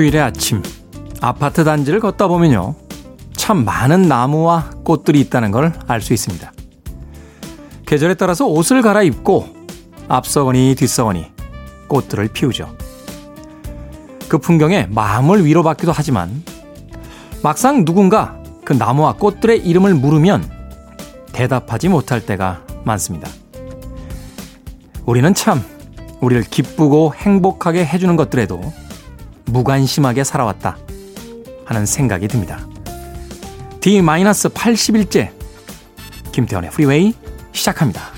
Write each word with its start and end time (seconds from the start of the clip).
휴일의 0.00 0.18
아침 0.22 0.62
아파트 1.20 1.62
단지를 1.62 2.00
걷다 2.00 2.26
보면요 2.26 2.74
참 3.34 3.66
많은 3.66 4.02
나무와 4.02 4.70
꽃들이 4.82 5.20
있다는 5.20 5.50
걸 5.50 5.74
알 5.88 6.00
수 6.00 6.14
있습니다. 6.14 6.50
계절에 7.84 8.14
따라서 8.14 8.46
옷을 8.46 8.80
갈아입고 8.80 9.48
앞서거니 10.08 10.74
뒤서거니 10.78 11.26
꽃들을 11.88 12.28
피우죠. 12.28 12.74
그 14.28 14.38
풍경에 14.38 14.86
마음을 14.90 15.44
위로받기도 15.44 15.92
하지만 15.92 16.42
막상 17.42 17.84
누군가 17.84 18.38
그 18.64 18.72
나무와 18.72 19.14
꽃들의 19.14 19.58
이름을 19.66 19.94
물으면 19.94 20.48
대답하지 21.32 21.88
못할 21.88 22.24
때가 22.24 22.62
많습니다. 22.84 23.28
우리는 25.04 25.34
참 25.34 25.62
우리를 26.20 26.44
기쁘고 26.44 27.12
행복하게 27.16 27.84
해주는 27.84 28.16
것들에도 28.16 28.62
무관심하게 29.46 30.24
살아왔다 30.24 30.76
하는 31.64 31.86
생각이 31.86 32.28
듭니다. 32.28 32.66
D-81째 33.80 35.30
김태훈의 36.32 36.70
프리웨이 36.70 37.14
시작합니다. 37.52 38.09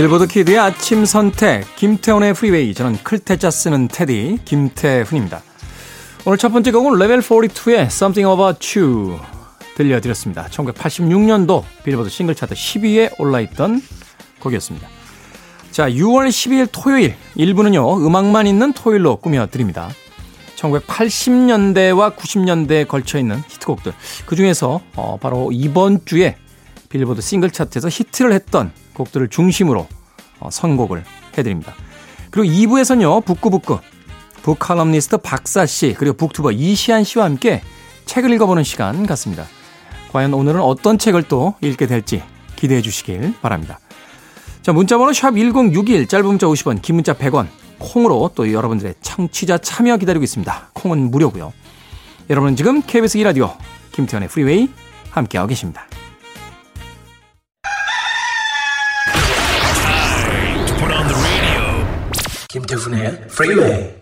빌보드 0.00 0.28
키드의 0.28 0.58
아침 0.58 1.04
선택 1.04 1.76
김태훈의 1.76 2.32
프리웨이 2.32 2.72
저는 2.72 2.96
클 3.02 3.23
태자 3.23 3.50
쓰는 3.50 3.86
태디 3.86 4.38
김태훈입니다. 4.46 5.42
오늘 6.24 6.38
첫 6.38 6.48
번째 6.48 6.72
곡은 6.72 6.98
레벨 6.98 7.20
42의 7.20 7.80
Something 7.82 8.26
About 8.26 8.78
You 8.78 9.18
들려드렸습니다. 9.76 10.46
1986년도 10.46 11.64
빌보드 11.84 12.08
싱글 12.08 12.34
차트 12.34 12.54
10위에 12.54 13.20
올라있던 13.20 13.82
곡이었습니다. 14.38 14.88
자, 15.70 15.90
6월 15.90 16.28
12일 16.28 16.68
토요일 16.72 17.14
1부는요. 17.36 18.02
음악만 18.02 18.46
있는 18.46 18.72
토요일로 18.72 19.16
꾸며드립니다. 19.16 19.90
1980년대와 20.56 22.16
90년대에 22.16 22.88
걸쳐있는 22.88 23.42
히트곡들 23.46 23.92
그 24.24 24.34
중에서 24.34 24.80
어, 24.96 25.18
바로 25.20 25.50
이번 25.52 26.06
주에 26.06 26.36
빌보드 26.88 27.20
싱글 27.20 27.50
차트에서 27.50 27.90
히트를 27.90 28.32
했던 28.32 28.72
곡들을 29.00 29.28
중심으로 29.28 29.86
어, 30.40 30.48
선곡을 30.50 31.04
해드립니다. 31.36 31.74
그리고 32.30 32.52
2부에서는요, 32.52 33.24
북구북구, 33.24 33.78
북칼럼니스트 34.42 35.18
박사 35.18 35.66
씨, 35.66 35.94
그리고 35.98 36.16
북투버 36.16 36.52
이시안 36.52 37.04
씨와 37.04 37.24
함께 37.24 37.62
책을 38.06 38.32
읽어보는 38.32 38.64
시간 38.64 39.06
같습니다. 39.06 39.46
과연 40.12 40.34
오늘은 40.34 40.60
어떤 40.60 40.98
책을 40.98 41.24
또 41.24 41.54
읽게 41.60 41.86
될지 41.86 42.22
기대해 42.56 42.82
주시길 42.82 43.34
바랍니다. 43.40 43.78
자, 44.62 44.72
문자번호 44.72 45.12
샵 45.12 45.32
1061, 45.32 46.06
짧은 46.06 46.26
문자 46.26 46.46
50원, 46.46 46.82
긴 46.82 46.96
문자 46.96 47.14
100원, 47.14 47.46
콩으로 47.78 48.30
또 48.34 48.52
여러분들의 48.52 48.94
청취자 49.00 49.58
참여 49.58 49.96
기다리고 49.96 50.22
있습니다. 50.22 50.70
콩은 50.74 51.10
무료고요. 51.10 51.52
여러분은 52.28 52.56
지금 52.56 52.82
KBS 52.82 53.18
2라디오 53.18 53.56
김태현의 53.92 54.28
프리웨이 54.28 54.68
함께하고 55.10 55.48
계십니다. 55.48 55.86
김태훈의 62.50 63.28
프리웨이 63.28 63.94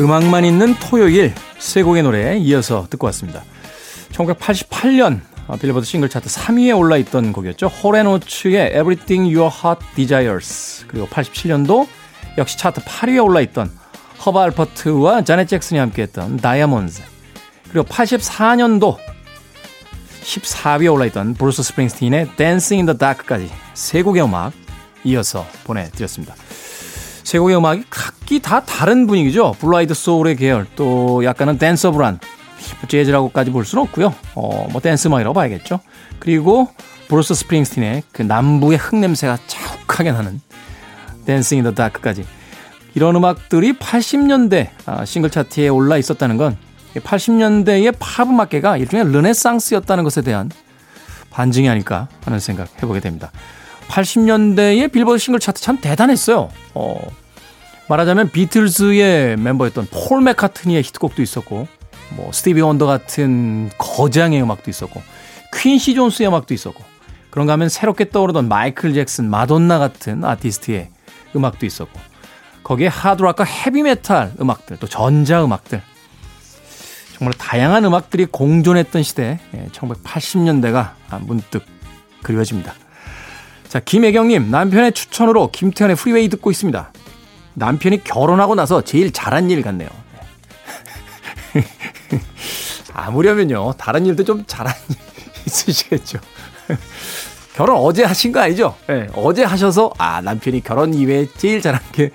음악만 0.00 0.46
있는 0.46 0.74
토요일 0.80 1.34
세 1.58 1.82
곡의 1.82 2.04
노래 2.04 2.38
이어서 2.38 2.86
듣고 2.88 3.06
왔습니다. 3.08 3.44
1988년 4.12 5.20
어, 5.20 5.37
빌보드 5.56 5.86
싱글 5.86 6.08
차트 6.08 6.28
3위에 6.28 6.76
올라 6.76 6.96
있던 6.98 7.32
곡이었죠. 7.32 7.68
홀 7.68 7.93
앤 7.93 8.18
오츠의 8.18 8.68
Everything 8.68 9.34
Your 9.34 9.54
Heart 9.54 9.86
Desires 9.96 10.84
그리고 10.88 11.06
87년도 11.06 11.86
역시 12.36 12.58
차트 12.58 12.82
8위에 12.82 13.24
올라 13.24 13.40
있던 13.40 13.70
허브 14.24 14.42
알퍼트와 14.44 15.22
자넷 15.24 15.48
잭슨이 15.48 15.78
함께했던 15.80 16.38
다이아몬드 16.38 17.02
그리고 17.70 17.86
84년도 17.86 18.98
14위에 20.22 20.92
올라 20.92 21.06
있던 21.06 21.34
브루스 21.34 21.62
스프링스틴의 21.62 22.36
Dancing 22.36 22.74
in 22.74 22.86
the 22.86 22.98
Dark까지 22.98 23.50
세 23.72 24.02
곡의 24.02 24.22
음악 24.22 24.52
이어서 25.04 25.46
보내드렸습니다. 25.64 26.34
세 27.24 27.38
곡의 27.38 27.56
음악이 27.56 27.84
각기 27.88 28.40
다 28.40 28.64
다른 28.64 29.06
분위기죠. 29.06 29.54
blue-eyed 29.58 29.94
soul의 29.94 30.36
계열 30.36 30.66
또 30.76 31.24
약간은 31.24 31.58
danceable한 31.58 32.20
재즈라고까지 32.88 33.50
볼 33.50 33.64
수는 33.64 33.82
없고요. 33.84 34.14
어, 34.34 34.68
뭐 34.70 34.80
댄스 34.80 35.08
음악이라고 35.08 35.34
봐야겠죠. 35.34 35.80
그리고 36.18 36.68
브루스 37.08 37.34
스프링스틴의 37.34 38.02
그 38.12 38.22
남부의 38.22 38.78
흙냄새가 38.78 39.38
자욱하게 39.46 40.12
나는 40.12 40.40
Dancing 41.24 41.58
in 41.58 41.64
the 41.64 41.72
Dark까지 41.72 42.24
이런 42.94 43.14
음악들이 43.16 43.72
80년대 43.74 44.68
아, 44.86 45.04
싱글 45.04 45.30
차트에 45.30 45.68
올라 45.68 45.96
있었다는 45.98 46.36
건 46.36 46.56
80년대의 46.94 47.94
팝 47.98 48.28
음악계가 48.28 48.76
일종의 48.76 49.12
르네상스였다는 49.12 50.04
것에 50.04 50.22
대한 50.22 50.50
반증이 51.30 51.68
아닐까 51.68 52.08
하는 52.24 52.40
생각 52.40 52.68
해보게 52.82 53.00
됩니다. 53.00 53.30
80년대의 53.88 54.90
빌보드 54.92 55.18
싱글 55.18 55.40
차트 55.40 55.60
참 55.60 55.80
대단했어요. 55.80 56.50
어, 56.74 57.00
말하자면 57.88 58.30
비틀즈의 58.30 59.36
멤버였던 59.36 59.86
폴 59.90 60.20
맥카트니의 60.22 60.82
히트곡도 60.82 61.22
있었고 61.22 61.68
뭐 62.10 62.32
스티비 62.32 62.60
원더 62.60 62.86
같은 62.86 63.70
거장의 63.78 64.42
음악도 64.42 64.70
있었고 64.70 65.02
퀸시 65.54 65.94
존스의 65.94 66.28
음악도 66.28 66.54
있었고 66.54 66.82
그런가 67.30 67.52
하면 67.54 67.68
새롭게 67.68 68.10
떠오르던 68.10 68.48
마이클 68.48 68.94
잭슨, 68.94 69.30
마돈나 69.30 69.78
같은 69.78 70.24
아티스트의 70.24 70.88
음악도 71.36 71.66
있었고 71.66 71.98
거기에 72.62 72.88
하드락과 72.88 73.44
헤비메탈 73.44 74.32
음악들 74.40 74.78
또 74.78 74.86
전자 74.86 75.44
음악들 75.44 75.82
정말 77.16 77.34
다양한 77.34 77.84
음악들이 77.84 78.26
공존했던 78.26 79.02
시대 79.02 79.40
1980년대가 79.72 80.92
예, 81.12 81.16
문득 81.20 81.64
그려집니다. 82.22 82.74
자 83.66 83.80
김혜경님 83.80 84.50
남편의 84.50 84.92
추천으로 84.92 85.50
김태현의 85.50 85.96
프리웨이 85.96 86.28
듣고 86.28 86.50
있습니다. 86.50 86.92
남편이 87.54 88.04
결혼하고 88.04 88.54
나서 88.54 88.82
제일 88.82 89.12
잘한 89.12 89.50
일 89.50 89.62
같네요. 89.62 89.88
아무려면요. 92.92 93.74
다른 93.78 94.06
일도 94.06 94.24
좀 94.24 94.44
잘한 94.46 94.74
일 94.88 94.96
있으시겠죠. 95.46 96.18
결혼 97.54 97.76
어제 97.78 98.04
하신 98.04 98.32
거 98.32 98.40
아니죠? 98.40 98.76
네, 98.86 99.08
어제 99.14 99.42
하셔서 99.44 99.92
아 99.98 100.20
남편이 100.20 100.62
결혼 100.62 100.94
이외에 100.94 101.26
제일 101.36 101.60
잘한 101.60 101.80
게 101.92 102.10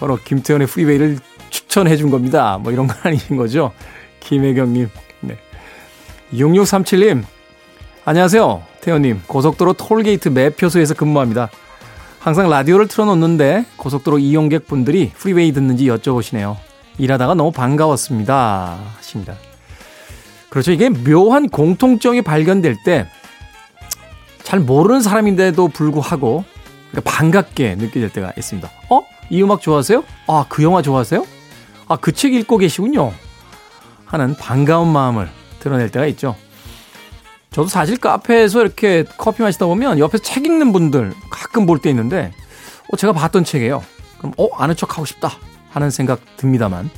바로 0.00 0.16
김태훈의 0.16 0.66
프리웨이를 0.66 1.18
추천해 1.50 1.96
준 1.96 2.10
겁니다. 2.10 2.58
뭐 2.58 2.72
이런 2.72 2.86
건 2.86 2.96
아니신 3.02 3.36
거죠? 3.36 3.72
김혜경님. 4.20 4.88
네. 5.20 5.36
6637님. 6.32 7.24
안녕하세요. 8.04 8.62
태훈님. 8.80 9.22
고속도로 9.26 9.74
톨게이트 9.74 10.30
매표소에서 10.30 10.94
근무합니다. 10.94 11.50
항상 12.18 12.48
라디오를 12.48 12.88
틀어놓는데 12.88 13.66
고속도로 13.76 14.18
이용객 14.18 14.66
분들이 14.66 15.10
프리웨이 15.16 15.52
듣는지 15.52 15.84
여쭤보시네요. 15.86 16.56
일하다가 16.98 17.34
너무 17.34 17.52
반가웠습니다. 17.52 18.78
하십니다. 18.96 19.34
그렇죠. 20.50 20.72
이게 20.72 20.88
묘한 20.88 21.48
공통점이 21.48 22.22
발견될 22.22 22.82
때 22.84 23.06
잘 24.42 24.60
모르는 24.60 25.02
사람인데도 25.02 25.68
불구하고 25.68 26.42
그러니까 26.90 27.10
반갑게 27.10 27.74
느껴질 27.74 28.08
때가 28.10 28.32
있습니다. 28.38 28.70
어? 28.88 29.02
이 29.28 29.42
음악 29.42 29.60
좋아하세요? 29.60 30.02
아, 30.26 30.46
그 30.48 30.62
영화 30.62 30.80
좋아하세요? 30.80 31.26
아, 31.86 31.96
그 31.96 32.12
책 32.12 32.32
읽고 32.32 32.56
계시군요. 32.56 33.12
하는 34.06 34.34
반가운 34.36 34.88
마음을 34.88 35.28
드러낼 35.60 35.90
때가 35.90 36.06
있죠. 36.06 36.34
저도 37.50 37.68
사실 37.68 37.98
카페에서 37.98 38.62
이렇게 38.62 39.04
커피 39.18 39.42
마시다 39.42 39.66
보면 39.66 39.98
옆에서 39.98 40.24
책 40.24 40.46
읽는 40.46 40.72
분들 40.72 41.12
가끔 41.28 41.66
볼 41.66 41.80
때 41.80 41.90
있는데, 41.90 42.32
어, 42.90 42.96
제가 42.96 43.12
봤던 43.12 43.44
책이에요. 43.44 43.82
그럼, 44.16 44.32
어, 44.38 44.48
아는 44.56 44.74
척 44.76 44.96
하고 44.96 45.04
싶다. 45.04 45.30
하는 45.70 45.90
생각 45.90 46.20
듭니다만, 46.36 46.90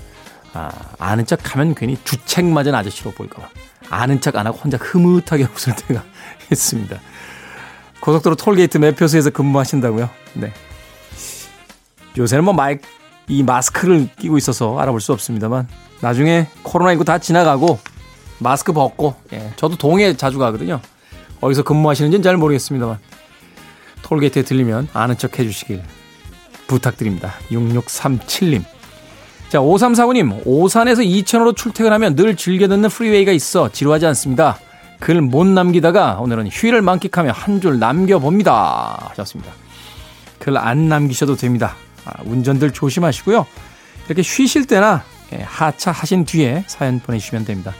아, 0.52 0.70
아는 0.98 1.26
척 1.26 1.54
하면 1.54 1.74
괜히 1.74 1.96
주책 2.04 2.44
맞은 2.46 2.74
아저씨로 2.74 3.12
보일까봐. 3.12 3.48
아는 3.90 4.20
척 4.20 4.36
안 4.36 4.46
하고 4.46 4.58
혼자 4.58 4.78
흐뭇하게 4.80 5.46
웃을 5.54 5.74
때가 5.74 6.02
있습니다. 6.50 6.98
고속도로 8.00 8.36
톨게이트 8.36 8.78
매표소에서 8.78 9.30
근무하신다고요? 9.30 10.08
네. 10.34 10.52
요새는 12.16 12.44
뭐 12.44 12.54
마이크, 12.54 12.88
이 13.28 13.42
마스크를 13.42 14.08
끼고 14.18 14.36
있어서 14.38 14.78
알아볼 14.78 15.00
수 15.00 15.12
없습니다만 15.12 15.68
나중에 16.00 16.48
코로나19 16.64 17.04
다 17.04 17.18
지나가고 17.18 17.78
마스크 18.38 18.72
벗고 18.72 19.14
예, 19.32 19.52
저도 19.56 19.76
동해 19.76 20.16
자주 20.16 20.38
가거든요. 20.38 20.80
어디서 21.40 21.62
근무하시는지는 21.62 22.22
잘 22.22 22.36
모르겠습니다만 22.36 22.98
톨게이트에 24.02 24.42
들리면 24.42 24.88
아는 24.92 25.16
척 25.18 25.38
해주시길 25.38 25.82
부탁드립니다. 26.74 27.34
6637님. 27.50 28.64
자, 29.48 29.58
5349님. 29.58 30.42
오산에서 30.44 31.02
이천으로 31.02 31.52
출퇴근하면 31.54 32.14
늘 32.16 32.36
즐겨 32.36 32.68
듣는 32.68 32.88
프리웨이가 32.88 33.32
있어 33.32 33.70
지루하지 33.70 34.06
않습니다. 34.06 34.58
글 35.00 35.20
못 35.22 35.46
남기다가 35.46 36.18
오늘은 36.20 36.48
휴일을 36.48 36.82
만끽하며 36.82 37.32
한 37.32 37.60
줄 37.60 37.78
남겨봅니다. 37.78 39.08
하셨습니다. 39.10 39.52
글 40.38 40.56
안 40.56 40.88
남기셔도 40.88 41.36
됩니다. 41.36 41.74
아, 42.04 42.12
운전들 42.24 42.70
조심하시고요. 42.72 43.46
이렇게 44.06 44.22
쉬실 44.22 44.66
때나 44.66 45.02
예, 45.32 45.42
하차 45.42 45.90
하신 45.92 46.24
뒤에 46.24 46.64
사연 46.66 46.98
보내주시면 47.00 47.44
됩니다. 47.44 47.72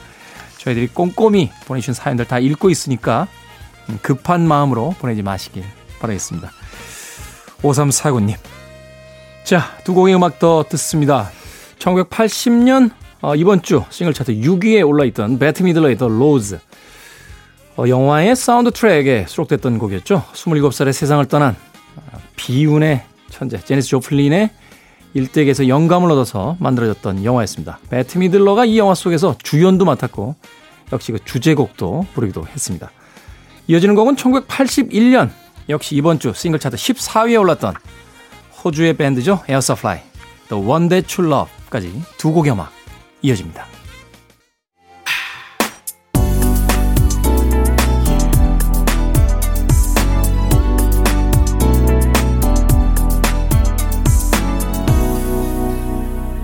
저희들이 0.57 0.87
꼼꼼히 0.87 1.49
보내주신 1.65 1.93
사연들 1.93 2.25
다 2.25 2.39
읽고 2.39 2.69
있으니까 2.69 3.27
음, 3.89 3.99
급한 4.01 4.47
마음으로 4.47 4.95
보내지 4.99 5.21
마시길 5.23 5.63
바라겠습니다. 5.99 6.51
5349님. 7.61 8.35
자, 9.43 9.77
두 9.83 9.93
곡의 9.93 10.15
음악 10.15 10.39
더 10.39 10.63
듣습니다. 10.69 11.29
1980년 11.79 12.91
어, 13.21 13.35
이번 13.35 13.61
주 13.61 13.83
싱글 13.89 14.13
차트 14.13 14.33
6위에 14.33 14.87
올라있던 14.87 15.39
베트 15.39 15.63
미들러의 15.63 15.97
The 15.97 16.11
Rose. 16.11 16.59
어, 17.77 17.87
영화의 17.87 18.35
사운드 18.35 18.71
트랙에 18.71 19.25
수록됐던 19.27 19.77
곡이었죠. 19.77 20.23
27살에 20.33 20.93
세상을 20.93 21.25
떠난 21.25 21.55
어, 21.95 22.19
비운의 22.35 23.03
천재 23.29 23.59
재니스 23.59 23.89
조플린의 23.89 24.51
일대기에서 25.13 25.67
영감을 25.67 26.11
얻어서 26.11 26.55
만들어졌던 26.59 27.25
영화였습니다. 27.25 27.79
베트 27.89 28.17
미들러가 28.19 28.65
이 28.65 28.77
영화 28.77 28.93
속에서 28.95 29.35
주연도 29.43 29.85
맡았고 29.85 30.35
역시 30.93 31.11
그 31.11 31.19
주제곡도 31.25 32.07
부르기도 32.13 32.45
했습니다. 32.47 32.91
이어지는 33.67 33.95
곡은 33.95 34.15
1981년 34.15 35.29
역시 35.69 35.95
이번 35.95 36.19
주 36.19 36.31
싱글 36.33 36.59
차트 36.59 36.77
14위에 36.77 37.39
올랐던 37.39 37.75
호주의 38.63 38.93
밴드죠. 38.93 39.41
에어서플라이, 39.47 39.99
That 40.89 41.21
You 41.21 41.31
Love까지 41.31 42.01
두 42.17 42.31
곡의 42.31 42.51
음악 42.51 42.71
이어집니다. 43.21 43.65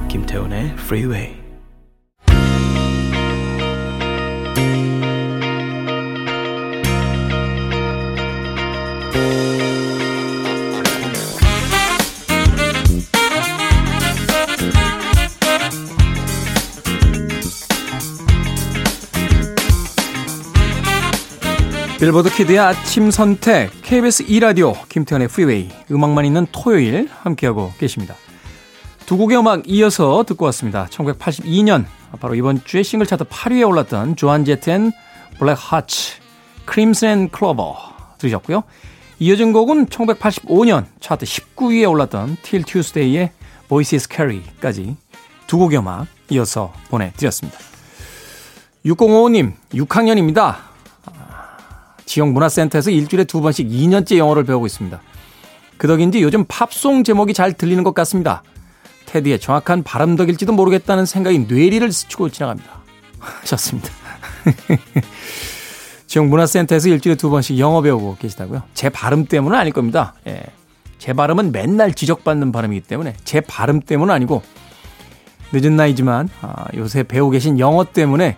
김태훈의 0.09 0.73
Freeway 0.73 1.46
빌보드 22.07 22.33
키드의 22.33 22.57
아침 22.57 23.11
선택 23.11 23.69
KBS 23.81 24.27
2라디오 24.27 24.87
김태훈의 24.87 25.27
프리웨이 25.27 25.67
음악만 25.91 26.23
있는 26.23 26.47
토요일 26.53 27.09
함께하고 27.11 27.73
계십니다. 27.77 28.15
두 29.05 29.17
곡의 29.17 29.37
음악 29.37 29.63
이어서 29.67 30.23
듣고 30.25 30.45
왔습니다. 30.45 30.85
1982년 30.85 31.83
바로 32.21 32.35
이번 32.35 32.63
주에 32.63 32.81
싱글 32.81 33.07
차트 33.07 33.25
8위에 33.25 33.67
올랐던 33.67 34.15
조안 34.15 34.45
제트 34.45 34.75
앤 34.75 34.93
블랙 35.37 35.57
하츠 35.59 36.21
Crimson 36.63 37.09
and 37.09 37.29
Clover 37.29 37.75
들으셨고요. 38.19 38.63
이어진 39.19 39.51
곡은 39.51 39.87
1985년 39.87 40.85
차트 41.01 41.25
19위에 41.25 41.91
올랐던 41.91 42.37
틸 42.41 42.63
튜즈데이의 42.63 43.31
Voices 43.67 44.07
Carry까지 44.09 44.95
두 45.45 45.57
곡의 45.57 45.79
음악 45.79 46.07
이어서 46.29 46.71
보내드렸습니다. 46.89 47.59
6055님 48.85 49.55
6학년입니다. 49.73 50.67
지역 52.07 52.29
문화센터에서 52.29 52.89
일주일에 52.89 53.25
두 53.25 53.41
번씩 53.41 53.67
2년째 53.67 54.17
영어를 54.17 54.45
배우고 54.45 54.65
있습니다. 54.65 54.99
그 55.77 55.87
덕인지 55.87 56.23
요즘 56.23 56.45
팝송 56.47 57.03
제목이 57.03 57.35
잘 57.35 57.53
들리는 57.53 57.83
것 57.83 57.93
같습니다. 57.93 58.41
테디의 59.05 59.39
정확한 59.39 59.83
발음덕일지도 59.83 60.53
모르겠다는 60.53 61.05
생각이 61.05 61.39
뇌리를 61.39 61.91
스치고 61.91 62.29
지나갑니다. 62.29 62.81
하셨습니다. 63.19 63.89
지역 66.07 66.27
문화센터에서 66.27 66.89
일주일에 66.89 67.15
두 67.15 67.29
번씩 67.29 67.59
영어 67.59 67.81
배우고 67.81 68.15
계시다고요? 68.19 68.63
제 68.73 68.89
발음 68.89 69.25
때문은 69.25 69.57
아닐 69.57 69.73
겁니다. 69.73 70.15
예. 70.25 70.41
제 70.97 71.13
발음은 71.13 71.51
맨날 71.51 71.93
지적받는 71.93 72.51
발음이기 72.51 72.87
때문에 72.87 73.13
제 73.23 73.41
발음 73.41 73.81
때문은 73.81 74.13
아니고 74.13 74.41
늦은 75.51 75.75
나이지만 75.75 76.29
아, 76.41 76.65
요새 76.75 77.03
배우고 77.03 77.31
계신 77.31 77.59
영어 77.59 77.83
때문에 77.83 78.37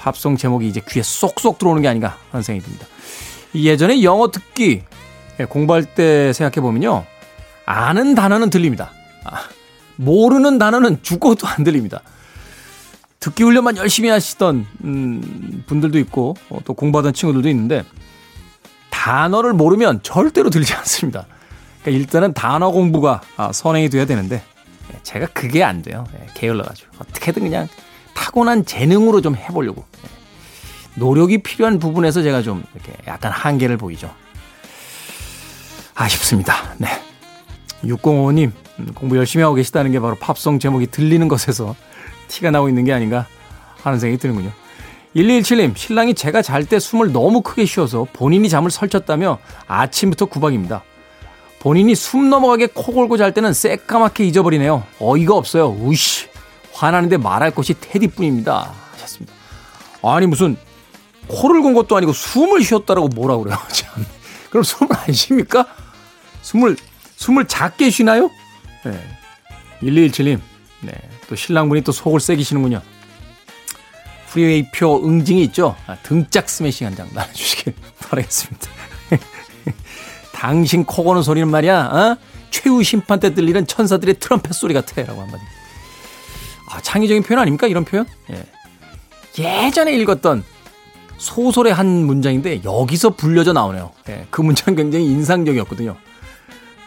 팝송 0.00 0.36
제목이 0.36 0.66
이제 0.66 0.80
귀에 0.88 1.02
쏙쏙 1.02 1.58
들어오는 1.58 1.82
게 1.82 1.88
아닌가 1.88 2.16
하는 2.30 2.42
생각이 2.42 2.64
듭니다. 2.64 2.86
예전에 3.54 4.02
영어 4.02 4.30
듣기 4.30 4.82
예, 5.38 5.44
공부할 5.44 5.94
때 5.94 6.32
생각해 6.32 6.62
보면요. 6.62 7.04
아는 7.66 8.14
단어는 8.14 8.50
들립니다. 8.50 8.90
아, 9.24 9.44
모르는 9.96 10.58
단어는 10.58 11.02
죽어도 11.02 11.46
안 11.46 11.64
들립니다. 11.64 12.00
듣기 13.20 13.42
훈련만 13.42 13.76
열심히 13.76 14.08
하시던 14.08 14.66
음, 14.84 15.64
분들도 15.66 15.98
있고 15.98 16.36
어, 16.48 16.58
또 16.64 16.72
공부하던 16.72 17.12
친구들도 17.12 17.48
있는데 17.50 17.84
단어를 18.88 19.52
모르면 19.52 20.02
절대로 20.02 20.48
들리지 20.48 20.72
않습니다. 20.74 21.26
그러니까 21.82 22.00
일단은 22.00 22.32
단어 22.32 22.70
공부가 22.70 23.20
아, 23.36 23.52
선행이 23.52 23.90
돼야 23.90 24.06
되는데 24.06 24.42
예, 24.92 24.98
제가 25.02 25.26
그게 25.26 25.62
안 25.62 25.82
돼요. 25.82 26.06
예, 26.14 26.26
게을러가지고 26.34 26.90
어떻게든 26.98 27.42
그냥 27.42 27.68
타고난 28.20 28.66
재능으로 28.66 29.22
좀 29.22 29.34
해보려고. 29.34 29.82
노력이 30.96 31.42
필요한 31.42 31.78
부분에서 31.78 32.22
제가 32.22 32.42
좀 32.42 32.62
이렇게 32.74 32.92
약간 33.06 33.32
한계를 33.32 33.78
보이죠. 33.78 34.10
아쉽습니다. 35.94 36.74
네. 36.76 36.88
605님, 37.82 38.52
음, 38.78 38.92
공부 38.94 39.16
열심히 39.16 39.42
하고 39.42 39.54
계시다는 39.54 39.90
게 39.90 40.00
바로 40.00 40.16
팝송 40.16 40.58
제목이 40.58 40.88
들리는 40.88 41.26
것에서 41.28 41.74
티가 42.28 42.50
나고 42.50 42.68
있는 42.68 42.84
게 42.84 42.92
아닌가 42.92 43.26
하는 43.82 43.98
생각이 43.98 44.20
드는군요. 44.20 44.50
1217님, 45.16 45.74
신랑이 45.74 46.12
제가 46.12 46.42
잘 46.42 46.66
때 46.66 46.78
숨을 46.78 47.12
너무 47.12 47.40
크게 47.40 47.64
쉬어서 47.64 48.06
본인이 48.12 48.50
잠을 48.50 48.70
설쳤다며 48.70 49.38
아침부터 49.66 50.26
구박입니다. 50.26 50.82
본인이 51.58 51.94
숨 51.94 52.28
넘어가게 52.28 52.66
코 52.66 52.92
골고 52.92 53.16
잘 53.16 53.32
때는 53.32 53.54
새까맣게 53.54 54.24
잊어버리네요. 54.26 54.82
어이가 55.00 55.34
없어요. 55.34 55.70
우씨. 55.70 56.29
화나는데 56.80 57.18
말할 57.18 57.50
것이 57.50 57.74
테디뿐입니다. 57.78 58.72
하셨습니다. 58.92 59.34
아니 60.02 60.26
무슨 60.26 60.56
코를 61.28 61.60
곤 61.60 61.74
것도 61.74 61.94
아니고 61.94 62.14
숨을 62.14 62.64
쉬었다라고 62.64 63.08
뭐라 63.08 63.36
그래요. 63.36 63.58
참. 63.70 64.06
그럼 64.48 64.64
숨을 64.64 64.88
안 64.96 65.12
쉽니까? 65.12 65.66
숨을 66.40 66.76
숨을 67.16 67.46
작게 67.46 67.90
쉬나요? 67.90 68.30
네. 68.84 68.98
1217님. 69.82 70.40
네. 70.80 70.92
또 71.28 71.36
신랑분이 71.36 71.82
또 71.82 71.92
속을 71.92 72.18
썩이시는군요. 72.18 72.80
프리웨이 74.28 74.70
표 74.70 75.04
응징이 75.04 75.42
있죠. 75.44 75.76
아, 75.86 75.96
등짝 75.96 76.48
스매싱 76.48 76.86
한장 76.86 77.10
나눠주시길 77.12 77.74
바라겠습니다. 78.00 78.68
당신 80.32 80.84
코 80.84 81.04
고는 81.04 81.22
소리는 81.22 81.46
말이야. 81.46 81.78
어? 81.78 82.16
최후 82.50 82.82
심판 82.82 83.20
때 83.20 83.34
들리는 83.34 83.66
천사들의 83.66 84.18
트럼펫 84.18 84.54
소리 84.54 84.72
같아 84.72 85.02
라고 85.02 85.20
한마디. 85.20 85.42
아, 86.70 86.80
창의적인 86.80 87.22
표현 87.22 87.40
아닙니까? 87.40 87.66
이런 87.66 87.84
표현? 87.84 88.06
예. 88.30 88.46
예전에 89.38 89.92
읽었던 89.96 90.44
소설의 91.18 91.74
한 91.74 91.86
문장인데 91.86 92.62
여기서 92.64 93.10
불려져 93.10 93.52
나오네요. 93.52 93.92
예, 94.08 94.26
그 94.30 94.40
문장 94.40 94.74
굉장히 94.74 95.06
인상적이었거든요. 95.06 95.96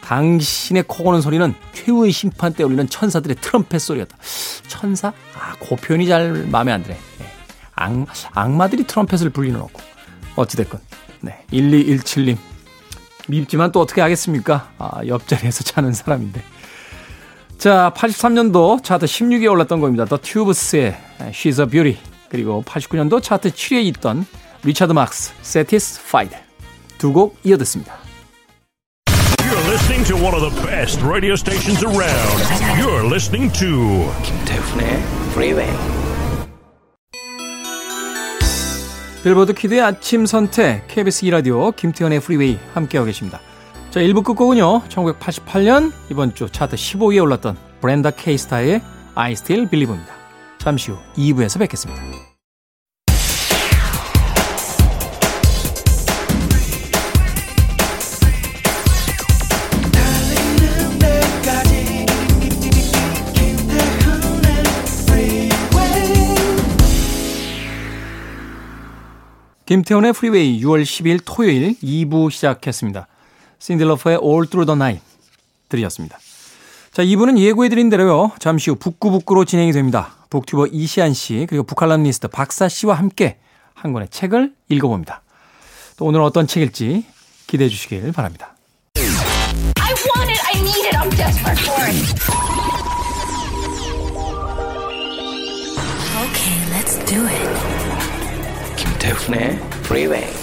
당신의 0.03 0.83
코 0.87 1.03
고는 1.03 1.21
소리는 1.21 1.53
최후의 1.73 2.11
심판 2.11 2.53
때 2.53 2.63
울리는 2.63 2.89
천사들의 2.89 3.37
트럼펫 3.39 3.79
소리였다. 3.79 4.17
천사? 4.67 5.09
아, 5.09 5.55
그 5.59 5.75
표현이 5.75 6.07
잘 6.07 6.47
마음에 6.51 6.71
안 6.71 6.83
드네. 6.83 6.95
예. 7.21 7.25
악, 7.75 7.91
악마들이 8.33 8.83
트럼펫을 8.85 9.29
불리는 9.29 9.59
없고. 9.59 9.81
어찌됐건. 10.35 10.81
네. 11.21 11.45
1217님. 11.51 12.37
밉지만 13.27 13.71
또 13.71 13.79
어떻게 13.79 14.01
하겠습니까? 14.01 14.71
아, 14.77 15.01
옆자리에서 15.07 15.63
자는 15.63 15.93
사람인데. 15.93 16.43
자, 17.57 17.93
83년도 17.95 18.83
차트 18.83 19.05
16위에 19.05 19.49
올랐던 19.49 19.79
겁니다. 19.79 20.05
The 20.05 20.21
Tubes의 20.21 20.95
She's 21.31 21.59
a 21.59 21.65
Beauty. 21.65 21.97
그리고 22.29 22.63
89년도 22.65 23.21
차트 23.21 23.51
7위에 23.51 23.83
있던 23.85 24.25
리차드 24.63 24.91
막스, 24.93 25.33
Satisfied 25.41 26.35
두 26.97 27.13
곡 27.13 27.37
이어 27.43 27.57
듣습니다. 27.57 27.95
You're 29.39 29.69
listening 29.69 30.05
to 30.07 30.15
one 30.17 30.33
of 30.35 30.41
the 30.41 30.65
best 30.65 31.01
radio 31.05 31.33
stations 31.33 31.83
around. 31.85 32.43
You're 32.81 33.05
listening 33.05 33.51
to 33.59 34.09
김태훈의 34.23 34.87
Freeway. 35.31 35.71
빌보드 39.23 39.53
키드의 39.53 39.79
아침 39.81 40.25
선택 40.25 40.85
KBS 40.87 41.25
2라디오 41.27 41.73
김태훈의 41.75 42.19
프리웨이 42.19 42.57
함께하고 42.73 43.05
계십니다. 43.05 43.39
자 43.93 43.99
1부 43.99 44.23
끝곡은요. 44.23 44.85
1988년 44.89 45.91
이번 46.09 46.33
주 46.33 46.49
차트 46.49 46.75
15위에 46.75 47.21
올랐던 47.21 47.55
브렌다 47.79 48.09
K. 48.09 48.25
스타의 48.25 48.81
I 49.13 49.33
Still 49.33 49.69
Believe입니다. 49.69 50.11
잠시 50.57 50.89
후 50.89 50.97
2부에서 51.15 51.59
뵙겠습니다. 51.59 52.01
김태훈의 69.67 70.13
프리웨이 70.13 70.59
6월 70.63 70.81
10일 70.81 71.19
토요일 71.23 71.75
2부 71.75 72.31
시작했습니다. 72.31 73.07
신디 73.63 73.87
로퍼의 73.87 74.19
All 74.21 74.45
Through 74.47 74.65
the 74.65 74.75
Night 74.75 75.01
들으셨습니다. 75.69 76.19
자, 76.91 77.01
2부는 77.01 77.37
예고해드린 77.37 77.89
대로요. 77.89 78.31
잠시 78.39 78.69
후 78.69 78.75
북구북구로 78.75 79.45
진행이 79.45 79.71
됩니다. 79.71 80.15
북튜버 80.29 80.67
이시한 80.67 81.13
씨 81.13 81.45
그리고 81.49 81.63
북칼럼니스트 81.63 82.27
박사 82.27 82.67
씨와 82.67 82.95
함께 82.95 83.37
한 83.73 83.93
권의 83.93 84.09
책을 84.09 84.53
읽어봅니다. 84.67 85.21
또 85.95 86.05
오늘 86.05 86.21
어떤 86.21 86.45
책일지 86.45 87.05
기대해 87.47 87.69
주시길 87.69 88.11
바랍니다. 88.11 88.53
I 88.95 89.93
want 90.11 90.29
it. 90.29 90.41
I 90.53 90.59
need 90.59 90.85
it. 90.85 90.97
I'm 90.97 91.09
desperate 91.15 91.61
for 91.63 91.87
it. 91.87 92.19
Okay, 96.19 96.57
let's 96.75 96.99
do 97.05 97.25
it. 97.25 98.75
김태훈의 98.75 99.55
Freeway. 99.85 100.42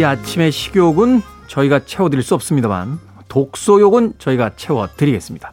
이 0.00 0.02
아침의 0.02 0.50
식욕은 0.50 1.20
저희가 1.46 1.84
채워드릴 1.84 2.24
수 2.24 2.34
없습니다만 2.34 2.98
독소욕은 3.28 4.14
저희가 4.16 4.52
채워드리겠습니다. 4.56 5.52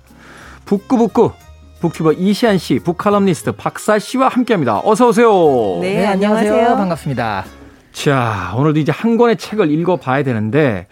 북구북구 0.63 1.33
북튜버 1.81 2.13
이시안 2.13 2.57
씨, 2.57 2.79
북칼럼니스트 2.79 3.51
박사 3.51 3.99
씨와 3.99 4.29
함께합니다. 4.29 4.79
어서 4.85 5.09
오세요. 5.09 5.79
네, 5.81 6.05
안녕하세요. 6.05 6.77
반갑습니다. 6.77 7.43
자, 7.91 8.53
오늘도 8.55 8.79
이제 8.79 8.93
한 8.93 9.17
권의 9.17 9.35
책을 9.35 9.69
읽어봐야 9.69 10.23
되는데 10.23 10.87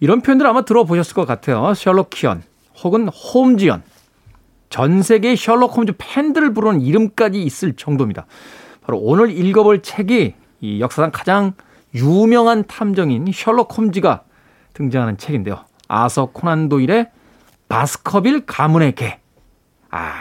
이런 0.00 0.20
표현들 0.20 0.44
아마 0.48 0.64
들어보셨을 0.64 1.14
것 1.14 1.24
같아요. 1.24 1.74
셜록키언 1.74 2.42
혹은 2.82 3.06
홈즈연. 3.06 3.84
전 4.70 5.02
세계 5.02 5.36
셜록 5.36 5.76
홈즈 5.76 5.92
팬들을 5.98 6.52
부르는 6.52 6.80
이름까지 6.80 7.40
있을 7.40 7.74
정도입니다. 7.74 8.26
바로 8.80 8.98
오늘 8.98 9.30
읽어볼 9.30 9.82
책이 9.82 10.34
이 10.62 10.80
역사상 10.80 11.12
가장 11.12 11.54
유명한 11.94 12.64
탐정인 12.66 13.26
셜록 13.32 13.76
홈즈가 13.76 14.22
등장하는 14.74 15.16
책인데요. 15.16 15.64
아서 15.88 16.26
코난 16.26 16.68
도일의 16.68 17.08
바스커빌 17.68 18.46
가문의 18.46 18.94
개. 18.94 19.18
아, 19.90 20.12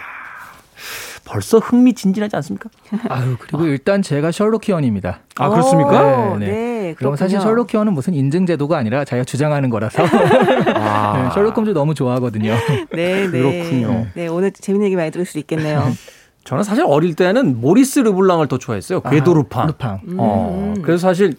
벌써 1.25 1.59
흥미진진하지 1.59 2.35
않습니까? 2.37 2.69
아유, 3.09 3.35
그리고 3.39 3.65
일단 3.65 4.01
제가 4.01 4.31
셜록키언입니다. 4.31 5.19
아, 5.37 5.49
그렇습니까? 5.49 6.37
네, 6.37 6.47
네. 6.47 6.93
그럼 6.97 7.17
사실 7.17 7.39
셜록키언은 7.39 7.93
무슨 7.93 8.13
인증 8.13 8.45
제도가 8.45 8.77
아니라 8.77 9.03
자기가 9.03 9.25
주장하는 9.25 9.69
거라서 9.69 10.03
아, 10.75 11.23
네, 11.27 11.29
셜록 11.33 11.57
홈즈 11.57 11.71
너무 11.71 11.93
좋아하거든요. 11.93 12.53
네, 12.91 13.27
네. 13.27 13.29
그렇군요. 13.29 14.07
네, 14.13 14.27
오늘 14.27 14.51
재밌는 14.51 14.85
얘기 14.85 14.95
많이 14.95 15.11
들을 15.11 15.25
수 15.25 15.37
있겠네요. 15.39 15.91
저는 16.45 16.63
사실 16.63 16.85
어릴 16.87 17.13
때는 17.13 17.59
모리스 17.59 17.99
르블랑을 17.99 18.47
더 18.47 18.57
좋아했어요. 18.57 19.01
괴도 19.01 19.33
루팡. 19.33 19.63
아, 19.63 19.65
루팡. 19.67 19.99
어, 20.17 20.73
그래서 20.81 21.09
사실 21.09 21.35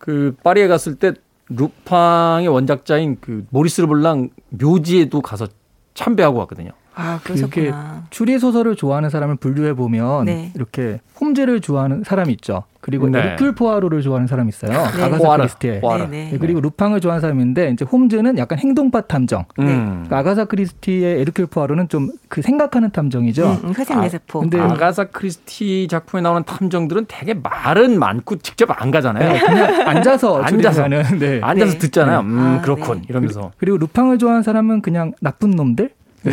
그 0.00 0.34
파리에 0.42 0.66
갔을 0.66 0.96
때 0.96 1.12
루팡의 1.50 2.48
원작자인 2.48 3.18
그 3.20 3.46
모리스 3.50 3.82
르블랑 3.82 4.30
묘지에도 4.48 5.20
가서 5.20 5.46
참배하고 5.94 6.38
왔거든요. 6.40 6.70
아, 6.94 7.20
그게 7.22 7.40
그러셨구나. 7.46 8.06
추리 8.10 8.38
소설을 8.38 8.76
좋아하는 8.76 9.10
사람을 9.10 9.36
분류해 9.36 9.74
보면 9.74 10.24
네. 10.24 10.52
이렇게 10.56 11.00
홈즈를 11.20 11.60
좋아하는 11.60 12.02
사람이 12.04 12.32
있죠. 12.34 12.64
그리고 12.80 13.08
네. 13.08 13.36
에르큘 13.36 13.56
포아로를 13.56 14.02
좋아하는 14.02 14.26
사람이 14.26 14.48
있어요. 14.48 14.70
네. 14.72 15.02
아가사 15.02 15.36
크리스티의. 15.36 15.80
포아로. 15.80 16.04
네, 16.06 16.10
네. 16.24 16.30
네, 16.32 16.38
그리고 16.38 16.60
루팡을 16.60 17.00
좋아하는 17.00 17.20
사람인데 17.20 17.70
이제 17.70 17.84
홈즈는 17.84 18.38
약간 18.38 18.58
행동파 18.58 19.02
탐정. 19.02 19.44
음. 19.58 19.64
그러니까 20.06 20.18
아가사 20.18 20.44
크리스티의 20.46 21.24
에르큘 21.24 21.50
포아로는 21.50 21.88
좀 21.88 22.10
그 22.30 22.42
생각하는 22.42 22.92
탐정이죠. 22.92 23.44
음, 23.44 23.58
음, 23.64 23.74
회색 23.76 23.98
뇌세포. 24.00 24.38
근데 24.40 24.58
아가사 24.60 25.06
크리스티 25.06 25.88
작품에 25.90 26.22
나오는 26.22 26.44
탐정들은 26.44 27.06
되게 27.08 27.34
말은 27.34 27.98
많고 27.98 28.36
직접 28.36 28.70
안 28.80 28.92
가잖아요. 28.92 29.32
네, 29.32 29.40
그냥 29.40 29.88
앉아서 29.88 30.40
앉아서. 30.44 30.86
네. 30.86 31.40
앉아서 31.42 31.72
네. 31.72 31.78
듣잖아요. 31.78 32.20
음, 32.20 32.38
아, 32.38 32.62
그렇군. 32.62 32.98
네. 32.98 33.04
이러면서. 33.08 33.50
그리고 33.58 33.78
루팡을 33.78 34.18
좋아하는 34.18 34.44
사람은 34.44 34.80
그냥 34.80 35.12
나쁜 35.20 35.50
놈들? 35.50 35.90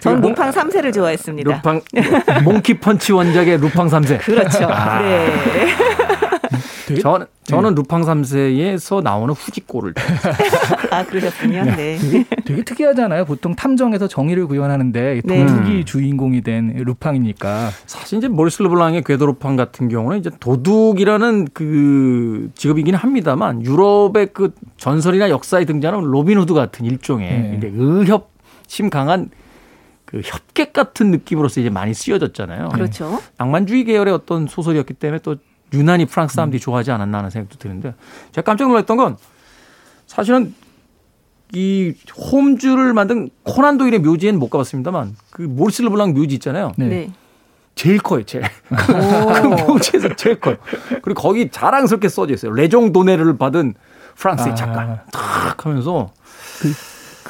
전 0.00 0.20
루팡 0.20 0.50
3세를 0.50 0.92
좋아했습니다. 0.92 1.50
루팡, 1.50 1.80
몽키 2.44 2.80
펀치 2.80 3.12
원작의 3.12 3.58
루팡 3.58 3.88
3세. 3.88 4.20
그렇죠. 4.20 4.66
아. 4.70 5.00
네. 5.00 5.28
저는, 7.00 7.26
저는 7.44 7.74
루팡 7.76 8.02
3세에서 8.02 9.02
나오는 9.02 9.32
후지코를. 9.32 9.94
아, 10.90 11.04
그러셨군요. 11.04 11.64
네. 11.76 11.98
되게 12.44 12.64
특이하잖아요. 12.64 13.24
보통 13.26 13.54
탐정에서 13.54 14.08
정의를 14.08 14.46
구현하는데 14.46 15.20
네. 15.24 15.46
도둑이 15.46 15.70
음. 15.70 15.84
주인공이 15.84 16.42
된 16.42 16.74
루팡이니까. 16.76 17.70
사실 17.86 18.18
이제 18.18 18.28
모리스 18.28 18.62
르블랑의 18.62 19.04
괴도 19.04 19.26
루팡 19.26 19.54
같은 19.54 19.88
경우는 19.88 20.18
이제 20.18 20.30
도둑이라는 20.40 21.48
그 21.54 22.50
직업이긴 22.54 22.94
합니다만 22.94 23.64
유럽의 23.64 24.30
그 24.32 24.52
전설이나 24.76 25.30
역사에 25.30 25.64
등장하는 25.64 26.10
로빈 26.10 26.38
후드 26.38 26.54
같은 26.54 26.86
일종의 26.86 27.30
네. 27.30 27.54
이제 27.58 27.70
의협 27.72 28.30
심 28.66 28.90
강한 28.90 29.30
그 30.10 30.20
협객 30.24 30.72
같은 30.72 31.12
느낌으로서 31.12 31.60
이제 31.60 31.70
많이 31.70 31.94
쓰여졌잖아요. 31.94 32.70
그렇죠. 32.70 33.20
낭만주의 33.38 33.84
계열의 33.84 34.12
어떤 34.12 34.48
소설이었기 34.48 34.94
때문에 34.94 35.20
또 35.22 35.36
유난히 35.72 36.04
프랑스 36.04 36.34
사람들이 36.34 36.60
좋아하지 36.60 36.90
않았나 36.90 37.18
하는 37.18 37.30
생각도 37.30 37.58
드는데 37.58 37.94
제가 38.32 38.44
깜짝 38.44 38.66
놀랐던 38.68 38.96
건 38.96 39.16
사실은 40.08 40.52
이 41.52 41.94
홈즈를 42.32 42.92
만든 42.92 43.30
코난 43.44 43.78
도일의 43.78 44.00
묘지에는 44.00 44.40
못 44.40 44.50
가봤습니다만 44.50 45.16
그 45.30 45.42
모리스 45.42 45.82
르블랑 45.82 46.14
묘지 46.14 46.34
있잖아요. 46.34 46.72
네. 46.76 46.86
네. 46.88 47.12
제일 47.76 47.98
커요, 47.98 48.24
제일. 48.24 48.44
그 48.68 49.46
묘지에서 49.46 50.14
제일 50.16 50.40
커요. 50.40 50.56
그리고 51.02 51.22
거기 51.22 51.50
자랑스럽게 51.50 52.08
써져 52.08 52.34
있어요. 52.34 52.52
레종 52.52 52.92
도뇌르를 52.92 53.38
받은 53.38 53.74
프랑스의 54.16 54.52
아. 54.52 54.54
작가. 54.56 55.04
탁 55.12 55.64
하면서 55.64 56.12
그 56.60 56.72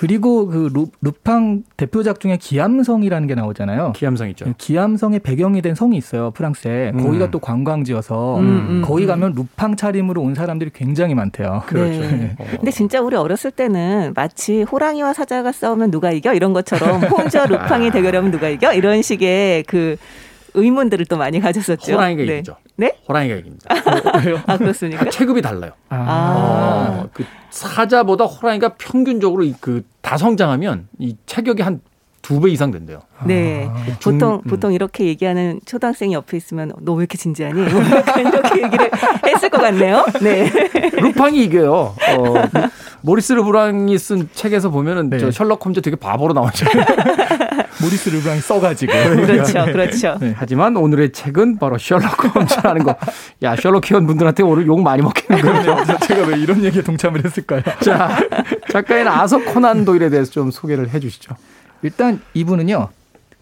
리고 0.06 0.46
그 0.46 0.70
루, 0.72 0.86
루팡 1.00 1.64
대표작 1.76 2.20
중에 2.20 2.36
기암성이라는 2.38 3.28
게 3.28 3.34
나오잖아요. 3.34 3.92
기암성 3.92 4.28
있죠. 4.30 4.46
기암성의 4.56 5.20
배경이 5.20 5.62
된 5.62 5.74
성이 5.74 5.96
있어요, 5.96 6.30
프랑스에. 6.30 6.92
음. 6.94 7.04
거기가 7.04 7.30
또 7.30 7.38
관광지여서 7.38 8.38
음, 8.38 8.44
음, 8.44 8.82
거기 8.84 9.04
음. 9.04 9.08
가면 9.08 9.32
루팡 9.34 9.76
차림으로 9.76 10.22
온 10.22 10.34
사람들이 10.34 10.70
굉장히 10.72 11.14
많대요. 11.14 11.62
그렇죠. 11.68 12.00
네. 12.00 12.34
어. 12.38 12.44
근데 12.50 12.70
진짜 12.70 13.00
우리 13.00 13.16
어렸을 13.16 13.50
때는 13.50 14.12
마치 14.14 14.62
호랑이와 14.62 15.12
사자가 15.12 15.52
싸우면 15.52 15.90
누가 15.90 16.10
이겨 16.10 16.32
이런 16.34 16.52
것처럼 16.52 17.02
홈즈와 17.04 17.46
루팡이 17.46 17.90
대결하면 17.90 18.30
누가 18.30 18.48
이겨 18.48 18.72
이런 18.72 19.02
식의 19.02 19.64
그 19.64 19.96
의문들을 20.54 21.06
또 21.06 21.16
많이 21.16 21.40
가졌었죠. 21.40 21.92
호랑이가 21.92 22.24
네. 22.24 22.38
이기죠. 22.38 22.56
네? 22.76 22.96
호랑이가 23.08 23.36
이깁니다. 23.36 23.66
아 24.46 24.56
그렇습니까? 24.56 25.08
체급이 25.10 25.42
달라요. 25.42 25.72
아. 25.88 27.02
어, 27.04 27.08
그 27.12 27.24
사자보다 27.50 28.24
호랑이가 28.24 28.74
평균적으로 28.74 29.44
이그 29.44 29.82
다 30.00 30.16
성장하면 30.16 30.88
이 30.98 31.16
체격이 31.26 31.62
한 31.62 31.80
두 32.30 32.40
배 32.40 32.48
이상 32.50 32.70
된대요. 32.70 33.00
네. 33.24 33.68
중- 33.98 34.12
보통 34.14 34.34
음. 34.44 34.48
보통 34.48 34.72
이렇게 34.72 35.04
얘기하는 35.06 35.60
초등학생이 35.66 36.14
옆에 36.14 36.36
있으면 36.36 36.72
너 36.80 36.92
왜 36.94 37.00
이렇게 37.02 37.18
진지하니? 37.18 37.60
이렇게 38.20 38.62
얘기를 38.62 38.90
했을 39.26 39.50
것 39.50 39.60
같네요. 39.60 40.04
네. 40.22 40.48
루팡이 40.94 41.42
이겨요. 41.44 41.72
어, 41.72 42.34
모리스 43.02 43.32
르브랑이 43.32 43.98
쓴 43.98 44.28
책에서 44.32 44.70
보면은 44.70 45.10
네. 45.10 45.18
저 45.18 45.30
셜록 45.32 45.64
홈즈 45.66 45.82
되게 45.82 45.96
바보로 45.96 46.32
나오죠. 46.34 46.66
모리스 47.82 48.10
르브랑이 48.10 48.40
써가지고. 48.40 48.92
그렇죠, 48.92 49.64
그렇죠. 49.64 50.16
네. 50.20 50.34
하지만 50.36 50.76
오늘의 50.76 51.12
책은 51.12 51.58
바로 51.58 51.78
셜록 51.78 52.36
홈즈라는 52.36 52.84
거. 52.84 52.94
야, 53.42 53.56
셜록 53.56 53.90
회원 53.90 54.06
분들한테 54.06 54.42
오늘 54.42 54.66
욕 54.66 54.80
많이 54.82 55.02
먹겠는데요. 55.02 55.74
그래서 55.76 55.98
제가 56.06 56.26
왜 56.28 56.38
이런 56.38 56.62
얘기에 56.62 56.82
동참을 56.82 57.24
했을까요? 57.24 57.62
자, 57.82 58.18
작가인 58.70 59.08
아서 59.08 59.38
코난 59.38 59.84
도일에 59.84 60.10
대해서 60.10 60.30
좀 60.30 60.50
소개를 60.50 60.90
해 60.90 61.00
주시죠. 61.00 61.34
일단 61.82 62.20
이분은요. 62.34 62.88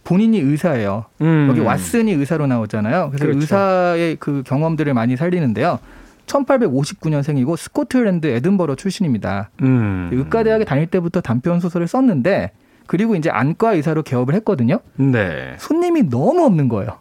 본인이 0.04 0.38
의사예요. 0.38 1.04
음. 1.20 1.48
여기 1.50 1.60
왓슨이 1.60 2.18
의사로 2.18 2.46
나오잖아요. 2.46 3.10
그래서 3.10 3.24
그렇죠. 3.24 3.40
의사의 3.40 4.16
그 4.18 4.42
경험들을 4.46 4.94
많이 4.94 5.16
살리는데요. 5.16 5.78
1859년생이고 6.26 7.56
스코틀랜드 7.56 8.26
에든버러 8.26 8.74
출신입니다. 8.74 9.50
음. 9.62 10.08
의과대학에 10.12 10.64
다닐 10.64 10.86
때부터 10.86 11.20
단편 11.20 11.60
소설을 11.60 11.88
썼는데 11.88 12.52
그리고 12.86 13.16
이제 13.16 13.28
안과 13.28 13.72
의사로 13.74 14.02
개업을 14.02 14.34
했거든요. 14.36 14.80
네. 14.96 15.54
손님이 15.58 16.08
너무 16.08 16.44
없는 16.44 16.68
거예요. 16.68 16.98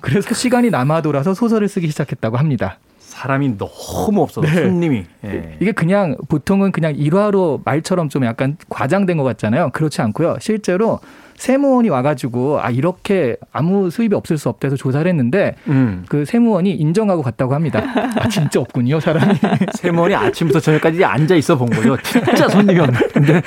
그래서 0.00 0.34
시간이 0.34 0.70
남아 0.70 1.02
돌아서 1.02 1.34
소설을 1.34 1.68
쓰기 1.68 1.88
시작했다고 1.88 2.36
합니다. 2.36 2.78
사람이 3.06 3.56
너무 3.56 4.22
없어서 4.22 4.46
네. 4.46 4.62
손님이. 4.62 5.04
예. 5.24 5.56
이게 5.60 5.72
그냥 5.72 6.16
보통은 6.28 6.72
그냥 6.72 6.94
일화로 6.94 7.62
말처럼 7.64 8.08
좀 8.08 8.24
약간 8.24 8.56
과장된 8.68 9.16
것 9.16 9.24
같잖아요. 9.24 9.70
그렇지 9.72 10.02
않고요. 10.02 10.36
실제로 10.40 11.00
세무원이 11.36 11.88
와가지고 11.88 12.60
아 12.60 12.70
이렇게 12.70 13.36
아무 13.52 13.90
수입이 13.90 14.14
없을 14.14 14.38
수 14.38 14.48
없대서 14.48 14.76
조사를 14.76 15.06
했는데 15.08 15.54
음. 15.68 16.04
그 16.08 16.24
세무원이 16.24 16.72
인정하고 16.72 17.22
갔다고 17.22 17.54
합니다. 17.54 17.82
아 18.16 18.28
진짜 18.28 18.60
없군요 18.60 18.98
사람이. 19.00 19.34
세모니 19.74 20.14
아침부터 20.14 20.60
저녁까지 20.60 21.04
앉아 21.04 21.36
있어 21.36 21.56
본 21.56 21.70
거죠. 21.70 21.96
진짜 22.02 22.48
손님이 22.48 22.80
없는데 22.80 23.42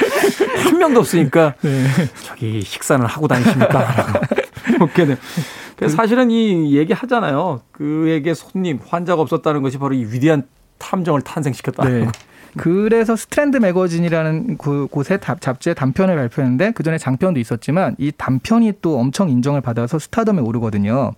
한 0.64 0.78
명도 0.78 1.02
없으니까 1.02 1.56
네. 1.62 1.84
저기 2.24 2.62
식사는 2.62 3.06
하고 3.06 3.28
다니십니까? 3.28 3.86
묻게 4.80 5.06
돼. 5.06 5.18
그래서 5.80 5.96
사실은 5.96 6.30
이 6.30 6.76
얘기 6.76 6.94
하잖아요. 6.94 7.62
그에게 7.72 8.34
손님, 8.34 8.80
환자가 8.86 9.22
없었다는 9.22 9.62
것이 9.62 9.78
바로 9.78 9.94
이 9.94 10.04
위대한 10.06 10.44
탐정을 10.78 11.22
탄생시켰다. 11.22 11.88
네. 11.88 12.08
그래서 12.58 13.16
스트랜드 13.16 13.58
매거진이라는 13.58 14.58
그 14.58 14.88
곳의 14.90 15.20
답- 15.22 15.40
잡지에 15.40 15.74
단편을 15.74 16.16
발표했는데 16.16 16.72
그 16.72 16.84
전에 16.84 16.98
장편도 16.98 17.40
있었지만 17.40 17.96
이 18.00 18.12
단편이 18.16 18.74
또 18.82 18.98
엄청 19.00 19.30
인정을 19.30 19.62
받아서 19.62 20.00
스타덤에 20.00 20.42
오르거든요. 20.42 21.12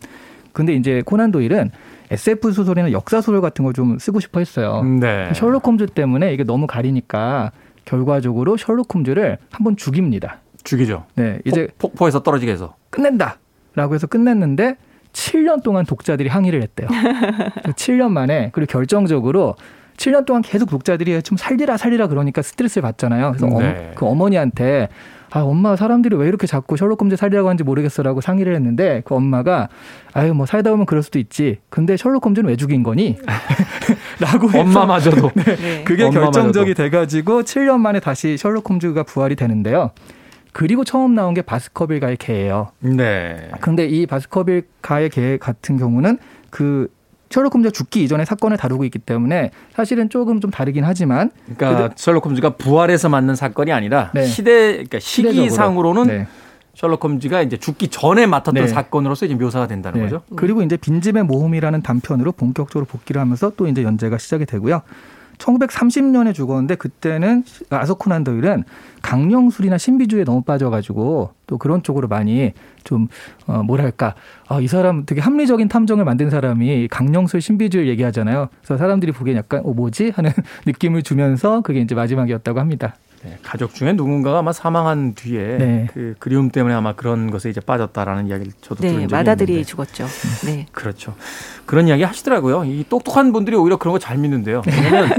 근데 0.54 0.74
이제 0.74 1.02
코난 1.06 1.32
도일은 1.32 1.72
SF 2.12 2.52
소설이나 2.52 2.92
역사 2.92 3.22
소설 3.22 3.40
같은 3.40 3.64
걸 3.64 3.72
좀 3.74 3.98
쓰고 3.98 4.20
싶어 4.20 4.40
했어요. 4.40 4.84
네. 4.84 5.32
셜록 5.34 5.66
홈즈 5.66 5.88
때문에 5.88 6.34
이게 6.34 6.44
너무 6.44 6.68
가리니까 6.68 7.52
결과적으로 7.86 8.58
셜록 8.58 8.94
홈즈를 8.94 9.38
한번 9.52 9.78
죽입니다. 9.78 10.40
죽이죠. 10.64 11.06
네, 11.16 11.40
이제 11.46 11.68
폭, 11.80 11.92
폭포에서 11.94 12.22
떨어지게 12.22 12.52
해서. 12.52 12.76
끝낸다 12.90 13.38
라고 13.76 13.96
해서 13.96 14.08
끝냈는데 14.08 14.76
7년 15.14 15.64
동안 15.64 15.86
독자들이 15.86 16.30
항의를 16.30 16.62
했대요. 16.62 16.88
7년 16.88 18.12
만에 18.12 18.50
그리고 18.54 18.72
결정적으로 18.72 19.56
7년 19.98 20.26
동안 20.26 20.42
계속 20.42 20.70
독자들이 20.70 21.22
좀 21.22 21.38
살리라 21.38 21.78
살리라 21.78 22.08
그러니까 22.08 22.42
스트레스를 22.42 22.82
받잖아요. 22.82 23.34
그래서 23.34 23.48
네. 23.60 23.92
어, 23.92 23.92
그 23.96 24.06
어머니한테 24.06 24.90
아 25.30 25.42
엄마 25.42 25.76
사람들이 25.76 26.16
왜 26.16 26.28
이렇게 26.28 26.48
자꾸 26.48 26.76
셜록 26.76 27.02
홈즈 27.02 27.16
살리라고 27.16 27.48
하는지 27.48 27.64
모르겠어라고 27.64 28.20
상의를 28.20 28.56
했는데 28.56 29.02
그 29.06 29.16
엄마가 29.16 29.70
아유 30.14 30.34
뭐 30.34 30.46
살다 30.46 30.72
보면 30.72 30.86
그럴 30.86 31.04
수도 31.04 31.20
있지. 31.20 31.60
근데 31.70 31.98
셜록 31.98 32.26
홈즈는 32.26 32.50
왜 32.50 32.56
죽인 32.56 32.84
거니? 32.84 33.18
라고 34.20 34.48
해서 34.50 34.60
엄마마저도. 34.60 35.32
네. 35.36 35.84
그게 35.84 36.04
엄마마저도. 36.04 36.32
결정적이 36.32 36.74
돼가지고 36.74 37.44
7년 37.44 37.80
만에 37.80 38.00
다시 38.00 38.38
셜록 38.38 38.70
홈즈가 38.70 39.04
부활이 39.04 39.36
되는데요. 39.36 39.92
그리고 40.52 40.84
처음 40.84 41.16
나온 41.16 41.34
게 41.34 41.42
바스커빌가의 41.42 42.18
개예요. 42.18 42.72
네. 42.80 43.50
근데 43.62 43.86
이 43.86 44.06
바스커빌가의 44.06 45.10
개 45.10 45.38
같은 45.38 45.78
경우는 45.78 46.18
그 46.50 46.90
셜록 47.30 47.56
홈즈가 47.56 47.72
죽기 47.72 48.04
이전에 48.04 48.26
사건을 48.26 48.58
다루고 48.58 48.84
있기 48.86 49.00
때문에 49.00 49.52
사실은 49.74 50.10
조금 50.10 50.42
좀 50.42 50.52
다르긴 50.52 50.84
하지만 50.84 51.32
그러니까 51.56 51.92
셜록 51.96 52.26
홈즈가 52.26 52.58
부활해서 52.58 53.08
맞는 53.08 53.36
사건이 53.36 53.72
아니라 53.72 54.12
네. 54.14 54.26
시대 54.26 54.72
그러니까 54.74 55.00
시기상으로는 55.00 56.08
네. 56.08 56.28
셜록 56.74 57.04
홈즈가 57.04 57.42
이제 57.42 57.58
죽기 57.58 57.88
전에 57.90 58.26
맡았던 58.26 58.54
네. 58.54 58.68
사건으로서 58.68 59.26
이제 59.26 59.36
묘사가 59.36 59.68
된다는 59.68 60.00
네. 60.00 60.06
거죠. 60.06 60.24
그리고 60.36 60.62
이제 60.62 60.78
빈집의 60.78 61.24
모험이라는 61.24 61.82
단편으로 61.82 62.32
본격적으로 62.34 62.86
복귀를 62.86 63.22
하면서 63.22 63.52
또 63.56 63.68
이제 63.68 63.84
연재가 63.84 64.18
시작이 64.18 64.46
되고요. 64.46 64.82
1930년에 65.42 66.34
죽었는데 66.34 66.76
그때는 66.76 67.44
아서코난 67.70 68.24
도일은 68.24 68.64
강령술이나 69.02 69.78
신비주의에 69.78 70.24
너무 70.24 70.42
빠져가지고 70.44 71.32
또 71.48 71.58
그런 71.58 71.84
쪽으로 71.84 72.08
많이 72.08 72.54
좀 72.84 73.08
어, 73.48 73.64
뭐랄까 73.64 74.16
아, 74.48 74.60
이 74.60 74.68
사람 74.68 75.06
되게 75.06 75.22
합리적인 75.22 75.68
탐정을 75.68 76.06
만든 76.06 76.30
사람이 76.30 76.88
강령술 76.90 77.42
신비주의를 77.42 77.90
얘기하잖아요. 77.92 78.50
그래서 78.60 78.78
사람들이 78.78 79.12
보기엔 79.12 79.38
약간 79.38 79.62
어 79.64 79.74
뭐지 79.74 80.12
하는 80.16 80.32
느낌을 80.66 81.04
주면서 81.04 81.62
그게 81.62 81.82
이제 81.82 81.96
마지막이었다고 81.96 82.60
합니다. 82.60 82.96
네, 83.24 83.38
가족 83.44 83.74
중에 83.76 83.94
누군가가 83.94 84.40
아마 84.40 84.52
사망한 84.52 85.14
뒤에 85.14 85.58
네. 85.58 85.88
그 85.94 86.16
그리움 86.20 86.50
때문에 86.50 86.74
아마 86.74 86.94
그런 86.94 87.30
것에 87.30 87.50
이제 87.50 87.62
빠졌다라는 87.62 88.28
이야기를 88.28 88.54
저도 88.62 88.82
들은 88.82 88.94
네, 88.94 89.02
적이 89.02 89.14
마다들이 89.14 89.52
있는데. 89.54 89.68
죽었죠. 89.70 90.06
네. 90.46 90.66
그렇죠. 90.72 91.14
그런 91.66 91.88
이야기 91.88 92.04
하시더라고요. 92.04 92.66
이 92.66 92.84
똑똑한 92.90 93.32
분들이 93.32 93.56
오히려 93.56 93.78
그런 93.78 93.94
거 93.94 94.00
잘 94.00 94.18
믿는데요. 94.18 94.64
왜냐면 94.66 95.10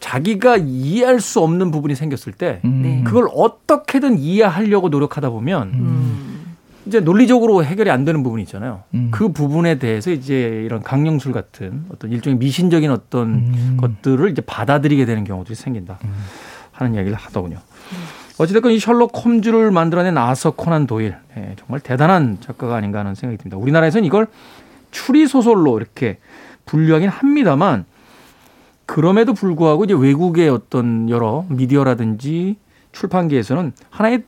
자기가 0.00 0.56
이해할 0.58 1.20
수 1.20 1.40
없는 1.40 1.70
부분이 1.70 1.94
생겼을 1.94 2.32
때 2.32 2.60
음. 2.64 2.80
네. 2.82 3.02
그걸 3.04 3.28
어떻게든 3.34 4.18
이해하려고 4.18 4.88
노력하다 4.88 5.30
보면 5.30 5.68
음. 5.74 6.54
이제 6.86 7.00
논리적으로 7.00 7.64
해결이 7.64 7.90
안 7.90 8.04
되는 8.06 8.22
부분이 8.22 8.44
있잖아요. 8.44 8.84
음. 8.94 9.08
그 9.10 9.30
부분에 9.32 9.78
대해서 9.78 10.10
이제 10.10 10.62
이런 10.64 10.82
강령술 10.82 11.32
같은 11.32 11.84
어떤 11.92 12.12
일종의 12.12 12.38
미신적인 12.38 12.90
어떤 12.90 13.28
음. 13.28 13.76
것들을 13.78 14.30
이제 14.30 14.40
받아들이게 14.40 15.04
되는 15.04 15.24
경우도 15.24 15.52
생긴다 15.52 15.98
하는 16.78 16.94
이야기를 16.94 17.16
하더군요. 17.16 17.58
어찌됐건 18.38 18.70
이 18.72 18.78
셜록 18.78 19.12
홈즈를 19.24 19.72
만들어낸 19.72 20.16
아서 20.16 20.52
코난 20.52 20.86
도일 20.86 21.16
예, 21.36 21.56
정말 21.58 21.80
대단한 21.80 22.38
작가가 22.40 22.76
아닌가 22.76 23.00
하는 23.00 23.14
생각이 23.16 23.36
듭니다. 23.42 23.56
우리나라에서는 23.56 24.06
이걸 24.06 24.28
추리 24.92 25.26
소설로 25.26 25.76
이렇게 25.76 26.18
분류하긴 26.66 27.08
합니다만 27.08 27.84
그럼에도 28.86 29.34
불구하고 29.34 29.84
이제 29.84 29.94
외국의 29.94 30.48
어떤 30.48 31.10
여러 31.10 31.44
미디어라든지 31.48 32.56
출판계에서는 32.92 33.72
하나의 33.90 34.22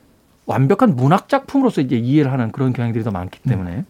완벽한 0.45 0.95
문학 0.95 1.29
작품으로서 1.29 1.81
이제 1.81 1.95
이해를 1.95 2.31
하는 2.31 2.51
그런 2.51 2.73
경향들이 2.73 3.03
더 3.03 3.11
많기 3.11 3.39
때문에 3.43 3.85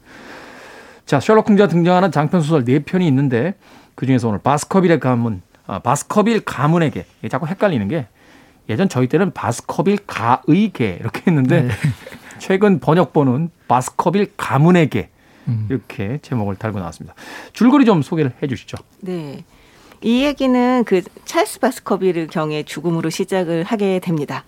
자 1.05 1.19
셜록 1.19 1.49
홈즈가 1.49 1.67
등장하는 1.67 2.11
장편 2.11 2.41
소설 2.41 2.63
네 2.63 2.79
편이 2.79 3.07
있는데 3.07 3.55
그 3.95 4.05
중에서 4.05 4.29
오늘 4.29 4.39
바스커빌의 4.39 4.99
가문, 4.99 5.41
아, 5.65 5.79
바스커빌 5.79 6.41
가문에게 6.41 7.05
자꾸 7.29 7.47
헷갈리는 7.47 7.87
게 7.87 8.07
예전 8.69 8.89
저희 8.89 9.07
때는 9.07 9.31
바스커빌 9.31 9.99
가의 10.07 10.71
개 10.73 10.97
이렇게 10.99 11.23
했는데 11.27 11.69
최근 12.39 12.79
번역본은 12.79 13.49
바스커빌 13.67 14.33
가문에게 14.37 15.09
음. 15.47 15.67
이렇게 15.69 16.19
제목을 16.21 16.55
달고 16.55 16.79
나왔습니다. 16.79 17.15
줄거리 17.53 17.85
좀 17.85 18.01
소개를 18.01 18.33
해 18.41 18.47
주시죠. 18.47 18.77
네. 19.01 19.43
이 20.03 20.23
얘기는 20.23 20.83
그 20.83 21.01
찰스 21.25 21.59
바스커빌 21.59 22.27
경의 22.27 22.63
죽음으로 22.63 23.09
시작을 23.09 23.63
하게 23.63 23.99
됩니다. 23.99 24.45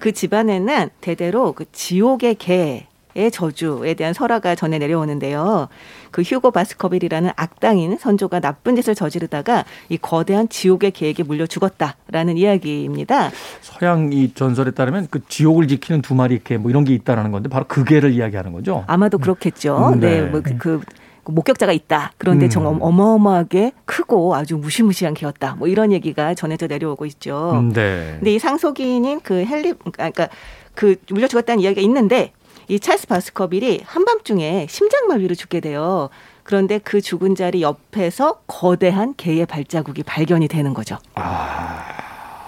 그 0.00 0.12
집안에는 0.12 0.90
대대로 1.00 1.52
그 1.52 1.70
지옥의 1.70 2.34
개 2.36 2.86
의 3.16 3.30
저주에 3.30 3.94
대한 3.94 4.12
설화가 4.12 4.54
전해 4.56 4.78
내려오는데요. 4.78 5.68
그 6.10 6.20
휴고 6.20 6.50
바스커빌이라는 6.50 7.30
악당인 7.34 7.96
선조가 7.96 8.40
나쁜 8.40 8.76
짓을 8.76 8.94
저지르다가 8.94 9.64
이 9.88 9.96
거대한 9.96 10.48
지옥의 10.50 10.90
개에게 10.90 11.22
물려 11.22 11.46
죽었다라는 11.46 12.36
이야기입니다. 12.36 13.30
서양 13.62 14.12
이 14.12 14.34
전설에 14.34 14.72
따르면 14.72 15.08
그 15.10 15.20
지옥을 15.28 15.66
지키는 15.68 16.02
두 16.02 16.14
마리 16.14 16.42
개 16.44 16.56
뭐 16.56 16.70
이런 16.70 16.84
게 16.84 16.94
있다라는 16.94 17.30
건데 17.32 17.48
바로 17.48 17.64
그 17.68 17.84
개를 17.84 18.12
이야기하는 18.12 18.52
거죠. 18.52 18.84
아마도 18.86 19.18
그렇겠죠. 19.18 19.92
음, 19.94 20.00
네. 20.00 20.22
네, 20.22 20.26
뭐그 20.28 20.56
그 20.58 20.82
목격자가 21.28 21.72
있다. 21.72 22.12
그런데 22.18 22.46
음. 22.46 22.50
정말 22.50 22.76
어마어마하게 22.80 23.72
크고 23.84 24.34
아주 24.36 24.56
무시무시한 24.56 25.12
개였다. 25.14 25.56
뭐 25.56 25.68
이런 25.68 25.92
얘기가 25.92 26.34
전해져 26.34 26.66
내려오고 26.66 27.04
있죠. 27.06 27.52
음, 27.54 27.72
네. 27.72 28.16
근데 28.18 28.34
이 28.34 28.38
상속인인 28.38 29.20
그 29.22 29.44
헨리 29.44 29.74
그러니까 29.92 30.28
그 30.74 30.96
물려 31.10 31.26
죽었다는 31.26 31.62
이야기가 31.62 31.80
있는데 31.82 32.32
이 32.68 32.80
찰스 32.80 33.06
바스커빌이 33.06 33.82
한밤중에 33.84 34.66
심장마비로 34.68 35.34
죽게 35.34 35.60
돼요. 35.60 36.08
그런데 36.42 36.78
그 36.78 37.00
죽은 37.00 37.34
자리 37.34 37.62
옆에서 37.62 38.40
거대한 38.46 39.14
개의 39.16 39.46
발자국이 39.46 40.02
발견이 40.02 40.48
되는 40.48 40.74
거죠. 40.74 40.96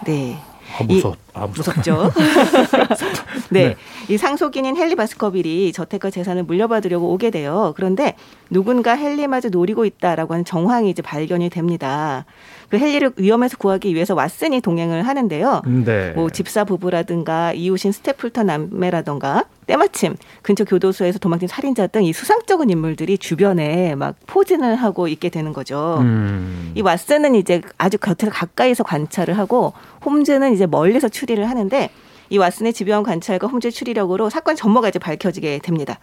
네. 0.06 0.38
아, 0.78 0.84
무서. 0.84 1.14
아. 1.38 1.46
무섭죠. 1.46 2.10
네. 3.50 3.76
이 4.08 4.16
상속인인 4.16 4.76
헨리 4.76 4.96
바스커빌이 4.96 5.72
저택과 5.72 6.10
재산을 6.10 6.42
물려받으려고 6.44 7.12
오게 7.12 7.30
돼요. 7.30 7.72
그런데 7.76 8.14
누군가 8.50 8.96
헨리마저 8.96 9.50
노리고 9.50 9.84
있다라고 9.84 10.34
하는 10.34 10.44
정황이 10.44 10.90
이제 10.90 11.02
발견이 11.02 11.50
됩니다. 11.50 12.24
그 12.70 12.76
헨리를 12.76 13.12
위험에서 13.16 13.56
구하기 13.56 13.94
위해서 13.94 14.14
왓슨이 14.14 14.62
동행을 14.62 15.06
하는데요. 15.06 15.62
네. 15.84 16.10
뭐 16.12 16.28
집사 16.30 16.64
부부라든가 16.64 17.52
이웃인 17.52 17.92
스테플턴 17.92 18.46
남매라든가 18.46 19.44
때마침 19.66 20.16
근처 20.42 20.64
교도소에서 20.64 21.18
도망친 21.18 21.48
살인자 21.48 21.86
등 21.86 21.98
이 22.08 22.12
수상적인 22.12 22.70
인물들이 22.70 23.18
주변에 23.18 23.94
막 23.94 24.14
포진을 24.26 24.76
하고 24.76 25.08
있게 25.08 25.28
되는 25.28 25.52
거죠. 25.52 25.98
음. 26.00 26.72
이 26.74 26.82
왓슨은 26.82 27.34
이제 27.34 27.60
아주 27.76 27.98
곁에서 27.98 28.30
가까이서 28.32 28.84
관찰을 28.84 29.36
하고 29.36 29.72
홈즈는 30.04 30.54
이제 30.54 30.66
멀리서 30.66 31.08
추 31.08 31.26
리를 31.28 31.48
하는데 31.48 31.90
이 32.30 32.38
왓슨의 32.38 32.74
집요한 32.74 33.02
관찰과 33.02 33.46
홈즈의 33.46 33.72
추리력으로 33.72 34.30
사건 34.30 34.56
전모가 34.56 34.88
이제 34.88 34.98
밝혀지게 34.98 35.60
됩니다. 35.62 35.98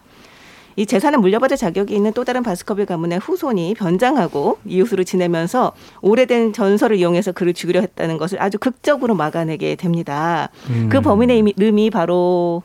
이 0.78 0.86
재산을 0.86 1.20
물려받을 1.20 1.56
자격이 1.56 1.96
있는 1.96 2.12
또 2.14 2.26
다른 2.26 2.44
바스커빌 2.44 2.86
가문의 2.86 3.20
후손이 3.20 3.76
변장하고 3.76 4.58
이웃으로 4.66 5.06
지내면서 5.06 5.72
오래된 6.02 6.52
전설을 6.52 6.98
이용해서 6.98 7.32
그를 7.32 7.54
죽이려 7.54 7.80
했다는 7.80 8.18
것을 8.18 8.42
아주 8.42 8.58
극적으로 8.58 9.16
막아내게 9.16 9.76
됩니다. 9.76 10.50
음. 10.70 10.90
그 10.92 11.00
범인의 11.00 11.54
이름이 11.56 11.92
바로 11.92 12.64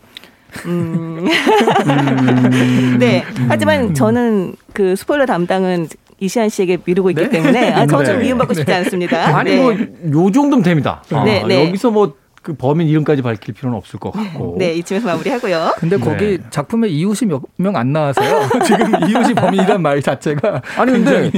음. 0.67 1.25
네. 2.99 3.23
하지만 3.49 3.95
저는 3.95 4.57
그 4.73 4.97
스포일러 4.97 5.27
담당은 5.27 5.89
이시안 6.19 6.49
씨에게 6.49 6.79
미루고 6.85 7.11
있기 7.11 7.31
때문에 7.31 7.73
아, 7.73 7.87
저좀 7.87 8.19
네. 8.19 8.25
미움받고 8.25 8.55
싶지 8.55 8.73
않습니다. 8.73 9.39
아니 9.39 9.51
네. 9.53 9.57
뭐요 9.57 10.33
정도면 10.33 10.63
됩니다. 10.63 11.03
아, 11.13 11.25
네, 11.25 11.45
네. 11.47 11.67
여기서 11.67 11.91
뭐 11.91 12.15
그 12.43 12.55
범인 12.55 12.89
이름까지 12.89 13.23
밝힐 13.23 13.55
필요는 13.55 13.77
없을 13.77 13.99
것 14.01 14.13
같고. 14.13 14.57
네, 14.59 14.73
이쯤에서 14.75 15.07
마무리하고요. 15.07 15.75
근데 15.79 15.97
네. 15.99 16.05
거기 16.05 16.39
작품에 16.51 16.89
이웃이 16.89 17.29
몇 17.29 17.43
명 17.59 17.77
안 17.77 17.93
나와서요. 17.93 18.49
지금 18.65 19.09
이웃이 19.09 19.35
범인이란 19.35 19.83
말 19.83 20.01
자체가 20.03 20.63
아니 20.79 20.93
근데 20.93 21.31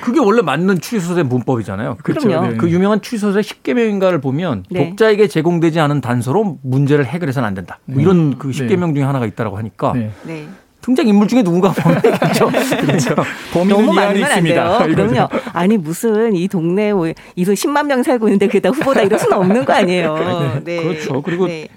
그게 0.00 0.20
원래 0.20 0.40
맞는 0.42 0.80
추리소설의 0.80 1.24
문법이잖아요. 1.24 1.96
그렇죠. 2.04 2.28
네. 2.28 2.56
그 2.56 2.70
유명한 2.70 3.00
추리소설의 3.02 3.42
10개명인가를 3.42 4.22
보면 4.22 4.64
네. 4.70 4.90
독자에게 4.90 5.26
제공되지 5.26 5.80
않은 5.80 6.00
단서로 6.00 6.58
문제를 6.62 7.04
해결해서는 7.06 7.46
안 7.46 7.54
된다. 7.54 7.80
뭐 7.86 8.00
이런 8.00 8.38
그 8.38 8.50
10개명 8.50 8.94
중에 8.94 9.02
하나가 9.02 9.26
있다고 9.26 9.56
하니까 9.58 9.92
네. 9.94 10.10
네. 10.22 10.46
등장 10.80 11.06
인물 11.08 11.28
중에 11.28 11.42
누군가 11.42 11.70
범인이겠죠. 11.72 12.46
그렇죠. 12.86 13.14
범인은 13.52 13.76
너무 13.76 13.92
많으면 13.92 14.30
안. 14.30 14.44
돼요. 14.44 14.78
그럼요. 14.82 15.28
아니 15.52 15.76
무슨 15.76 16.34
이 16.34 16.48
동네에 16.48 16.92
뭐 16.92 17.12
이소 17.36 17.52
10만 17.52 17.86
명 17.86 18.02
살고 18.02 18.28
있는데 18.28 18.48
그다 18.48 18.70
후보다 18.70 19.02
이럴 19.02 19.18
수는 19.18 19.36
없는 19.36 19.64
거 19.64 19.72
아니에요. 19.72 20.60
네. 20.64 20.82
그렇죠. 20.82 21.20
그리고 21.22 21.46
네. 21.46 21.68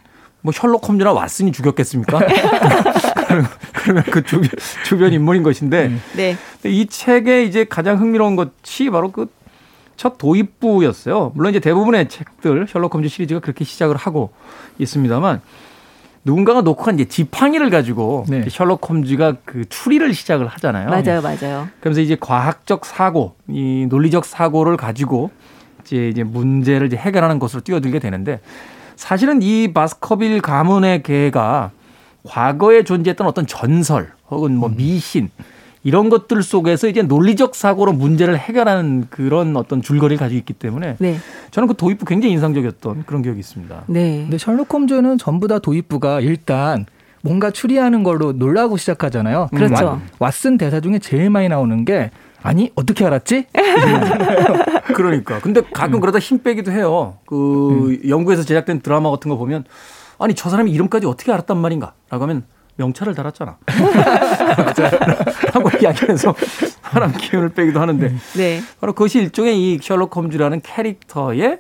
뭐 0.41 0.51
셜록 0.53 0.87
홈즈나 0.87 1.13
왓슨이 1.13 1.53
죽였겠습니까? 1.53 2.19
그러면- 3.73 4.03
그 4.11 4.23
주변, 4.23 4.49
주변 4.85 5.13
인물인 5.13 5.43
것인데 5.43 5.91
네. 6.15 6.35
근데 6.61 6.75
이 6.75 6.85
책의 6.87 7.47
이제 7.47 7.65
가장 7.65 7.99
흥미로운 7.99 8.35
것이 8.35 8.89
바로 8.89 9.11
그 9.11 9.27
첫 9.97 10.17
도입부였어요. 10.17 11.31
물론 11.35 11.51
이제 11.51 11.59
대부분의 11.59 12.09
책들 12.09 12.65
셜록 12.67 12.95
홈즈 12.95 13.07
시리즈가 13.07 13.39
그렇게 13.39 13.63
시작을 13.63 13.97
하고 13.97 14.31
있습니다만 14.79 15.41
누군가가 16.23 16.61
놓고 16.61 16.83
간 16.83 16.95
이제 16.95 17.05
지팡이를 17.05 17.69
가지고 17.69 18.25
네. 18.29 18.45
셜록 18.49 18.87
홈즈가 18.87 19.37
그 19.43 19.67
추리를 19.67 20.13
시작을 20.13 20.47
하잖아요. 20.47 20.89
맞아요, 20.89 21.21
맞아요. 21.21 21.67
그러면서 21.79 22.01
이제 22.01 22.15
과학적 22.19 22.85
사고, 22.85 23.35
이 23.47 23.87
논리적 23.89 24.25
사고를 24.25 24.77
가지고 24.77 25.31
이제 25.81 26.09
이제 26.09 26.23
문제를 26.23 26.87
이제 26.87 26.95
해결하는 26.95 27.39
것으로 27.39 27.61
뛰어들게 27.61 27.99
되는데 27.99 28.39
사실은 28.95 29.41
이 29.41 29.73
바스커빌 29.73 30.41
가문의 30.41 31.01
개가 31.01 31.71
과거에 32.23 32.83
존재했던 32.83 33.25
어떤 33.25 33.47
전설 33.47 34.11
혹은 34.29 34.55
뭐 34.55 34.69
미신 34.69 35.29
이런 35.83 36.09
것들 36.09 36.43
속에서 36.43 36.87
이제 36.87 37.01
논리적 37.01 37.55
사고로 37.55 37.93
문제를 37.93 38.37
해결하는 38.37 39.07
그런 39.09 39.55
어떤 39.57 39.81
줄거리를 39.81 40.17
가지고 40.17 40.37
있기 40.37 40.53
때문에 40.53 40.95
네. 40.99 41.17
저는 41.49 41.67
그 41.67 41.73
도입부 41.75 42.05
굉장히 42.05 42.33
인상적이었던 42.33 43.03
그런 43.07 43.21
기억이 43.23 43.39
있습니다. 43.39 43.83
네. 43.87 44.21
근데 44.23 44.37
셜록 44.37 44.71
홈즈는 44.73 45.17
전부 45.17 45.47
다 45.47 45.57
도입부가 45.59 46.19
일단 46.21 46.85
뭔가 47.23 47.49
추리하는 47.51 48.03
걸로 48.03 48.31
놀라고 48.31 48.77
시작하잖아요. 48.77 49.49
그렇죠. 49.53 49.99
왓- 50.19 50.29
왓슨 50.29 50.59
대사 50.59 50.79
중에 50.79 50.99
제일 50.99 51.29
많이 51.29 51.49
나오는 51.49 51.83
게 51.85 52.11
아니 52.43 52.71
어떻게 52.75 53.05
알았지? 53.05 53.45
그러니까. 54.95 55.39
근데 55.39 55.61
가끔 55.73 55.99
그러다 55.99 56.19
힘 56.19 56.39
빼기도 56.39 56.71
해요. 56.71 57.15
그 57.25 57.99
영국에서 58.07 58.43
제작된 58.43 58.81
드라마 58.81 59.09
같은 59.11 59.29
거 59.29 59.37
보면 59.37 59.63
아니 60.19 60.33
저 60.35 60.49
사람이 60.49 60.71
이름까지 60.71 61.05
어떻게 61.07 61.31
알았단 61.31 61.57
말인가? 61.57 61.93
라고 62.09 62.23
하면 62.23 62.43
명찰을 62.77 63.13
달았잖아. 63.15 63.57
하고 65.53 65.69
이야기해서 65.81 66.33
사람 66.81 67.11
기운을 67.11 67.49
빼기도 67.49 67.79
하는데 67.79 68.13
네. 68.35 68.61
바로 68.79 68.93
그것이 68.93 69.19
일종의 69.19 69.57
이 69.59 69.79
셜록 69.81 70.15
홈즈라는 70.15 70.61
캐릭터의 70.61 71.59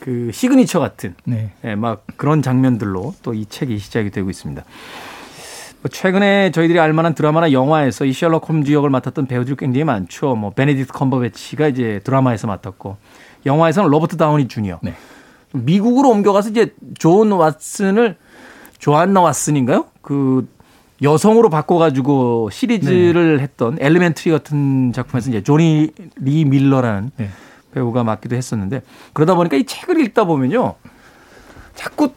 그 0.00 0.30
시그니처 0.32 0.80
같은 0.80 1.14
네. 1.24 1.52
예, 1.64 1.74
막 1.74 2.04
그런 2.16 2.42
장면들로 2.42 3.14
또 3.22 3.34
이 3.34 3.46
책이 3.46 3.78
시작이 3.78 4.10
되고 4.10 4.28
있습니다. 4.30 4.62
뭐 5.82 5.88
최근에 5.90 6.52
저희들이 6.52 6.78
알만한 6.78 7.14
드라마나 7.14 7.50
영화에서 7.50 8.04
이 8.04 8.12
셜록 8.12 8.48
홈즈 8.48 8.70
역을 8.72 8.88
맡았던 8.90 9.26
배우들이 9.26 9.56
굉장히 9.56 9.84
많죠. 9.84 10.36
뭐 10.36 10.52
베네딕트 10.52 10.92
컴버배치가 10.92 11.66
이제 11.68 12.00
드라마에서 12.04 12.46
맡았고 12.46 12.96
영화에서는 13.46 13.90
로버트 13.90 14.16
다우니 14.16 14.46
주니어. 14.48 14.78
네. 14.82 14.94
미국으로 15.52 16.08
옮겨가서 16.10 16.50
이제 16.50 16.74
존 16.98 17.30
왓슨을 17.30 18.14
조안나 18.82 19.20
왓슨인가요? 19.20 19.86
그 20.02 20.48
여성으로 21.02 21.50
바꿔가지고 21.50 22.50
시리즈를 22.50 23.38
했던 23.38 23.78
Elementary 23.80 24.32
같은 24.32 24.92
작품에서 24.92 25.30
이제 25.30 25.40
조니 25.40 25.92
리 26.16 26.44
밀러라는 26.44 27.12
네. 27.16 27.30
배우가 27.72 28.02
맡기도 28.02 28.34
했었는데 28.34 28.82
그러다 29.12 29.36
보니까 29.36 29.56
이 29.56 29.64
책을 29.64 30.00
읽다 30.00 30.24
보면요. 30.24 30.74
자꾸 31.76 32.10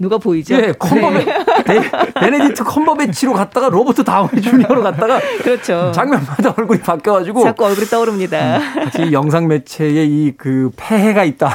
누가 0.00 0.16
보이죠? 0.16 0.54
예, 0.54 0.72
컴버배- 0.78 1.24
네, 1.26 1.80
베네딕트 2.14 2.64
컴버배치로 2.64 3.34
갔다가 3.34 3.68
로버트 3.68 4.02
다우니 4.02 4.40
주니어로 4.42 4.82
갔다가 4.82 5.20
그렇죠. 5.42 5.92
장면마다 5.94 6.54
얼굴이 6.56 6.80
바뀌어가지고 6.80 7.44
자꾸 7.44 7.66
얼굴이 7.66 7.86
떠오릅니다. 7.86 8.58
마치 8.76 9.12
영상 9.12 9.46
매체에 9.46 10.06
이 10.06 10.32
그 10.40 10.70
폐해가 10.74 11.24
있다. 11.24 11.48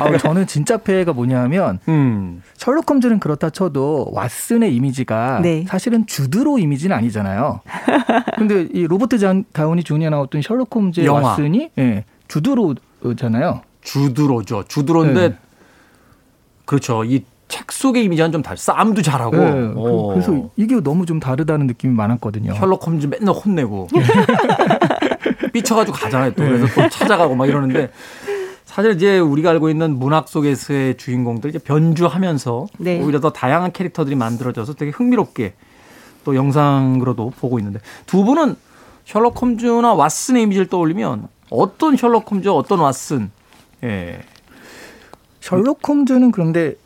아, 0.00 0.16
저는 0.18 0.46
진짜 0.46 0.76
폐해가 0.76 1.12
뭐냐면 1.12 1.80
음, 1.88 2.42
셜록 2.56 2.88
홈즈는 2.88 3.18
그렇다 3.18 3.50
쳐도 3.50 4.12
왓슨의 4.14 4.72
이미지가 4.72 5.40
네. 5.42 5.64
사실은 5.68 6.06
주드로 6.06 6.60
이미지는 6.60 6.94
아니잖아요. 6.96 7.60
근데 8.38 8.68
이 8.72 8.86
로버트 8.86 9.18
잔, 9.18 9.44
다우니 9.52 9.82
주니어 9.82 10.10
나왔던 10.10 10.42
셜록 10.42 10.72
홈즈의 10.76 11.06
영화. 11.06 11.34
왓슨이 11.34 11.70
예, 11.78 12.04
주드로잖아요. 12.28 13.62
주드로죠. 13.82 14.64
주드로인데 14.68 15.28
네. 15.30 15.36
그렇죠. 16.66 17.02
이 17.02 17.24
책 17.50 17.70
속의 17.70 18.04
이미지와는 18.04 18.32
좀 18.32 18.42
달. 18.42 18.56
싸움도 18.56 19.02
잘하고. 19.02 19.36
예, 19.36 19.72
어. 19.76 20.08
그, 20.08 20.16
래서 20.16 20.50
이게 20.56 20.80
너무 20.80 21.04
좀 21.04 21.20
다르다는 21.20 21.66
느낌이 21.66 21.92
많았거든요. 21.94 22.54
셜록 22.54 22.86
홈즈 22.86 23.06
맨날 23.06 23.34
혼내고 23.34 23.88
삐쳐가지고 25.52 25.96
가잖아요. 25.96 26.32
또 26.32 26.44
그래서 26.44 26.66
또 26.74 26.88
찾아가고 26.88 27.34
막 27.34 27.46
이러는데 27.46 27.90
사실 28.64 28.92
이제 28.92 29.18
우리가 29.18 29.50
알고 29.50 29.68
있는 29.68 29.98
문학 29.98 30.28
속에서의 30.28 30.96
주인공들 30.96 31.50
이제 31.50 31.58
변주하면서 31.58 32.66
네. 32.78 33.02
오히려 33.02 33.18
더 33.20 33.30
다양한 33.30 33.72
캐릭터들이 33.72 34.14
만들어져서 34.14 34.74
되게 34.74 34.92
흥미롭게 34.92 35.54
또 36.24 36.36
영상으로도 36.36 37.32
보고 37.40 37.58
있는데 37.58 37.80
두 38.06 38.24
분은 38.24 38.54
셜록 39.04 39.42
홈즈나 39.42 39.96
왓슨의 39.96 40.42
이미지를 40.42 40.68
떠올리면 40.68 41.26
어떤 41.50 41.96
셜록 41.96 42.30
홈즈, 42.30 42.48
어떤 42.48 42.78
왓슨? 42.78 43.30
예. 43.82 44.20
셜록 45.40 45.80
홈즈는 45.88 46.30
그런데 46.30 46.76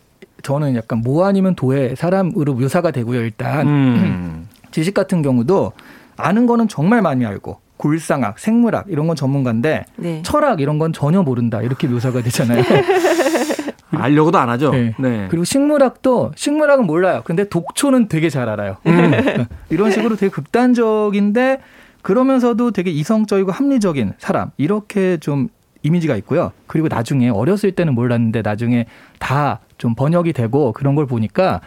저는 0.44 0.76
약간 0.76 1.00
모 1.00 1.24
아니면 1.24 1.56
도의 1.56 1.96
사람으로 1.96 2.54
묘사가 2.54 2.92
되고요. 2.92 3.20
일단 3.22 3.66
음. 3.66 4.48
지식 4.70 4.94
같은 4.94 5.22
경우도 5.22 5.72
아는 6.16 6.46
거는 6.46 6.68
정말 6.68 7.02
많이 7.02 7.26
알고 7.26 7.58
골상학, 7.78 8.38
생물학 8.38 8.86
이런 8.88 9.08
건 9.08 9.16
전문가인데 9.16 9.84
네. 9.96 10.22
철학 10.22 10.60
이런 10.60 10.78
건 10.78 10.92
전혀 10.92 11.22
모른다 11.22 11.60
이렇게 11.62 11.88
묘사가 11.88 12.22
되잖아요. 12.22 12.62
알려고도 13.90 14.38
안 14.38 14.48
하죠. 14.50 14.70
네. 14.70 14.94
네. 14.98 15.26
그리고 15.30 15.44
식물학도 15.44 16.32
식물학은 16.36 16.86
몰라요. 16.86 17.22
근데 17.24 17.48
독초는 17.48 18.08
되게 18.08 18.28
잘 18.28 18.48
알아요. 18.48 18.76
이런 19.70 19.90
식으로 19.90 20.16
되게 20.16 20.30
극단적인데 20.30 21.60
그러면서도 22.02 22.72
되게 22.72 22.90
이성적이고 22.90 23.50
합리적인 23.50 24.12
사람 24.18 24.50
이렇게 24.58 25.16
좀 25.16 25.48
이미지가 25.84 26.16
있고요. 26.16 26.50
그리고 26.66 26.88
나중에 26.88 27.28
어렸을 27.28 27.70
때는 27.72 27.94
몰랐는데 27.94 28.42
나중에 28.42 28.86
다 29.20 29.60
좀 29.78 29.94
번역이 29.94 30.32
되고 30.32 30.72
그런 30.72 30.94
걸 30.94 31.04
보니까 31.06 31.60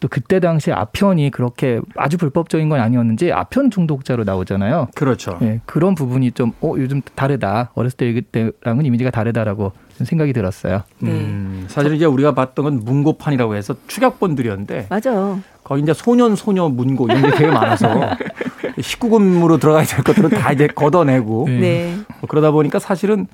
또 0.00 0.06
그때 0.06 0.38
당시에 0.38 0.72
아편이 0.74 1.30
그렇게 1.32 1.80
아주 1.96 2.18
불법적인 2.18 2.68
건 2.68 2.78
아니었는지 2.78 3.32
아편 3.32 3.68
중독자로 3.70 4.22
나오잖아요. 4.22 4.88
그렇죠. 4.94 5.38
예, 5.42 5.60
그런 5.66 5.96
부분이 5.96 6.32
좀 6.32 6.52
어, 6.60 6.74
요즘 6.76 7.02
다르다. 7.16 7.70
어렸을 7.74 7.96
때 7.96 8.20
때랑은 8.62 8.86
이미지가 8.86 9.10
다르다라고 9.10 9.72
좀 9.96 10.04
생각이 10.06 10.32
들었어요. 10.32 10.82
네. 11.00 11.10
음, 11.10 11.64
사실 11.68 11.94
이제 11.94 12.04
우리가 12.04 12.32
봤던 12.32 12.64
건 12.64 12.80
문고판이라고 12.84 13.56
해서 13.56 13.74
축약본들이었는데 13.88 14.86
맞아요. 14.88 15.40
거기 15.64 15.82
이제 15.82 15.92
소년 15.92 16.36
소녀 16.36 16.68
문고 16.68 17.06
이런 17.08 17.22
게 17.22 17.30
되게 17.32 17.46
많아서 17.50 17.88
19금으로 18.80 19.60
들어가야 19.60 19.84
될 19.84 20.02
것들은 20.04 20.30
다 20.30 20.52
이제 20.52 20.66
걷어내고 20.66 21.44
네. 21.48 21.58
네. 21.58 21.96
뭐 22.20 22.28
그러다 22.28 22.50
보니까 22.50 22.78
사실은 22.78 23.26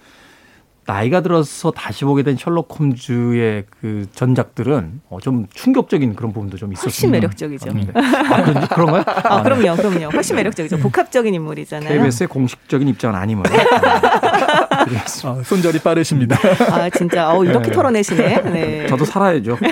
나이가 0.86 1.22
들어서 1.22 1.70
다시 1.70 2.04
보게 2.04 2.22
된 2.22 2.36
셜록 2.36 2.78
홈즈의 2.78 3.64
그 3.70 4.06
전작들은 4.12 5.00
어, 5.08 5.18
좀 5.20 5.46
충격적인 5.54 6.14
그런 6.14 6.32
부분도 6.32 6.58
좀 6.58 6.72
있었습니다. 6.72 6.94
훨씬 6.94 7.10
매력적이죠. 7.10 7.72
네. 7.72 7.86
아, 7.94 8.42
그런, 8.42 8.68
그런가요? 8.68 9.04
아, 9.24 9.42
그럼요, 9.42 9.76
그럼요. 9.76 10.10
훨씬 10.10 10.36
매력적이죠. 10.36 10.78
복합적인 10.78 11.32
인물이잖아요. 11.32 11.88
KBS의 11.88 12.28
공식적인 12.28 12.86
입장은 12.88 13.18
드리겠습니다. 13.42 14.63
아, 15.24 15.42
손절이 15.44 15.80
빠르십니다. 15.80 16.36
아, 16.70 16.90
진짜, 16.90 17.32
어, 17.32 17.44
이렇게 17.44 17.68
네. 17.68 17.72
털어내시네. 17.72 18.42
네. 18.42 18.86
저도 18.86 19.04
살아야죠. 19.04 19.58
네. 19.60 19.70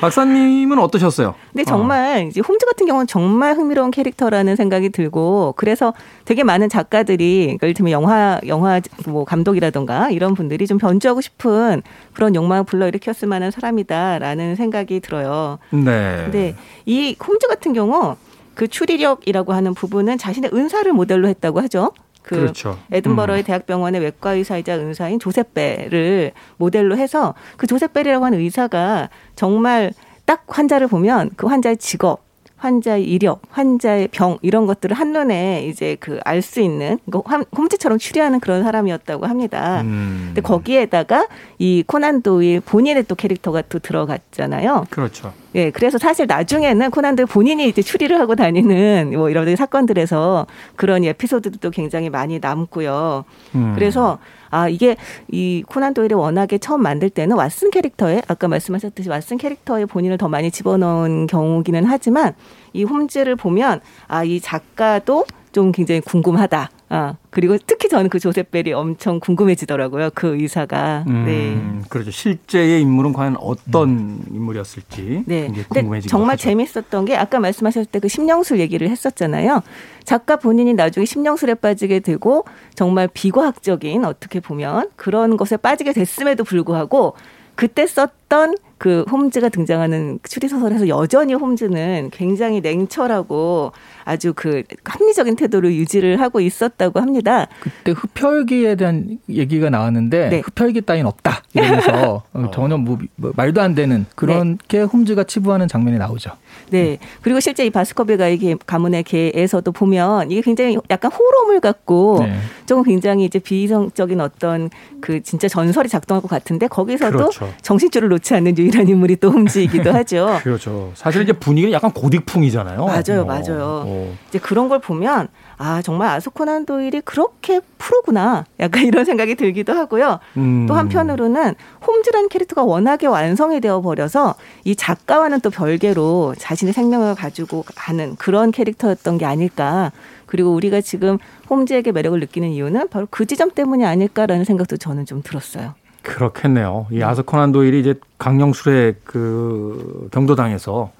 박사님은 0.00 0.78
어떠셨어요? 0.78 1.34
근데 1.52 1.64
정말 1.64 2.28
이제 2.28 2.40
홈즈 2.40 2.64
같은 2.66 2.86
경우는 2.86 3.06
정말 3.06 3.56
흥미로운 3.56 3.90
캐릭터라는 3.90 4.56
생각이 4.56 4.90
들고 4.90 5.54
그래서 5.56 5.92
되게 6.24 6.44
많은 6.44 6.68
작가들이 6.68 7.44
그러니까 7.44 7.66
이를테면 7.66 7.92
영화 7.92 8.40
영화 8.46 8.80
뭐 9.06 9.24
감독이라던가 9.24 10.10
이런 10.10 10.34
분들이 10.34 10.66
좀 10.66 10.78
변주하고 10.78 11.20
싶은 11.20 11.82
그런 12.12 12.34
욕망을 12.34 12.64
불러일으켰을 12.64 13.28
만한 13.28 13.50
사람이다라는 13.50 14.54
생각이 14.56 15.00
들어요. 15.00 15.58
네. 15.70 16.20
근데 16.24 16.54
이 16.86 17.16
홈즈 17.20 17.48
같은 17.48 17.72
경우 17.72 18.16
그 18.54 18.66
추리력이라고 18.66 19.52
하는 19.52 19.72
부분은 19.74 20.18
자신의 20.18 20.50
은사를 20.52 20.92
모델로 20.92 21.28
했다고 21.28 21.60
하죠. 21.62 21.92
그 22.28 22.36
그렇죠. 22.36 22.78
에든버러의 22.92 23.42
대학병원의 23.42 24.02
외과 24.02 24.32
의사이자 24.32 24.76
은사인 24.76 25.18
조셉 25.18 25.54
벨을 25.54 26.32
모델로 26.58 26.98
해서 26.98 27.34
그 27.56 27.66
조셉 27.66 27.94
벨이라고 27.94 28.22
하는 28.22 28.38
의사가 28.38 29.08
정말 29.34 29.92
딱 30.26 30.44
환자를 30.46 30.88
보면 30.88 31.30
그 31.36 31.46
환자의 31.46 31.78
직업, 31.78 32.27
환자의 32.58 33.04
이력, 33.04 33.42
환자의 33.50 34.08
병 34.08 34.36
이런 34.42 34.66
것들을 34.66 34.94
한눈에 34.96 35.64
이제 35.66 35.96
그 36.00 36.18
알 36.24 36.42
수 36.42 36.60
있는 36.60 36.98
그 37.10 37.18
홈- 37.18 37.44
홈즈처럼 37.56 37.98
추리하는 37.98 38.40
그런 38.40 38.62
사람이었다고 38.62 39.26
합니다. 39.26 39.80
음. 39.82 40.24
근데 40.26 40.40
거기에다가 40.40 41.26
이 41.58 41.84
코난 41.86 42.20
도일 42.22 42.60
본인의 42.60 43.04
또 43.04 43.14
캐릭터가 43.14 43.62
또 43.68 43.78
들어갔잖아요. 43.78 44.86
그렇죠. 44.90 45.32
예, 45.54 45.70
그래서 45.70 45.98
사실 45.98 46.26
나중에는 46.26 46.90
코난도 46.90 47.26
본인이 47.26 47.68
이제 47.68 47.80
추리를 47.82 48.18
하고 48.20 48.34
다니는 48.34 49.12
뭐 49.14 49.30
이런 49.30 49.54
사건들에서 49.56 50.46
그런 50.76 51.04
에피소드도 51.04 51.70
굉장히 51.70 52.10
많이 52.10 52.38
남고요. 52.38 53.24
음. 53.54 53.72
그래서 53.74 54.18
아 54.50 54.68
이게 54.68 54.96
이 55.30 55.64
코난 55.66 55.94
도일이 55.94 56.14
워낙에 56.14 56.58
처음 56.58 56.82
만들 56.82 57.10
때는 57.10 57.36
왓슨 57.36 57.70
캐릭터에 57.72 58.22
아까 58.28 58.46
말씀하셨듯이 58.48 59.08
왓슨 59.08 59.38
캐릭터에 59.38 59.84
본인을 59.86 60.18
더 60.18 60.28
많이 60.28 60.50
집어넣은 60.50 61.26
경우기는 61.26 61.84
하지만 61.84 62.34
이 62.72 62.84
홈즈를 62.84 63.34
보면 63.36 63.80
아 64.06 64.24
이 64.28 64.40
작가도 64.40 65.24
좀 65.52 65.72
굉장히 65.72 66.00
궁금하다. 66.02 66.70
아 66.90 67.16
그리고 67.30 67.56
특히 67.66 67.88
저는 67.88 68.08
그 68.08 68.18
조셉 68.18 68.50
벨이 68.50 68.72
엄청 68.72 69.20
궁금해지더라고요. 69.20 70.10
그 70.14 70.34
의사가. 70.40 71.04
네. 71.06 71.52
음, 71.52 71.84
그렇죠. 71.88 72.10
실제의 72.10 72.80
인물은 72.80 73.12
과연 73.12 73.36
어떤 73.38 74.20
인물이었을지 74.32 75.24
네. 75.26 75.52
궁금해지고 75.68 76.10
정말 76.10 76.32
하죠. 76.32 76.42
재밌었던 76.44 77.04
게 77.04 77.16
아까 77.16 77.38
말씀하셨을 77.38 77.86
때 77.86 77.98
그 77.98 78.08
심령술 78.08 78.58
얘기를 78.60 78.88
했었잖아요. 78.88 79.62
작가 80.04 80.36
본인이 80.36 80.72
나중에 80.72 81.04
심령술에 81.04 81.54
빠지게 81.54 82.00
되고 82.00 82.44
정말 82.74 83.08
비과학적인 83.12 84.04
어떻게 84.04 84.40
보면 84.40 84.88
그런 84.96 85.36
것에 85.36 85.56
빠지게 85.56 85.92
됐음에도 85.92 86.44
불구하고 86.44 87.14
그때 87.54 87.86
썼던 87.86 88.54
그 88.78 89.04
홈즈가 89.10 89.48
등장하는 89.48 90.20
추리소설에서 90.22 90.86
여전히 90.88 91.34
홈즈는 91.34 92.10
굉장히 92.12 92.60
냉철하고 92.60 93.72
아주 94.08 94.32
그 94.34 94.62
합리적인 94.84 95.36
태도를 95.36 95.74
유지를 95.74 96.18
하고 96.18 96.40
있었다고 96.40 96.98
합니다. 96.98 97.46
그때 97.60 97.92
흡혈귀에 97.92 98.74
대한 98.76 99.18
얘기가 99.28 99.68
나왔는데 99.68 100.28
네. 100.30 100.40
흡혈귀 100.40 100.80
따윈 100.82 101.04
없다 101.04 101.42
이러면서 101.52 102.22
어, 102.32 102.50
전혀 102.54 102.78
뭐, 102.78 102.98
뭐 103.16 103.32
말도 103.36 103.60
안 103.60 103.74
되는 103.74 104.06
그렇게 104.14 104.80
홈즈가 104.80 105.24
치부하는 105.24 105.68
장면이 105.68 105.98
나오죠. 105.98 106.30
네. 106.70 106.96
그리고 107.20 107.38
실제 107.40 107.66
이 107.66 107.70
바스커빌가의 107.70 108.38
개- 108.38 108.56
가문의 108.66 109.02
개에서도 109.02 109.70
보면 109.72 110.30
이게 110.30 110.40
굉장히 110.40 110.78
약간 110.88 111.10
호러물 111.12 111.60
같고 111.60 112.20
네. 112.22 112.38
조금 112.64 112.84
굉장히 112.84 113.26
이제 113.26 113.38
비이성적인 113.38 114.20
어떤 114.22 114.70
그 115.02 115.22
진짜 115.22 115.48
전설이 115.48 115.88
작동할 115.90 116.22
것 116.22 116.28
같은데 116.28 116.66
거기서도 116.66 117.16
그렇죠. 117.18 117.52
정신줄을 117.60 118.08
놓지 118.08 118.34
않는 118.36 118.56
유일한 118.56 118.88
인물이 118.88 119.16
또 119.16 119.30
홈즈이기도 119.30 119.92
하죠. 119.92 120.38
그렇죠. 120.42 120.92
사실 120.94 121.22
이제 121.22 121.32
분위기는 121.34 121.72
약간 121.72 121.90
고딕풍이잖아요. 121.92 122.86
맞아요, 122.86 123.22
어, 123.22 123.24
맞아요. 123.26 123.82
어. 123.86 123.97
이제 124.28 124.38
그런 124.38 124.68
걸 124.68 124.78
보면 124.78 125.28
아 125.56 125.82
정말 125.82 126.08
아소코난 126.10 126.66
도일이 126.66 127.00
그렇게 127.00 127.60
프로구나 127.78 128.44
약간 128.60 128.84
이런 128.84 129.04
생각이 129.04 129.34
들기도 129.34 129.72
하고요. 129.72 130.18
음. 130.36 130.66
또 130.68 130.74
한편으로는 130.74 131.54
홈즈라는 131.86 132.28
캐릭터가 132.28 132.62
워낙에 132.64 133.06
완성이 133.06 133.60
되어 133.60 133.80
버려서 133.80 134.34
이 134.64 134.76
작가와는 134.76 135.40
또 135.40 135.50
별개로 135.50 136.34
자신의 136.38 136.72
생명을 136.74 137.14
가지고 137.14 137.64
가는 137.74 138.16
그런 138.16 138.50
캐릭터였던 138.52 139.18
게 139.18 139.24
아닐까. 139.26 139.90
그리고 140.26 140.52
우리가 140.54 140.80
지금 140.82 141.18
홈즈에게 141.50 141.92
매력을 141.92 142.18
느끼는 142.20 142.50
이유는 142.50 142.88
바로 142.90 143.06
그 143.10 143.24
지점 143.26 143.50
때문이 143.50 143.84
아닐까라는 143.86 144.44
생각도 144.44 144.76
저는 144.76 145.06
좀 145.06 145.22
들었어요. 145.22 145.74
그렇겠네요. 146.02 146.86
이 146.90 147.02
아서 147.02 147.22
코난 147.22 147.52
도일이 147.52 147.80
이제 147.80 147.94
강령술의 148.18 148.96
그 149.04 150.08
경도당에서 150.12 150.90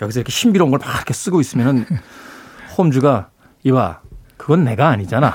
여기서 0.00 0.20
이렇게 0.20 0.30
신비로운 0.30 0.70
걸 0.70 0.78
막 0.80 0.94
이렇게 0.94 1.12
쓰고 1.12 1.40
있으면은 1.40 1.84
홈즈가 2.76 3.28
이봐 3.62 4.00
그건 4.36 4.64
내가 4.64 4.88
아니잖아. 4.88 5.34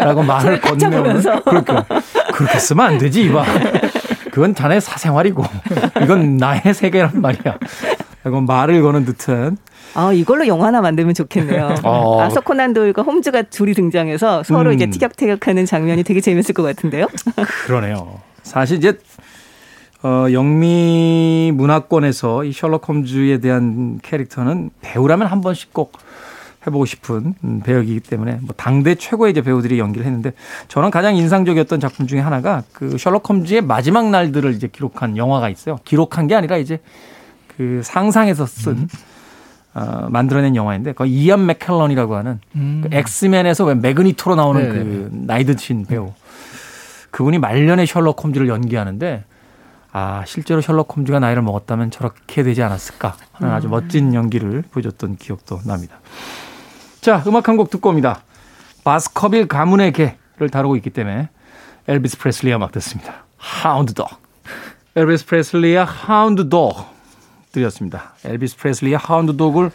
라고 0.00 0.22
말을 0.24 0.60
보면서. 0.60 1.42
그렇게 1.42 1.72
그렇게 2.32 2.58
쓰면 2.58 2.86
안 2.86 2.98
되지 2.98 3.24
이봐. 3.24 3.44
그건 4.30 4.54
자네 4.54 4.80
사생활이고 4.80 5.44
이건 6.02 6.36
나의 6.36 6.72
세계란 6.72 7.20
말이야. 7.20 7.58
라고 8.22 8.40
말을 8.40 8.82
거는 8.82 9.04
듯한 9.04 9.56
아 9.94 10.12
이걸로 10.12 10.46
영화 10.46 10.66
하나 10.66 10.80
만들면 10.80 11.14
좋겠네요. 11.14 11.74
어. 11.84 12.20
아서 12.20 12.40
코난 12.40 12.72
도일과 12.72 13.02
홈즈가 13.02 13.42
둘이 13.42 13.72
등장해서 13.74 14.42
서로 14.42 14.70
음. 14.70 14.74
이제 14.74 14.86
티격태격하는 14.86 15.64
장면이 15.64 16.02
되게 16.02 16.20
재밌을 16.20 16.54
것 16.54 16.62
같은데요. 16.62 17.06
그러네요. 17.66 18.20
사실 18.42 18.78
이제 18.78 18.98
어, 20.02 20.26
영미 20.30 21.52
문화권에서 21.54 22.44
이 22.44 22.52
셜록 22.52 22.88
홈즈에 22.88 23.38
대한 23.38 23.98
캐릭터는 24.02 24.70
배우라면 24.80 25.26
한 25.26 25.40
번씩 25.40 25.72
꼭 25.72 25.92
해보고 26.66 26.84
싶은 26.84 27.34
음, 27.44 27.60
배역이기 27.64 28.00
때문에 28.00 28.38
뭐 28.42 28.54
당대 28.56 28.94
최고의 28.94 29.32
이제 29.32 29.42
배우들이 29.42 29.78
연기를 29.78 30.06
했는데 30.06 30.32
저는 30.68 30.90
가장 30.90 31.16
인상적이었던 31.16 31.80
작품 31.80 32.06
중에 32.06 32.20
하나가 32.20 32.62
그 32.72 32.98
셜록 32.98 33.28
홈즈의 33.28 33.62
마지막 33.62 34.10
날들을 34.10 34.52
이제 34.54 34.68
기록한 34.68 35.16
영화가 35.16 35.48
있어요. 35.48 35.78
기록한 35.84 36.26
게 36.26 36.34
아니라 36.34 36.56
이제 36.56 36.80
그 37.56 37.80
상상해서 37.84 38.46
쓴 38.46 38.88
어, 39.74 40.08
만들어낸 40.08 40.56
영화인데 40.56 40.92
그 40.92 41.04
이안 41.06 41.46
맥켈런이라고 41.46 42.16
하는 42.16 42.40
그 42.52 42.88
X-Men에서 42.90 43.64
왜 43.66 43.74
매그니토로 43.74 44.34
나오는 44.34 44.62
네, 44.62 44.68
그 44.68 45.10
나이 45.12 45.44
드신 45.44 45.84
배우. 45.84 46.12
그분이 47.10 47.38
말년에 47.38 47.86
셜록 47.86 48.22
홈즈를 48.22 48.48
연기하는데 48.48 49.24
아 49.92 50.22
실제로 50.26 50.60
셜록 50.60 50.94
홈즈가 50.94 51.20
나이를 51.20 51.42
먹었다면 51.42 51.90
저렇게 51.90 52.42
되지 52.42 52.62
않았을까 52.62 53.16
하는 53.32 53.52
아주 53.54 53.68
멋진 53.68 54.12
연기를 54.12 54.62
보여줬던 54.70 55.16
기억도 55.16 55.60
납니다. 55.64 56.00
자, 57.06 57.22
음악 57.28 57.46
한 57.48 57.56
곡 57.56 57.70
듣고 57.70 57.90
옵니다. 57.90 58.22
바스커빌 58.82 59.46
가문의 59.46 59.92
개를 59.92 60.50
다루고 60.50 60.74
있기 60.74 60.90
때문에 60.90 61.28
엘비스 61.86 62.18
프레슬리의 62.18 62.56
음악 62.56 62.72
듣습니다. 62.72 63.26
Hound 63.36 63.94
Dog. 63.94 64.08
엘비스 64.96 65.24
프레슬리의 65.26 65.84
Hound 65.84 66.48
Dog 66.48 66.92
들으셨습니다. 67.52 68.14
엘비스 68.24 68.56
프레슬리의 68.56 68.98
Hound 68.98 69.36
Dog을 69.36 69.70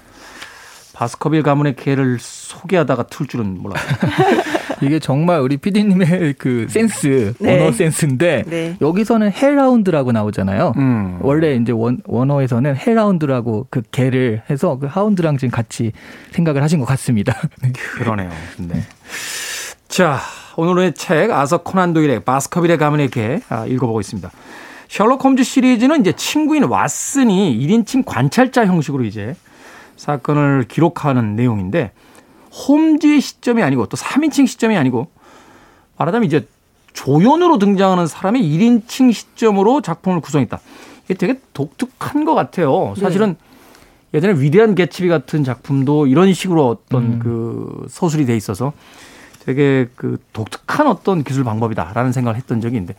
바스커빌 1.01 1.41
가문의 1.41 1.75
개를 1.75 2.19
소개하다가 2.19 3.07
틀 3.07 3.25
줄은 3.25 3.57
몰랐어요. 3.59 3.95
이게 4.83 4.99
정말 4.99 5.39
우리 5.39 5.57
PD님의 5.57 6.35
그 6.37 6.67
센스, 6.69 7.33
네. 7.39 7.59
언어 7.59 7.71
센스인데 7.71 8.43
네. 8.45 8.77
여기서는 8.79 9.31
hellhound라고 9.31 10.11
나오잖아요. 10.11 10.73
음. 10.77 11.17
원래 11.21 11.55
이제 11.55 11.71
원, 11.71 12.01
원어에서는 12.05 12.75
hellhound라고 12.75 13.65
그 13.71 13.81
개를 13.91 14.43
해서 14.47 14.77
그 14.77 14.85
hound랑 14.85 15.37
지금 15.37 15.49
같이 15.49 15.91
생각을 16.33 16.61
하신 16.61 16.77
것 16.77 16.85
같습니다. 16.85 17.35
그러네요. 17.97 18.29
네. 18.59 18.83
자, 19.87 20.19
오늘의 20.55 20.93
책 20.93 21.31
아서 21.31 21.63
코난 21.63 21.93
도일의 21.93 22.19
바스커빌의 22.19 22.77
가문의 22.77 23.09
개 23.09 23.39
아, 23.49 23.65
읽어보고 23.65 24.01
있습니다. 24.01 24.29
셜록 24.87 25.23
홈즈 25.23 25.41
시리즈는 25.41 26.01
이제 26.01 26.11
친구인 26.11 26.65
왓슨이 26.65 27.59
1인칭 27.59 28.03
관찰자 28.05 28.67
형식으로 28.67 29.03
이제 29.03 29.33
사건을 30.01 30.65
기록하는 30.67 31.35
내용인데 31.35 31.91
홈즈의 32.67 33.21
시점이 33.21 33.61
아니고 33.61 33.85
또 33.85 33.95
3인칭 33.95 34.47
시점이 34.47 34.75
아니고 34.75 35.11
말하자면 35.97 36.25
이제 36.25 36.47
조연으로 36.93 37.59
등장하는 37.59 38.07
사람의 38.07 38.41
1인칭 38.41 39.13
시점으로 39.13 39.81
작품을 39.81 40.19
구성했다. 40.19 40.59
이게 41.05 41.13
되게 41.13 41.39
독특한 41.53 42.25
것 42.25 42.33
같아요. 42.33 42.95
사실은 42.97 43.35
예전에 44.15 44.41
위대한 44.41 44.73
개츠비 44.73 45.07
같은 45.07 45.43
작품도 45.43 46.07
이런 46.07 46.33
식으로 46.33 46.67
어떤 46.67 47.03
음. 47.03 47.19
그 47.19 47.85
서술이 47.87 48.25
돼 48.25 48.35
있어서 48.35 48.73
되게 49.45 49.87
그 49.95 50.17
독특한 50.33 50.87
어떤 50.87 51.23
기술 51.23 51.43
방법이다라는 51.43 52.11
생각을 52.11 52.37
했던 52.37 52.59
적이 52.59 52.77
있는데 52.77 52.95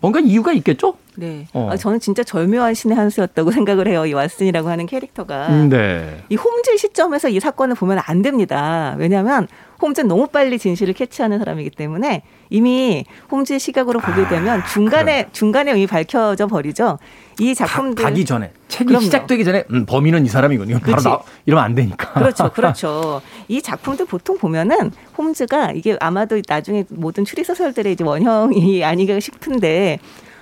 뭔가 0.00 0.20
이유가 0.20 0.52
있겠죠? 0.52 0.96
네. 1.16 1.46
어. 1.52 1.68
아, 1.72 1.76
저는 1.76 2.00
진짜 2.00 2.22
절묘한 2.22 2.74
신의 2.74 2.96
한 2.96 3.10
수였다고 3.10 3.50
생각을 3.52 3.88
해요. 3.88 4.06
이 4.06 4.12
왓슨이라고 4.12 4.66
하는 4.66 4.86
캐릭터가. 4.86 5.48
음, 5.48 5.68
네. 5.68 6.22
이 6.28 6.36
홈즈 6.36 6.76
시점에서 6.76 7.28
이 7.28 7.40
사건을 7.40 7.74
보면 7.74 8.00
안 8.04 8.22
됩니다. 8.22 8.94
왜냐하면 8.98 9.48
홈즈는 9.80 10.08
너무 10.08 10.26
빨리 10.26 10.58
진실을 10.58 10.94
캐치하는 10.94 11.38
사람이기 11.38 11.70
때문에 11.70 12.22
이미 12.50 13.04
홈즈의 13.30 13.60
시각으로 13.60 14.00
보게 14.00 14.22
아, 14.22 14.28
되면 14.28 14.62
중간에 14.72 15.22
그럼. 15.22 15.32
중간에 15.32 15.70
이미 15.72 15.86
밝혀져 15.86 16.46
버리죠. 16.46 16.98
이 17.38 17.54
작품들 17.54 18.02
가, 18.04 18.10
기 18.10 18.24
전에 18.24 18.50
책이 18.66 18.86
그럼요. 18.88 19.04
시작되기 19.04 19.44
전에 19.44 19.64
음, 19.70 19.86
범인은 19.86 20.26
이 20.26 20.28
사람이군요. 20.28 20.80
바로 20.80 21.00
나, 21.02 21.20
이러면 21.46 21.64
안 21.64 21.74
되니까. 21.74 22.12
그렇죠, 22.14 22.50
그렇죠. 22.52 23.22
이 23.46 23.62
작품들 23.62 24.06
보통 24.06 24.36
보면은 24.38 24.90
홈즈가 25.16 25.72
이게 25.72 25.96
아마도 26.00 26.40
나중에 26.48 26.84
모든 26.88 27.24
추리 27.24 27.44
소설들의 27.44 27.92
이제 27.92 28.02
원형이 28.02 28.82
아니가 28.84 29.20
싶은데 29.20 29.98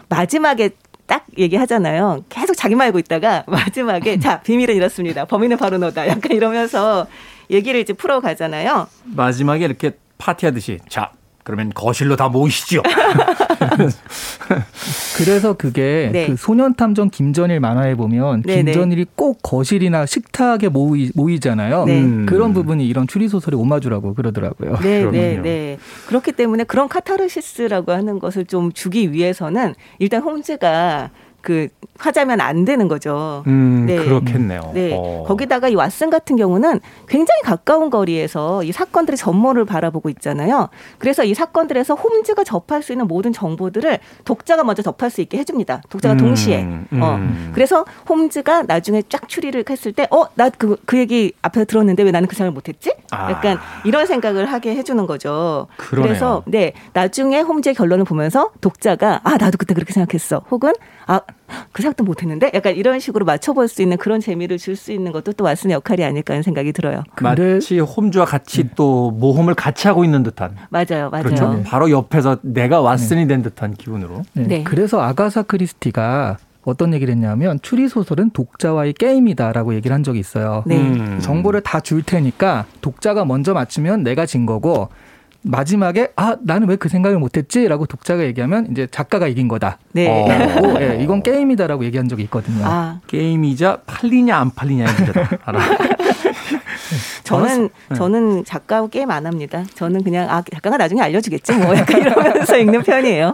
마지막에 0.09 0.71
딱 1.07 1.25
얘기하잖아요. 1.39 2.25
계속 2.29 2.55
자기만 2.55 2.87
알고 2.87 2.99
있다가 3.01 3.45
마지막에 3.47 4.19
자 4.21 4.41
비밀은 4.41 4.75
이렇습니다. 4.75 5.25
범인은 5.25 5.57
바로 5.59 5.79
너다. 5.79 6.09
약간 6.09 6.33
이러면서 6.33 7.07
얘기를 7.51 7.81
이제 7.81 7.93
풀어가잖아요. 7.93 8.89
마지막에 9.05 9.65
이렇게 9.65 9.93
파티하듯이 10.19 10.79
자 10.89 11.13
그러면 11.47 11.71
거실로 11.73 12.17
다 12.17 12.29
모이시죠. 12.29 12.83
그래서 15.17 15.53
그게 15.53 16.11
네. 16.13 16.27
그 16.27 16.35
소년탐정 16.37 17.11
김전일 17.11 17.61
만화에 17.61 17.95
보면 17.95 18.43
네네. 18.43 18.63
네. 18.65 18.73
김전일이 18.73 19.07
꼭 19.15 19.39
거실이나 19.43 20.07
식탁에 20.07 20.69
모이, 20.69 21.13
모이잖아요. 21.15 21.85
네. 21.85 22.01
음. 22.01 22.27
그런 22.27 22.53
부분이 22.53 22.85
이런 22.85 23.07
추리 23.07 23.29
소설의 23.29 23.61
오마주라고 23.61 24.15
그러더라고요. 24.15 24.79
네, 24.83 25.05
네, 25.05 25.41
네. 25.41 25.79
그렇기 26.09 26.33
때문에 26.33 26.65
그런 26.65 26.89
카타르시스라고 26.89 27.93
하는 27.93 28.19
것을 28.19 28.45
좀 28.45 28.73
주기 28.73 29.13
위해서는 29.13 29.77
일단 30.01 30.23
홈즈가 30.23 31.11
그 31.47 31.69
하자면 31.99 32.41
안 32.41 32.65
되는 32.65 32.89
거죠. 32.89 33.45
음, 33.47 33.85
네. 33.87 33.95
그렇겠네요. 33.95 34.73
네. 34.75 34.91
어. 34.93 35.23
거기다가 35.29 35.69
이 35.69 35.77
왓슨 35.77 36.11
같은 36.11 36.35
경우는 36.35 36.81
굉장히 37.07 37.41
가까운 37.43 37.89
거리에서 37.89 38.65
이 38.65 38.73
사건들의 38.73 39.17
전모를 39.17 39.65
바라보고 39.65 40.09
있잖아요. 40.11 40.71
그래서 40.99 41.23
이 41.23 41.35
사건들에서 41.35 41.95
홈즈가 41.95 42.43
접할 42.43 42.83
수 42.83 42.91
있는 42.91 43.07
모든 43.07 43.33
정보들을 43.33 44.01
독자가 44.25 44.65
먼저 44.65 44.83
접할 44.83 45.09
수 45.09 45.21
있게 45.21 45.39
해줍니다. 45.39 45.83
독자가 45.89 46.15
음, 46.15 46.19
동시에. 46.19 46.63
음. 46.63 46.89
어. 47.01 47.21
그래서 47.55 47.85
홈즈가 48.09 48.65
나중에 48.65 49.05
쫙 49.09 49.29
추리를 49.29 49.65
했을 49.71 49.93
때, 49.93 50.09
어, 50.11 50.25
나그그 50.35 50.99
얘기 50.99 51.33
앞에서 51.43 51.65
들었는데 51.67 52.03
왜 52.03 52.11
나는 52.11 52.27
그 52.27 52.35
생각을 52.35 52.53
못했지? 52.53 52.93
아. 53.13 53.31
약간 53.31 53.59
이런 53.85 54.07
생각을 54.07 54.47
하게 54.47 54.75
해주는 54.75 55.07
거죠. 55.07 55.69
그러네요. 55.77 56.09
그래서 56.09 56.43
네 56.47 56.73
나중에 56.93 57.41
홈즈의 57.41 57.77
결론을 57.77 58.05
보면서 58.05 58.51
독자가 58.61 59.21
아 59.23 59.37
나도 59.37 59.59
그때 59.59 59.75
그렇게 59.75 59.93
생각했어. 59.93 60.43
혹은 60.51 60.73
아, 61.07 61.21
그 61.73 61.83
생각도 61.83 62.03
못 62.05 62.23
했는데? 62.23 62.51
약간 62.55 62.75
이런 62.75 62.99
식으로 62.99 63.25
맞춰볼 63.25 63.69
수 63.69 63.81
있는 63.83 63.97
그런 63.99 64.21
재미를 64.21 64.59
줄 64.59 64.77
수 64.77 64.93
있는 64.93 65.13
것도 65.13 65.33
또 65.33 65.45
왓슨의 65.45 65.71
역할이 65.73 66.05
아닐까 66.05 66.35
하는 66.35 66.43
생각이 66.43 66.73
들어요. 66.73 67.03
마치 67.21 67.79
홈즈와 67.79 68.25
같이 68.25 68.65
네. 68.65 68.71
또 68.75 69.11
모험을 69.13 69.55
같이 69.55 69.87
하고 69.87 70.05
있는 70.05 70.23
듯한. 70.23 70.57
맞아요, 70.71 71.11
맞아요. 71.11 71.23
그렇죠. 71.23 71.55
네. 71.55 71.63
바로 71.63 71.91
옆에서 71.91 72.39
내가 72.43 72.83
왓슨이 72.83 73.17
네. 73.19 73.27
된 73.29 73.43
듯한 73.43 73.75
기분으로. 73.75 74.23
네. 74.33 74.47
네. 74.47 74.65
그래서 74.65 75.01
아가사 75.01 75.43
크리스티가 75.43 76.39
어떤 76.65 76.93
얘기를 76.95 77.15
했냐면 77.15 77.61
추리 77.63 77.89
소설은 77.89 78.31
독자와의 78.31 78.95
게임이다라고 78.95 79.75
얘기를 79.77 79.95
한 79.95 80.03
적이 80.03 80.19
있어요. 80.19 80.65
네. 80.67 80.77
음. 80.77 81.21
정보를 81.23 81.61
다 81.61 81.79
줄 81.81 82.03
테니까 82.03 82.65
독자가 82.81 83.25
먼저 83.25 83.55
맞추면 83.55 84.03
내가 84.03 84.27
진 84.27 84.47
거고 84.47 84.89
마지막에 85.47 86.09
아 86.17 86.37
나는 86.43 86.69
왜 86.69 86.77
그 86.77 86.89
생각을 86.91 87.19
못했지라고 87.19 87.87
독자가 87.87 88.25
얘기하면 88.25 88.69
이제 88.71 88.87
작가가 88.91 89.27
이긴 89.29 89.49
거다. 89.49 89.79
네. 89.93 90.09
어. 90.09 90.29
네, 90.79 90.99
이건 91.03 91.23
게임이다라고 91.23 91.85
얘기한 91.87 92.09
적이 92.09 92.25
있거든요. 92.25 92.65
아. 92.65 93.01
게임이자 93.07 93.79
팔리냐 93.87 94.37
안 94.37 94.51
팔리냐의 94.55 94.93
문제다. 94.95 95.29
저는 97.25 97.69
네. 97.89 97.95
저는 97.97 98.45
작가하고 98.45 98.89
게임 98.89 99.11
안 99.11 99.27
합니다. 99.27 99.65
저는 99.75 100.05
그냥 100.05 100.29
아 100.31 100.43
작가가 100.53 100.77
나중에 100.77 101.01
알려주겠지 101.01 101.55
뭐 101.55 101.75
약간 101.77 102.01
이러면서 102.01 102.57
읽는 102.59 102.83
편이에요. 102.83 103.33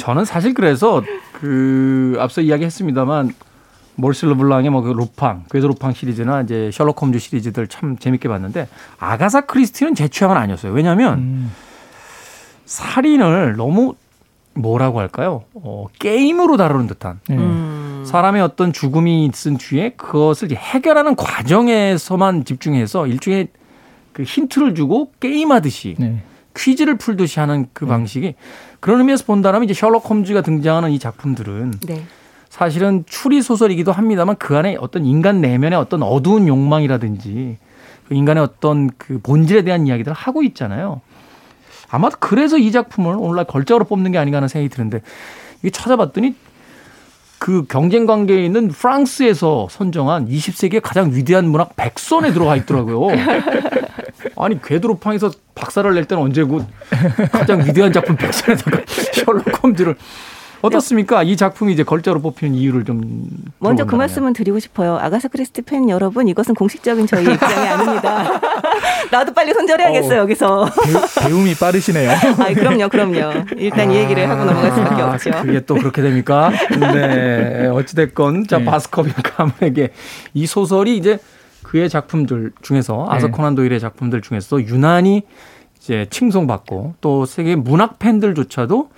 저는 0.00 0.24
사실 0.24 0.52
그래서 0.54 1.02
그 1.32 2.16
앞서 2.18 2.40
이야기했습니다만 2.40 3.32
몰스 3.96 4.26
르블랑의 4.26 4.70
뭐 4.70 4.82
그 4.82 4.90
루팡, 4.90 5.44
궤도 5.50 5.68
루팡 5.68 5.92
시리즈나 5.92 6.42
이제 6.42 6.70
셜록 6.72 7.00
홈즈 7.00 7.18
시리즈들 7.18 7.66
참 7.66 7.96
재밌게 7.96 8.28
봤는데 8.28 8.68
아가사 8.98 9.42
크리스티는 9.42 9.94
제 9.94 10.08
취향은 10.08 10.36
아니었어요. 10.36 10.72
왜냐하면 10.72 11.18
음. 11.18 11.52
살인을 12.64 13.56
너무 13.56 13.94
뭐라고 14.54 15.00
할까요? 15.00 15.44
어, 15.54 15.86
게임으로 15.98 16.56
다루는 16.56 16.86
듯한 16.86 17.20
네. 17.28 17.36
음. 17.36 18.04
사람의 18.06 18.42
어떤 18.42 18.72
죽음이 18.72 19.26
있은 19.26 19.56
뒤에 19.56 19.90
그것을 19.90 20.50
해결하는 20.50 21.16
과정에서만 21.16 22.44
집중해서 22.44 23.06
일종의 23.06 23.48
그 24.12 24.24
힌트를 24.24 24.74
주고 24.74 25.12
게임하듯이 25.20 25.96
네. 25.98 26.22
퀴즈를 26.54 26.98
풀듯이 26.98 27.40
하는 27.40 27.66
그 27.72 27.84
네. 27.84 27.90
방식이 27.90 28.34
그런 28.80 28.98
의미에서 28.98 29.24
본다면 29.24 29.64
이제 29.64 29.72
셜록 29.72 30.08
홈즈가 30.10 30.42
등장하는 30.42 30.90
이 30.90 30.98
작품들은 30.98 31.72
네. 31.86 32.02
사실은 32.52 33.02
추리 33.08 33.40
소설이기도 33.40 33.92
합니다만 33.92 34.36
그 34.36 34.54
안에 34.54 34.76
어떤 34.78 35.06
인간 35.06 35.40
내면의 35.40 35.78
어떤 35.78 36.02
어두운 36.02 36.46
욕망이라든지 36.46 37.56
그 38.06 38.14
인간의 38.14 38.42
어떤 38.42 38.90
그 38.98 39.18
본질에 39.22 39.62
대한 39.62 39.86
이야기들을 39.86 40.14
하고 40.14 40.42
있잖아요. 40.42 41.00
아마도 41.88 42.18
그래서 42.20 42.58
이 42.58 42.70
작품을 42.70 43.16
오늘날 43.18 43.46
걸작으로 43.46 43.86
뽑는 43.86 44.12
게 44.12 44.18
아닌가 44.18 44.36
하는 44.36 44.48
생각이 44.48 44.68
드는데 44.68 45.00
이게 45.62 45.70
찾아봤더니 45.70 46.34
그 47.38 47.64
경쟁 47.64 48.04
관계에 48.04 48.44
있는 48.44 48.68
프랑스에서 48.68 49.68
선정한 49.70 50.28
20세기의 50.28 50.82
가장 50.82 51.10
위대한 51.14 51.48
문학 51.48 51.74
100선에 51.74 52.34
들어가 52.34 52.54
있더라고요. 52.56 53.16
아니 54.36 54.60
궤도로팡에서 54.60 55.30
박사를 55.54 55.92
낼 55.94 56.04
때는 56.04 56.22
언제고 56.22 56.60
가장 57.32 57.64
위대한 57.64 57.94
작품 57.94 58.14
100선에다가 58.18 58.84
셜록 59.24 59.64
홈즈를 59.64 59.96
어떻습니까? 60.62 61.22
이 61.22 61.36
작품이 61.36 61.72
이제 61.72 61.82
걸작으로 61.82 62.20
뽑히는 62.22 62.54
이유를 62.54 62.84
좀 62.84 63.28
먼저 63.58 63.84
그 63.84 63.96
말씀은 63.96 64.32
드리고 64.32 64.58
싶어요. 64.60 64.96
아가사 64.96 65.28
크리스티 65.28 65.62
팬 65.62 65.88
여러분, 65.90 66.28
이것은 66.28 66.54
공식적인 66.54 67.06
저희 67.06 67.24
입장이 67.24 67.68
아닙니다. 67.68 68.40
나도 69.10 69.34
빨리 69.34 69.52
손절해야겠어요 69.52 70.18
어, 70.18 70.22
여기서. 70.22 70.68
배, 71.20 71.32
움이 71.32 71.54
빠르시네요. 71.54 72.10
아, 72.38 72.54
그럼요, 72.54 72.88
그럼요. 72.88 73.44
일단 73.56 73.90
아, 73.90 73.92
이 73.92 73.96
얘기를 73.96 74.28
하고 74.28 74.44
넘어갈 74.44 74.70
수밖에 74.72 75.02
아, 75.02 75.12
없죠. 75.12 75.30
그게 75.42 75.60
또 75.60 75.74
그렇게 75.74 76.00
됩니까? 76.00 76.52
네, 76.94 77.66
어찌 77.66 77.96
됐건 77.96 78.46
자 78.46 78.58
네. 78.58 78.64
바스커빈 78.64 79.12
가문에게 79.22 79.90
이 80.34 80.46
소설이 80.46 80.96
이제 80.96 81.18
그의 81.62 81.88
작품들 81.88 82.52
중에서 82.62 83.06
아서 83.08 83.26
네. 83.26 83.32
코난 83.32 83.54
도일의 83.54 83.80
작품들 83.80 84.22
중에서 84.22 84.60
유난히 84.62 85.22
이제 85.78 86.06
칭송받고 86.10 86.94
또 87.00 87.26
세계 87.26 87.56
문학 87.56 87.98
팬들조차도 87.98 88.90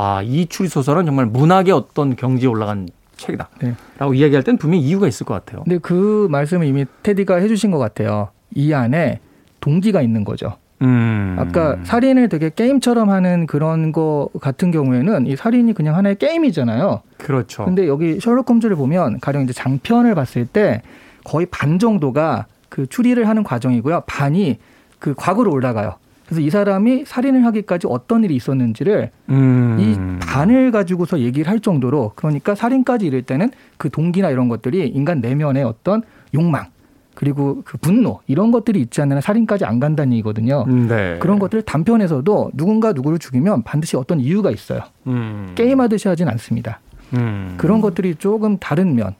아, 0.00 0.22
이 0.22 0.46
추리 0.46 0.68
소설은 0.68 1.06
정말 1.06 1.26
문학의 1.26 1.72
어떤 1.72 2.14
경지에 2.14 2.48
올라간 2.48 2.88
책이다. 3.16 3.48
네. 3.60 3.74
라고 3.98 4.14
이야기할 4.14 4.44
땐 4.44 4.56
분명히 4.56 4.84
이유가 4.84 5.08
있을 5.08 5.26
것 5.26 5.34
같아요. 5.34 5.64
근데 5.64 5.78
그 5.78 6.28
말씀을 6.30 6.68
이미 6.68 6.86
테디가 7.02 7.38
해주신 7.38 7.72
것 7.72 7.78
같아요. 7.78 8.28
이 8.54 8.72
안에 8.72 9.18
동기가 9.60 10.00
있는 10.00 10.22
거죠. 10.22 10.52
음. 10.82 11.34
아까 11.36 11.78
살인을 11.82 12.28
되게 12.28 12.48
게임처럼 12.54 13.10
하는 13.10 13.48
그런 13.48 13.90
거 13.90 14.28
같은 14.40 14.70
경우에는 14.70 15.26
이 15.26 15.34
살인이 15.34 15.74
그냥 15.74 15.96
하나의 15.96 16.14
게임이잖아요. 16.18 17.02
그렇죠. 17.16 17.64
근데 17.64 17.88
여기 17.88 18.20
셜록 18.20 18.48
홈즈를 18.48 18.76
보면 18.76 19.18
가령 19.18 19.42
이제 19.42 19.52
장편을 19.52 20.14
봤을 20.14 20.46
때 20.46 20.82
거의 21.24 21.46
반 21.46 21.80
정도가 21.80 22.46
그 22.68 22.86
추리를 22.86 23.28
하는 23.28 23.42
과정이고요. 23.42 24.04
반이 24.06 24.58
그 25.00 25.14
과거로 25.16 25.50
올라가요. 25.50 25.96
그래서 26.28 26.42
이 26.42 26.50
사람이 26.50 27.04
살인을 27.06 27.46
하기까지 27.46 27.86
어떤 27.88 28.22
일이 28.22 28.36
있었는지를 28.36 29.10
음. 29.30 29.76
이 29.80 30.26
반을 30.26 30.70
가지고서 30.70 31.20
얘기를 31.20 31.50
할 31.50 31.58
정도로 31.58 32.12
그러니까 32.16 32.54
살인까지 32.54 33.06
이를 33.06 33.22
때는 33.22 33.50
그 33.78 33.88
동기나 33.88 34.28
이런 34.28 34.48
것들이 34.48 34.88
인간 34.88 35.22
내면의 35.22 35.64
어떤 35.64 36.02
욕망 36.34 36.66
그리고 37.14 37.62
그 37.64 37.78
분노 37.78 38.20
이런 38.26 38.50
것들이 38.50 38.78
있지 38.78 39.00
않으면 39.00 39.22
살인까지 39.22 39.64
안 39.64 39.80
간다는 39.80 40.12
얘기거든요. 40.12 40.66
네. 40.66 41.18
그런 41.18 41.38
것들 41.38 41.62
단편에서도 41.62 42.50
누군가 42.52 42.92
누구를 42.92 43.18
죽이면 43.18 43.62
반드시 43.62 43.96
어떤 43.96 44.20
이유가 44.20 44.50
있어요. 44.50 44.82
음. 45.06 45.52
게임하듯이 45.54 46.08
하진 46.08 46.28
않습니다. 46.28 46.80
음. 47.14 47.54
그런 47.56 47.80
것들이 47.80 48.16
조금 48.16 48.58
다른 48.58 48.94
면. 48.94 49.14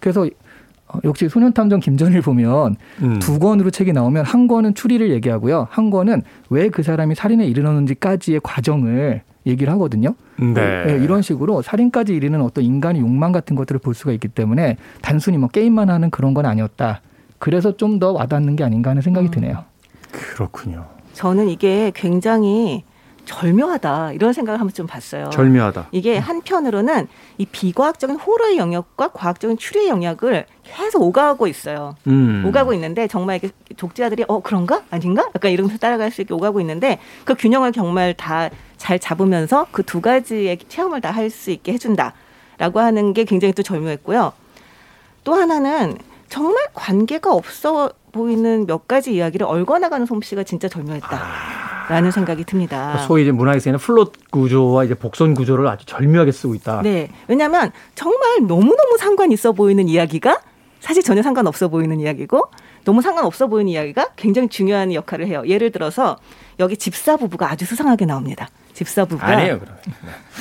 그래서 0.00 0.22
어, 0.22 0.28
역시 1.04 1.28
소년탐정 1.28 1.80
김전일 1.80 2.22
보면 2.22 2.76
음. 3.02 3.18
두 3.18 3.38
권으로 3.38 3.70
책이 3.70 3.92
나오면 3.92 4.24
한 4.24 4.46
권은 4.48 4.74
추리를 4.74 5.10
얘기하고요. 5.10 5.66
한 5.70 5.90
권은 5.90 6.22
왜 6.50 6.68
그 6.68 6.82
사람이 6.82 7.14
살인에 7.14 7.46
이르렀는지까지의 7.46 8.40
과정을 8.42 9.22
얘기를 9.46 9.72
하거든요. 9.74 10.14
네. 10.38 10.84
네, 10.84 10.98
이런 11.02 11.22
식으로 11.22 11.62
살인까지 11.62 12.14
이르는 12.14 12.42
어떤 12.42 12.64
인간의 12.64 13.00
욕망 13.00 13.30
같은 13.32 13.54
것들을 13.56 13.78
볼 13.78 13.94
수가 13.94 14.12
있기 14.12 14.28
때문에 14.28 14.76
단순히 15.02 15.38
뭐 15.38 15.48
게임만 15.48 15.88
하는 15.88 16.10
그런 16.10 16.34
건 16.34 16.46
아니었다. 16.46 17.00
그래서 17.38 17.76
좀 17.76 17.98
더 18.00 18.12
와닿는 18.12 18.56
게 18.56 18.64
아닌가 18.64 18.90
하는 18.90 19.02
생각이 19.02 19.30
드네요. 19.30 19.64
그렇군요. 20.10 20.84
저는 21.12 21.48
이게 21.48 21.92
굉장히 21.94 22.84
절묘하다 23.26 24.12
이런 24.12 24.32
생각을 24.32 24.58
한번 24.60 24.72
좀 24.72 24.86
봤어요. 24.86 25.28
절묘하다. 25.30 25.88
이게 25.92 26.16
한편으로는 26.16 27.06
이 27.38 27.44
비과학적인 27.46 28.16
호러의 28.16 28.56
영역과 28.56 29.08
과학적인 29.08 29.58
추리의 29.58 29.88
영역을 29.88 30.46
계속 30.64 31.02
오가고 31.02 31.46
있어요. 31.46 31.94
음. 32.06 32.44
오가고 32.46 32.72
있는데 32.74 33.06
정말 33.08 33.36
이게 33.36 33.50
독자들이 33.76 34.24
어 34.28 34.40
그런가 34.40 34.82
아닌가 34.90 35.28
약간 35.34 35.50
이러면서 35.50 35.76
따라갈 35.78 36.10
수 36.10 36.22
있게 36.22 36.32
오가고 36.32 36.60
있는데 36.60 36.98
그 37.24 37.34
균형을 37.34 37.72
정말 37.72 38.14
다 38.14 38.48
잘 38.78 38.98
잡으면서 38.98 39.66
그 39.72 39.82
두 39.82 40.00
가지의 40.02 40.58
체험을 40.68 41.00
다 41.00 41.10
할 41.10 41.30
수 41.30 41.50
있게 41.50 41.72
해준다라고 41.72 42.78
하는 42.80 43.14
게 43.14 43.24
굉장히 43.24 43.52
또 43.54 43.62
절묘했고요. 43.62 44.32
또 45.24 45.34
하나는 45.34 45.96
정말 46.28 46.66
관계가 46.74 47.32
없어 47.32 47.90
보이는 48.12 48.66
몇 48.66 48.86
가지 48.86 49.14
이야기를 49.14 49.46
얽어나가는 49.46 50.04
솜씨가 50.06 50.42
진짜 50.44 50.68
절묘했다 50.68 51.08
라는 51.88 52.10
생각이 52.10 52.44
듭니다. 52.44 52.98
소위 53.06 53.22
이제 53.22 53.32
문학에서는 53.32 53.78
플롯 53.78 54.12
구조와 54.30 54.84
이제 54.84 54.94
복선 54.94 55.34
구조를 55.34 55.66
아주 55.68 55.86
절묘하게 55.86 56.32
쓰고 56.32 56.54
있다. 56.54 56.82
네. 56.82 57.08
왜냐하면 57.28 57.72
정말 57.94 58.46
너무너무 58.46 58.96
상관 58.98 59.32
있어 59.32 59.52
보이는 59.52 59.88
이야기가 59.88 60.40
사실 60.80 61.02
전혀 61.02 61.22
상관없어 61.22 61.68
보이는 61.68 61.98
이야기고 61.98 62.50
너무 62.84 63.02
상관없어 63.02 63.48
보이는 63.48 63.70
이야기가 63.72 64.10
굉장히 64.16 64.48
중요한 64.48 64.92
역할을 64.92 65.26
해요. 65.26 65.42
예를 65.46 65.70
들어서 65.72 66.16
여기 66.60 66.76
집사 66.76 67.16
부부가 67.16 67.50
아주 67.50 67.64
수상하게 67.64 68.06
나옵니다. 68.06 68.48
집사 68.76 69.06
부부가 69.06 69.26
아니에요, 69.28 69.58
그러면. 69.58 69.78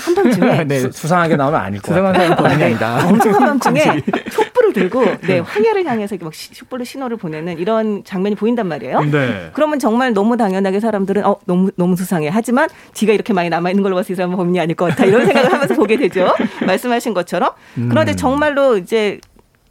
한밤중에 0.04 0.64
네. 0.68 0.80
수, 0.82 0.92
수상하게 0.92 1.38
나오면 1.38 1.60
아닐 1.60 1.82
것 1.82 1.88
수상한 1.88 2.12
같아요. 2.12 2.28
사람 2.36 2.44
본인이 2.44 2.64
아니다. 2.66 3.08
엄청 3.08 3.34
한밤중에 3.34 4.02
촛불을 4.30 4.74
들고 4.74 5.06
네 5.22 5.40
황야를 5.40 5.86
향해서 5.86 6.16
이렇게 6.16 6.26
막 6.26 6.34
시- 6.34 6.52
촛불을 6.54 6.86
신호를 6.86 7.16
보내는 7.16 7.58
이런 7.58 8.04
장면이 8.04 8.36
보인단 8.36 8.68
말이에요. 8.68 9.02
네. 9.06 9.52
그러면 9.54 9.80
정말 9.80 10.14
너무 10.14 10.36
당연하게 10.36 10.82
사람들은 10.82 11.26
어 11.26 11.38
너무 11.46 11.72
너무 11.78 11.96
수상해. 11.96 12.28
하지만 12.30 12.68
뒤가 12.94 13.14
이렇게 13.14 13.32
많이 13.32 13.50
남아 13.50 13.70
있는 13.70 13.84
걸로 13.84 13.96
봐서 13.96 14.12
이 14.12 14.16
사람은 14.18 14.36
범인이 14.36 14.60
아닐 14.60 14.76
것 14.76 14.90
같아. 14.90 15.06
이런 15.06 15.26
생각을 15.26 15.54
하면서 15.54 15.74
보게 15.74 15.96
되죠. 15.96 16.34
말씀하신 16.68 17.14
것처럼. 17.14 17.52
그런데 17.76 18.12
음. 18.12 18.16
정말로 18.18 18.78
이제 18.78 19.20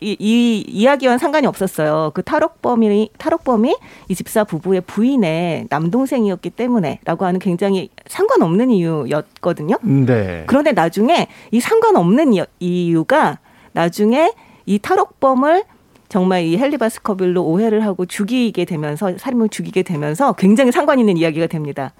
이, 0.01 0.16
이 0.18 0.64
이야기와는 0.68 1.18
상관이 1.18 1.47
없었어요. 1.47 2.11
그 2.14 2.22
탈옥범이 2.22 3.11
탈옥범이 3.16 3.76
이 4.09 4.14
집사 4.14 4.45
부부의 4.45 4.82
부인의 4.82 5.66
남동생이었기 5.70 6.51
때문에라고 6.51 7.24
하는 7.24 7.40
굉장히 7.40 7.88
상관없는 8.07 8.70
이유였거든요. 8.70 9.76
네. 9.82 10.45
그런데 10.47 10.72
나중에 10.72 11.28
이 11.51 11.61
상관없는 11.61 12.34
이- 12.34 12.42
이유가 12.61 13.38
나중에 13.72 14.32
이 14.66 14.78
탈옥범을 14.78 15.64
정말 16.09 16.42
이 16.45 16.57
헨리 16.57 16.76
바스커빌로 16.76 17.42
오해를 17.42 17.84
하고 17.84 18.05
죽이게 18.07 18.64
되면서 18.66 19.16
살인을 19.18 19.49
죽이게 19.49 19.82
되면서 19.82 20.32
굉장히 20.34 20.70
상관 20.70 20.99
있는 20.99 21.16
이야기가 21.16 21.47
됩니다. 21.47 21.92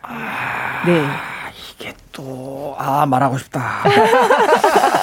네. 0.86 1.05
이게 1.80 1.92
또, 2.12 2.74
아, 2.78 3.07
말하고 3.07 3.38
싶다. 3.38 3.82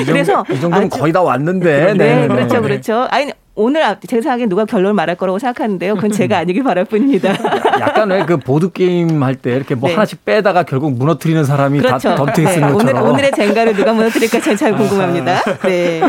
이 0.00 0.04
정도, 0.04 0.12
그래서 0.12 0.44
이 0.50 0.60
정도는 0.60 0.86
아주- 0.86 0.98
거의 1.00 1.12
다 1.12 1.22
왔는데. 1.22 1.94
네, 1.94 2.28
그렇죠, 2.28 2.62
그렇죠. 2.62 3.06
아니 3.10 3.32
오늘 3.56 3.84
앞- 3.84 4.00
제 4.08 4.20
생각에 4.20 4.46
누가 4.46 4.64
결론을 4.64 4.94
말할 4.94 5.16
거라고 5.16 5.38
생각하는데요. 5.38 5.94
그건 5.94 6.10
제가 6.10 6.38
아니길 6.38 6.64
바랄 6.64 6.84
뿐입니다. 6.86 7.30
약간 7.80 8.10
왜 8.10 8.24
그 8.26 8.36
보드 8.38 8.72
게임 8.72 9.22
할 9.22 9.36
때 9.36 9.54
이렇게 9.54 9.74
뭐 9.76 9.88
네. 9.88 9.94
하나씩 9.94 10.24
빼다가 10.24 10.64
결국 10.64 10.92
무너뜨리는 10.94 11.44
사람이 11.44 11.78
그렇죠. 11.78 12.08
다 12.10 12.16
덤탱이 12.16 12.48
쓰는 12.48 12.68
네, 12.68 12.72
오늘, 12.74 12.86
것처럼. 12.92 13.10
오늘의 13.10 13.30
젠가를 13.32 13.76
누가 13.76 13.92
무너뜨릴까 13.92 14.40
전잘 14.40 14.76
궁금합니다. 14.76 15.40
네. 15.62 16.00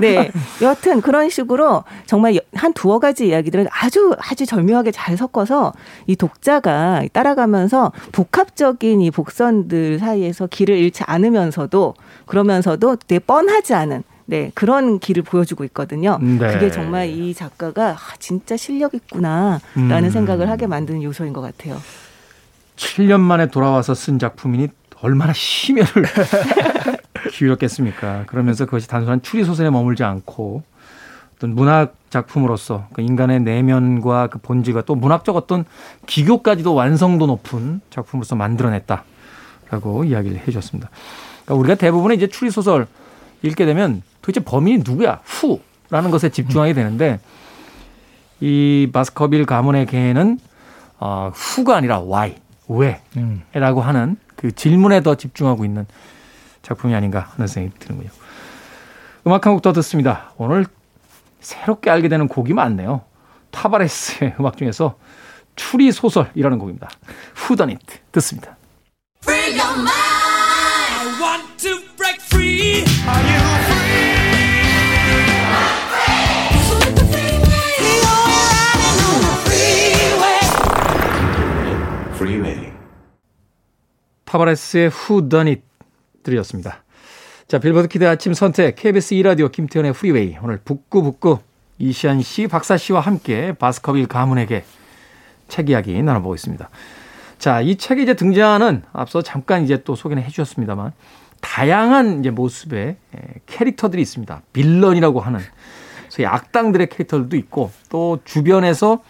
네. 0.00 0.30
여하튼 0.62 1.00
그런 1.00 1.28
식으로 1.28 1.84
정말 2.06 2.40
한 2.54 2.72
두어 2.72 2.98
가지 2.98 3.28
이야기들을 3.28 3.68
아주 3.70 4.14
아주 4.18 4.44
절묘하게 4.46 4.90
잘 4.90 5.16
섞어서 5.16 5.72
이 6.06 6.16
독자가 6.16 7.02
따라가면서 7.12 7.92
복합적인 8.12 9.00
이 9.00 9.10
복선들 9.12 9.98
사이에서 10.00 10.46
길을 10.48 10.76
잃지 10.76 11.04
않으면서도 11.06 11.94
그러면서도 12.26 12.96
되게 13.06 13.18
뻔하지 13.20 13.74
않은 13.74 14.02
네, 14.30 14.52
그런 14.54 15.00
길을 15.00 15.24
보여주고 15.24 15.64
있거든요. 15.64 16.16
네. 16.22 16.52
그게 16.52 16.70
정말 16.70 17.08
이 17.08 17.34
작가가 17.34 17.90
아, 17.90 18.14
진짜 18.20 18.56
실력 18.56 18.94
있구나라는 18.94 19.60
음. 19.76 20.10
생각을 20.10 20.48
하게 20.48 20.68
만드는 20.68 21.02
요소인 21.02 21.32
것 21.32 21.40
같아요. 21.40 21.76
7년 22.76 23.18
만에 23.18 23.48
돌아와서 23.48 23.92
쓴 23.92 24.20
작품이니 24.20 24.68
얼마나 25.02 25.32
심혈을 25.32 25.88
기울였겠습니까? 27.32 28.26
그러면서 28.26 28.66
그것이 28.66 28.86
단순한 28.86 29.22
추리 29.22 29.42
소설에 29.42 29.68
머물지 29.68 30.04
않고 30.04 30.62
어떤 31.34 31.56
문학 31.56 31.96
작품으로서 32.10 32.86
그 32.92 33.02
인간의 33.02 33.40
내면과 33.40 34.28
그 34.28 34.38
본질과 34.38 34.82
또 34.82 34.94
문학적 34.94 35.34
어떤 35.34 35.64
기교까지도 36.06 36.72
완성도 36.72 37.26
높은 37.26 37.80
작품으로서 37.90 38.36
만들어냈다라고 38.36 40.04
이야기를 40.04 40.38
해주셨습니다. 40.38 40.88
그러니까 41.44 41.54
우리가 41.56 41.74
대부분의 41.74 42.16
이제 42.16 42.28
추리 42.28 42.52
소설 42.52 42.86
읽게 43.42 43.64
되면 43.66 44.02
도대체 44.22 44.44
범인이 44.44 44.82
누구야? 44.86 45.20
후라는 45.24 46.10
것에 46.10 46.28
집중하게 46.30 46.74
되는데 46.74 47.20
이 48.40 48.88
바스커빌 48.92 49.46
가문의 49.46 49.86
개는 49.86 50.38
어, 50.98 51.30
후가 51.34 51.76
아니라 51.76 52.00
why, 52.00 52.36
음. 53.16 53.42
왜라고 53.54 53.80
하는 53.80 54.16
그 54.36 54.52
질문에 54.52 55.02
더 55.02 55.14
집중하고 55.14 55.64
있는 55.64 55.86
작품이 56.62 56.94
아닌가 56.94 57.30
하는 57.34 57.46
생각이 57.46 57.78
드는군요. 57.78 58.10
음악 59.26 59.46
한 59.46 59.54
곡 59.54 59.62
더 59.62 59.72
듣습니다. 59.74 60.32
오늘 60.36 60.66
새롭게 61.40 61.90
알게 61.90 62.08
되는 62.08 62.28
곡이 62.28 62.52
많네요. 62.54 63.02
타바레스의 63.50 64.34
음악 64.40 64.56
중에서 64.56 64.96
추리 65.56 65.90
소설이라는 65.92 66.58
곡입니다. 66.58 66.88
후더닛 67.34 67.78
듣습니다. 68.12 68.56
타바레스의 84.30 84.90
Whodunit 84.90 85.60
들으셨습니다. 86.22 86.84
자, 87.48 87.58
빌보드 87.58 87.88
키드 87.88 88.06
아침 88.06 88.32
선택 88.32 88.76
KBS 88.76 89.16
2라디오 89.16 89.50
김태현의 89.50 89.92
프리웨이 89.92 90.36
오늘 90.40 90.60
북구북구 90.64 91.40
이시안 91.80 92.22
씨, 92.22 92.46
박사 92.46 92.76
씨와 92.76 93.00
함께 93.00 93.52
바스커빌 93.54 94.06
가문의 94.06 94.47
개 94.47 94.64
책 95.48 95.68
이야기 95.68 96.00
나눠보고 96.00 96.36
있습니다. 96.36 96.70
자, 97.40 97.60
이 97.60 97.74
책에 97.74 98.02
이제 98.02 98.14
등장하는 98.14 98.84
앞서 98.92 99.20
잠깐 99.20 99.64
이제 99.64 99.82
또 99.82 99.96
소개는 99.96 100.22
해주셨습니다만 100.22 100.92
다양한 101.40 102.20
이제 102.20 102.30
모습의 102.30 102.88
에, 102.88 103.20
캐릭터들이 103.46 104.00
있습니다. 104.00 104.42
villain이라고 104.52 105.18
하는 105.18 105.40
소위 106.08 106.26
악당들의 106.26 106.88
캐릭터들도 106.88 107.36
있고 107.36 107.72
또 107.88 108.20
주변에서 108.24 109.02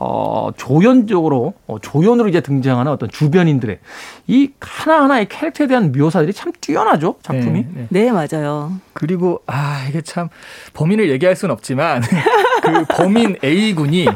어, 0.00 0.50
조연적으로, 0.56 1.54
어, 1.66 1.78
조연으로 1.80 2.28
이제 2.28 2.40
등장하는 2.40 2.92
어떤 2.92 3.08
주변인들의 3.10 3.78
이 4.28 4.50
하나하나의 4.60 5.28
캐릭터에 5.28 5.66
대한 5.66 5.90
묘사들이 5.90 6.32
참 6.32 6.52
뛰어나죠, 6.60 7.16
작품이. 7.22 7.66
네, 7.74 7.86
네. 7.88 8.04
네, 8.04 8.12
맞아요. 8.12 8.72
그리고 8.92 9.42
아 9.46 9.86
이게 9.88 10.00
참 10.00 10.28
범인을 10.74 11.10
얘기할 11.10 11.34
수는 11.34 11.52
없지만 11.52 12.02
그 12.62 12.84
범인 12.88 13.36
A 13.42 13.74
군이 13.74 14.06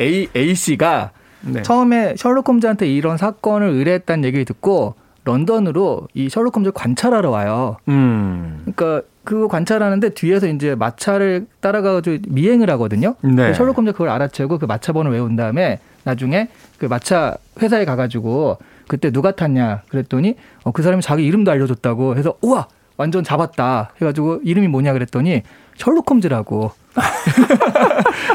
A 0.00 0.28
A 0.36 0.54
씨가 0.54 1.10
네. 1.42 1.62
처음에 1.62 2.14
셜록 2.16 2.48
홈즈한테 2.48 2.86
이런 2.86 3.16
사건을 3.16 3.68
의뢰했다는 3.68 4.24
얘기를 4.24 4.44
듣고 4.44 4.94
런던으로 5.24 6.08
이 6.14 6.28
셜록 6.28 6.56
홈즈를 6.56 6.72
관찰하러 6.72 7.30
와요. 7.30 7.76
음. 7.88 8.62
그러니까 8.74 9.06
그거 9.24 9.48
관찰하는데 9.48 10.10
뒤에서 10.10 10.46
이제 10.48 10.74
마차를 10.74 11.46
따라가가지고 11.60 12.18
미행을 12.28 12.70
하거든요. 12.70 13.14
네. 13.22 13.52
셜록 13.54 13.76
홈즈 13.76 13.92
그걸 13.92 14.08
알아채고 14.08 14.58
그 14.58 14.64
마차 14.64 14.92
번호 14.92 15.10
외운 15.10 15.36
다음에 15.36 15.78
나중에 16.04 16.48
그 16.78 16.86
마차 16.86 17.36
회사에 17.60 17.84
가가지고 17.84 18.58
그때 18.88 19.10
누가 19.10 19.32
탔냐 19.32 19.82
그랬더니 19.88 20.36
어, 20.64 20.72
그 20.72 20.82
사람이 20.82 21.02
자기 21.02 21.24
이름도 21.26 21.50
알려줬다고 21.50 22.16
해서 22.16 22.34
우와 22.40 22.68
완전 22.96 23.22
잡았다 23.22 23.92
해가지고 24.00 24.40
이름이 24.42 24.68
뭐냐 24.68 24.92
그랬더니 24.92 25.42
셜록 25.76 26.10
홈즈라고 26.10 26.72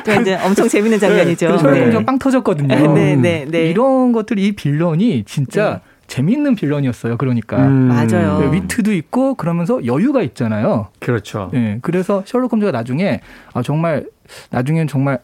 또 0.05 0.11
이제 0.21 0.35
엄청 0.43 0.67
재밌는 0.67 0.99
장면이죠. 0.99 1.47
그래서 1.47 1.61
셜록 1.61 1.77
네. 1.77 1.85
홈즈가 1.85 2.05
빵 2.05 2.17
터졌거든요. 2.17 2.93
네, 2.93 3.15
네, 3.15 3.45
네. 3.47 3.69
이런 3.69 4.11
것들 4.11 4.39
이 4.39 4.53
빌런이 4.53 5.23
진짜 5.25 5.81
재밌는 6.07 6.55
빌런이었어요. 6.55 7.17
그러니까 7.17 7.65
음. 7.67 7.87
맞아요. 7.87 8.39
네, 8.39 8.51
위트도 8.53 8.93
있고 8.93 9.35
그러면서 9.35 9.85
여유가 9.85 10.21
있잖아요. 10.21 10.87
그렇죠. 10.99 11.49
예, 11.53 11.79
그래서 11.81 12.23
셜록 12.25 12.51
홈즈가 12.53 12.71
나중에 12.71 13.21
아 13.53 13.61
정말 13.61 14.05
나중엔 14.51 14.87
정말 14.87 15.19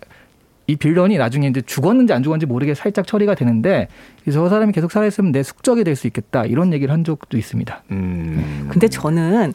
이 0.68 0.76
빌런이 0.76 1.18
나중에 1.18 1.48
이제 1.48 1.62
죽었는지 1.62 2.14
안 2.14 2.24
죽었는지 2.24 2.46
모르게 2.46 2.74
살짝 2.74 3.06
처리가 3.06 3.36
되는데 3.36 3.88
저 4.32 4.48
사람이 4.50 4.72
계속 4.72 4.92
살아있으면 4.92 5.32
내 5.32 5.44
숙적이 5.44 5.84
될 5.84 5.96
수 5.96 6.08
있겠다 6.08 6.46
이런 6.46 6.72
얘기를 6.74 6.94
한 6.94 7.04
적도 7.04 7.38
있습니다. 7.38 7.84
음. 7.92 8.68
근데 8.72 8.88
저는 8.88 9.54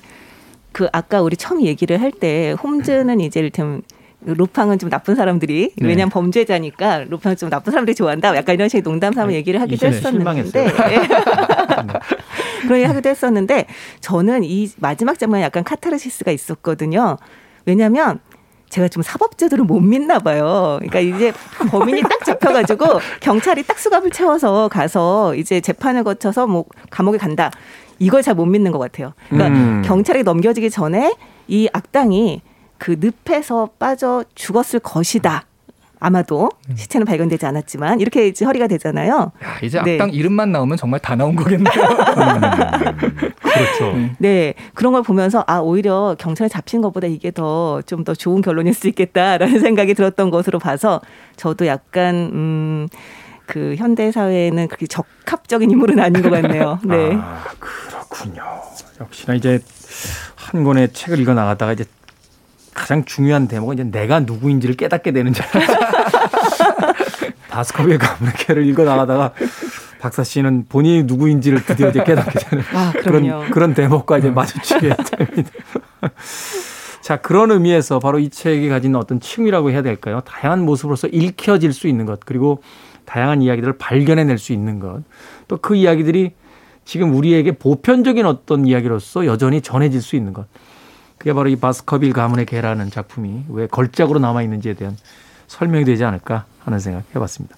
그 0.73 0.89
아까 0.93 1.23
우리 1.23 1.37
처음 1.37 1.63
얘기를 1.63 2.01
할 2.01 2.11
때 2.13 2.53
홈즈는 2.63 3.21
이제 3.21 3.41
이를테면 3.41 3.83
루팡은 4.23 4.79
좀 4.79 4.91
나쁜 4.91 5.15
사람들이 5.15 5.73
네. 5.77 5.87
왜냐면 5.87 6.11
범죄자니까 6.11 7.05
루팡은 7.09 7.37
좀 7.37 7.51
나쁜 7.51 7.71
사람들이 7.71 7.95
좋아한다. 7.95 8.35
약간 8.37 8.55
이런 8.55 8.69
식의 8.69 8.83
농담 8.83 9.13
삼아 9.13 9.33
얘기를 9.33 9.61
하기도 9.61 9.87
했었는데 9.87 10.65
그런 12.63 12.79
얘기 12.79 12.85
하기도 12.85 13.09
했었는데 13.09 13.67
저는 14.01 14.43
이 14.45 14.69
마지막 14.79 15.19
장면에 15.19 15.45
약간 15.45 15.63
카타르시스가 15.65 16.31
있었거든요. 16.33 17.19
왜냐하면 17.67 18.21
제가 18.69 18.89
좀 18.89 19.03
사법제도를 19.03 19.65
못 19.65 19.79
믿나 19.81 20.19
봐요. 20.19 20.79
그러니까 20.81 20.99
이제 21.01 21.33
범인이 21.71 22.03
딱 22.03 22.25
잡혀가지고 22.25 22.99
경찰이 23.21 23.63
딱 23.63 23.79
수갑을 23.79 24.11
채워서 24.11 24.69
가서 24.69 25.35
이제 25.37 25.61
재판을 25.61 26.03
거쳐서 26.03 26.47
뭐 26.49 26.65
감옥에 26.91 27.19
간다. 27.19 27.51
이걸 27.99 28.23
잘 28.23 28.35
못 28.35 28.45
믿는 28.47 28.73
것 28.73 28.79
같아요. 28.79 29.13
그러니까 29.31 29.57
음. 29.57 29.83
경찰에 29.85 30.23
넘겨지기 30.23 30.71
전에 30.71 31.15
이 31.49 31.69
악당이 31.73 32.43
그 32.79 32.97
늪에서 33.01 33.71
빠져 33.79 34.25
죽었을 34.35 34.81
것이다. 34.81 35.45
아마도 35.99 36.51
시체는 36.77 37.07
발견되지 37.07 37.47
않았지만 37.47 38.01
이렇게 38.01 38.29
이제 38.29 38.45
허리가 38.45 38.67
되잖아요. 38.67 39.33
야, 39.43 39.59
이제 39.63 39.81
네. 39.83 39.93
악당 39.95 40.11
이름만 40.13 40.53
나오면 40.53 40.77
정말 40.77 41.01
다 41.01 41.17
나온 41.17 41.35
거겠네요. 41.35 41.73
그렇죠. 43.41 43.95
네 44.19 44.53
그런 44.75 44.93
걸 44.93 45.03
보면서 45.03 45.43
아 45.47 45.59
오히려 45.59 46.15
경찰에 46.19 46.49
잡힌 46.49 46.83
것보다 46.83 47.07
이게 47.07 47.31
더 47.31 47.81
좀 47.87 48.05
더 48.05 48.15
좋은 48.15 48.43
결론일 48.43 48.75
수 48.75 48.89
있겠다라는 48.89 49.59
생각이 49.61 49.95
들었던 49.95 50.31
것으로 50.31 50.59
봐서 50.59 51.01
저도 51.37 51.67
약간 51.67 52.15
음. 52.33 52.89
그 53.47 53.75
현대 53.79 54.11
사회에는 54.11 54.67
그렇게 54.69 54.87
적합적인 54.89 55.71
인물은 55.71 55.99
아닌 56.01 56.21
것 56.21 56.31
같네요. 56.31 56.81
네. 56.85 57.15
아, 57.15 57.45
그렇군요. 57.61 58.43
역시나 59.01 59.35
이제 59.35 59.61
한 60.35 60.65
권의 60.65 60.93
책을 60.93 61.21
읽어 61.21 61.33
나가다가 61.33 61.73
이제 61.73 61.85
가장 62.77 63.05
중요한 63.05 63.49
대목은 63.49 63.75
이제 63.75 63.85
내가 63.85 64.21
누구인지를 64.21 64.77
깨닫게 64.77 65.13
되는 65.13 65.33
줄. 65.33 65.45
바스커비의 67.49 67.99
가문의캐를 67.99 68.67
읽어 68.67 68.85
나가다가 68.85 69.33
박사 69.99 70.23
씨는 70.23 70.67
본인이 70.69 71.05
누구인지를 71.05 71.65
드디어 71.65 71.89
이제 71.89 72.05
깨닫게 72.05 72.39
되는 72.39 72.65
아. 72.75 72.93
그런 73.03 73.51
그런 73.51 73.75
대목과 73.75 74.19
이제 74.19 74.31
마주치게 74.31 74.95
됩니다. 75.17 75.51
자, 77.01 77.17
그런 77.17 77.51
의미에서 77.51 77.99
바로 77.99 78.19
이 78.19 78.29
책이 78.29 78.69
가진 78.69 78.95
어떤 78.95 79.21
층위라고 79.21 79.71
해야 79.71 79.83
될까요? 79.83 80.21
다양한 80.27 80.65
모습으로서 80.65 81.07
읽혀질 81.07 81.73
수 81.73 81.87
있는 81.89 82.05
것, 82.05 82.21
그리고 82.25 82.63
다양한 83.05 83.43
이야기들을 83.43 83.79
발견해낼 83.79 84.39
수 84.39 84.53
있는 84.53 84.81
것, 84.81 85.03
또 85.49 85.57
그 85.57 85.77
이야기들이 85.77 86.33
지금 86.85 87.15
우리에게 87.15 87.53
보편적인 87.53 88.27
어떤 88.27 88.67
이야기로서 88.67 89.25
여전히 89.27 89.61
전해질 89.61 90.03
수 90.03 90.17
있는 90.17 90.33
것. 90.33 90.47
그게 91.19 91.33
바로 91.33 91.49
이 91.49 91.57
바스커빌 91.57 92.13
가문의 92.13 92.47
개라는 92.47 92.91
작품이 92.91 93.45
왜 93.49 93.67
걸작으로 93.67 94.19
남아 94.19 94.43
있는지에 94.43 94.75
대한 94.75 94.97
설명이 95.47 95.85
되지 95.85 96.05
않을까 96.05 96.45
하는 96.65 96.79
생각 96.79 97.05
해봤습니다. 97.15 97.57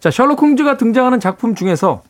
자, 0.00 0.10
셜록 0.10 0.40
홈즈가 0.40 0.76
등장하는 0.76 1.20
작품 1.20 1.54
중에서 1.54 2.02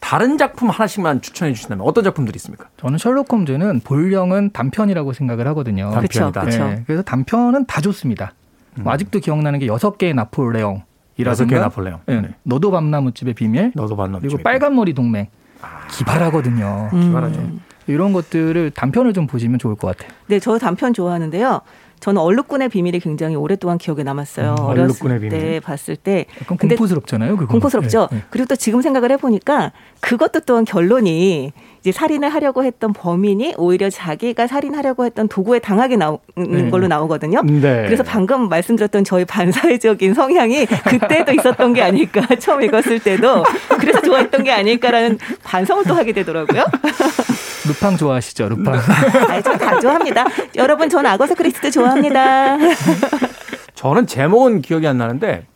다른 0.00 0.38
작품 0.38 0.70
하나씩만 0.70 1.20
추천해 1.20 1.52
주신다면 1.52 1.86
어떤 1.86 2.04
작품들이 2.04 2.36
있습니까? 2.36 2.68
저는 2.76 2.98
셜록 2.98 3.32
홈즈는 3.32 3.80
본령은 3.80 4.50
단편이라고 4.52 5.12
생각을 5.12 5.46
하거든요. 5.48 5.90
단편이다. 5.90 6.40
그렇죠. 6.40 6.64
네, 6.64 6.82
그래서 6.86 7.02
단편은 7.02 7.66
다 7.66 7.80
좋습니다. 7.80 8.32
뭐 8.76 8.92
아직도 8.92 9.20
기억나는 9.20 9.58
게 9.58 9.66
여섯 9.66 9.98
개의 9.98 10.14
나폴레옹. 10.14 10.82
여섯 11.18 11.46
개의 11.46 11.60
나폴레옹. 11.60 12.00
네. 12.06 12.20
네. 12.20 12.28
너도 12.42 12.70
밤나무집의 12.70 13.34
비밀. 13.34 13.72
너도 13.74 13.96
만나 13.96 14.18
그리고 14.20 14.38
빨간머리 14.38 14.94
동맹. 14.94 15.26
기발하거든요. 15.90 16.90
기발하죠. 16.92 17.50
이런 17.86 18.12
것들을 18.12 18.70
단편을 18.72 19.12
좀 19.12 19.26
보시면 19.26 19.58
좋을 19.58 19.76
것 19.76 19.88
같아요. 19.96 20.10
네, 20.26 20.38
저 20.38 20.58
단편 20.58 20.92
좋아하는데요. 20.92 21.60
저는 22.00 22.20
얼룩군의 22.20 22.68
비밀이 22.68 23.00
굉장히 23.00 23.36
오랫동안 23.36 23.78
기억에 23.78 24.02
남았어요. 24.02 24.54
음, 24.58 24.64
얼룩군의 24.64 25.18
때 25.20 25.28
비밀. 25.28 25.60
봤을 25.60 25.96
때 25.96 26.26
약간 26.42 26.58
공포스럽잖아요. 26.58 27.36
그거. 27.36 27.52
공포스럽죠. 27.52 28.08
네, 28.10 28.16
네. 28.18 28.22
그리고 28.28 28.48
또 28.48 28.56
지금 28.56 28.82
생각을 28.82 29.10
해보니까 29.12 29.72
그것도 30.00 30.40
또한 30.40 30.64
결론이 30.64 31.52
이제 31.80 31.92
살인을 31.92 32.28
하려고 32.28 32.64
했던 32.64 32.92
범인이 32.92 33.54
오히려 33.56 33.88
자기가 33.88 34.46
살인하려고 34.46 35.06
했던 35.06 35.26
도구에 35.26 35.58
당하게 35.58 35.96
나오는 35.96 36.20
네. 36.36 36.70
걸로 36.70 36.86
나오거든요. 36.86 37.42
네. 37.42 37.84
그래서 37.86 38.02
방금 38.02 38.48
말씀드렸던 38.50 39.04
저희 39.04 39.24
반사회적인 39.24 40.12
성향이 40.12 40.66
그때도 40.66 41.32
있었던 41.32 41.72
게 41.72 41.82
아닐까 41.82 42.26
처음 42.38 42.60
읽었을 42.62 42.98
때도 43.00 43.42
그래서 43.80 44.02
좋아했던 44.02 44.44
게 44.44 44.52
아닐까라는 44.52 45.18
반성을 45.44 45.84
또 45.84 45.94
하게 45.94 46.12
되더라고요. 46.12 46.64
루팡 47.68 47.96
좋아하시죠? 47.96 48.48
루팡. 48.48 48.74
아이, 49.28 49.42
저다 49.42 49.80
좋아합니다. 49.80 50.24
여러분, 50.56 50.88
전 50.88 51.04
아거사 51.06 51.34
크리스트 51.34 51.70
좋아합니다. 51.70 52.56
저는 53.74 54.06
제목은 54.06 54.62
기억이 54.62 54.86
안 54.86 54.98
나는데 54.98 55.46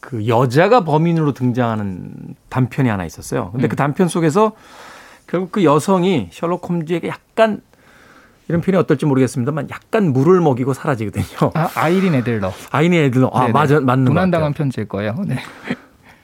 그 0.00 0.26
여자가 0.26 0.84
범인으로 0.84 1.32
등장하는 1.32 2.34
단편이 2.48 2.88
하나 2.88 3.04
있었어요. 3.04 3.50
근데 3.52 3.68
그 3.68 3.76
단편 3.76 4.08
속에서 4.08 4.52
결국 5.28 5.52
그 5.52 5.64
여성이 5.64 6.28
셜록 6.32 6.68
홈즈에게 6.68 7.08
약간 7.08 7.60
이런 8.48 8.60
표현이 8.60 8.78
어떨지 8.80 9.06
모르겠습니다만 9.06 9.68
약간 9.70 10.12
물을 10.12 10.40
먹이고 10.40 10.74
사라지거든요. 10.74 11.52
아, 11.54 11.70
아이린 11.76 12.14
에델러. 12.14 12.52
아이니 12.72 12.98
애들로 12.98 13.30
아 13.32 13.42
네네. 13.42 13.52
맞아 13.52 13.80
맞는 13.80 14.04
것 14.06 14.10
도난당한 14.10 14.50
같아요. 14.50 14.64
편지일 14.64 14.88
거예요. 14.88 15.14
네. 15.26 15.36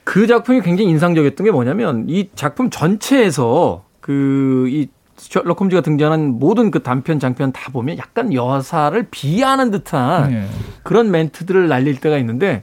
그 0.02 0.26
작품이 0.26 0.60
굉장히 0.62 0.90
인상적이었던 0.90 1.44
게 1.44 1.50
뭐냐면 1.52 2.06
이 2.08 2.28
작품 2.34 2.70
전체에서 2.70 3.84
그 4.00 4.66
이 4.68 4.88
셜록 5.18 5.60
홈즈가 5.60 5.82
등장하는 5.82 6.38
모든 6.38 6.70
그 6.70 6.82
단편 6.82 7.18
장편 7.18 7.52
다 7.52 7.70
보면 7.72 7.98
약간 7.98 8.32
여사를 8.32 9.06
비하하는 9.10 9.70
듯한 9.70 10.30
네. 10.30 10.48
그런 10.82 11.10
멘트들을 11.10 11.68
날릴 11.68 12.00
때가 12.00 12.16
있는데 12.18 12.62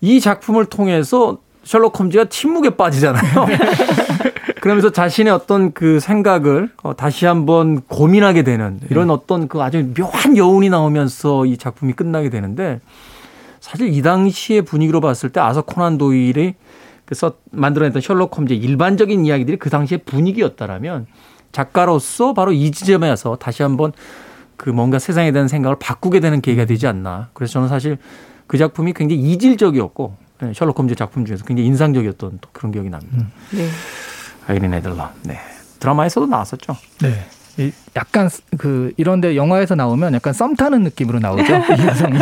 이 0.00 0.20
작품을 0.20 0.66
통해서 0.66 1.38
셜록 1.64 1.98
홈즈가 1.98 2.26
침묵에 2.26 2.70
빠지잖아요. 2.70 3.22
그러면서 4.60 4.90
자신의 4.90 5.32
어떤 5.32 5.72
그 5.72 6.00
생각을 6.00 6.70
어, 6.82 6.96
다시 6.96 7.26
한번 7.26 7.80
고민하게 7.82 8.42
되는 8.42 8.80
이런 8.90 9.10
어떤 9.10 9.48
그 9.48 9.62
아주 9.62 9.92
묘한 9.96 10.36
여운이 10.36 10.68
나오면서 10.68 11.46
이 11.46 11.56
작품이 11.56 11.92
끝나게 11.92 12.28
되는데 12.28 12.80
사실 13.60 13.92
이 13.92 14.02
당시의 14.02 14.62
분위기로 14.62 15.00
봤을 15.00 15.30
때 15.30 15.40
아서 15.40 15.62
코난 15.62 15.98
도일이 15.98 16.54
그래서 17.08 17.32
만들어냈던 17.52 18.02
셜록 18.02 18.36
홈즈의 18.36 18.58
일반적인 18.58 19.24
이야기들이 19.24 19.56
그 19.56 19.70
당시의 19.70 20.00
분위기였다라면 20.04 21.06
작가로서 21.52 22.34
바로 22.34 22.52
이 22.52 22.70
지점에 22.70 23.08
와서 23.08 23.36
다시 23.36 23.62
한번 23.62 23.94
그 24.58 24.68
뭔가 24.68 24.98
세상에 24.98 25.32
대한 25.32 25.48
생각을 25.48 25.78
바꾸게 25.78 26.20
되는 26.20 26.42
계기가 26.42 26.66
되지 26.66 26.86
않나. 26.86 27.30
그래서 27.32 27.54
저는 27.54 27.68
사실 27.68 27.96
그 28.46 28.58
작품이 28.58 28.92
굉장히 28.92 29.22
이질적이었고 29.22 30.16
네, 30.42 30.52
셜록 30.54 30.78
홈즈 30.78 30.96
작품 30.96 31.24
중에서 31.24 31.46
굉장히 31.46 31.66
인상적이었던 31.68 32.40
또 32.42 32.50
그런 32.52 32.72
기억이 32.72 32.90
납니다. 32.90 33.24
네. 33.52 33.68
아이린 34.46 34.74
애들러. 34.74 35.10
네. 35.22 35.38
드라마에서도 35.80 36.26
나왔었죠. 36.26 36.76
네. 37.00 37.64
이 37.64 37.72
약간 37.96 38.28
그 38.58 38.92
이런데 38.98 39.34
영화에서 39.34 39.74
나오면 39.74 40.12
약간 40.12 40.34
썸 40.34 40.54
타는 40.56 40.82
느낌으로 40.82 41.20
나오죠. 41.20 41.56
이 41.56 41.86
여성이. 41.86 42.18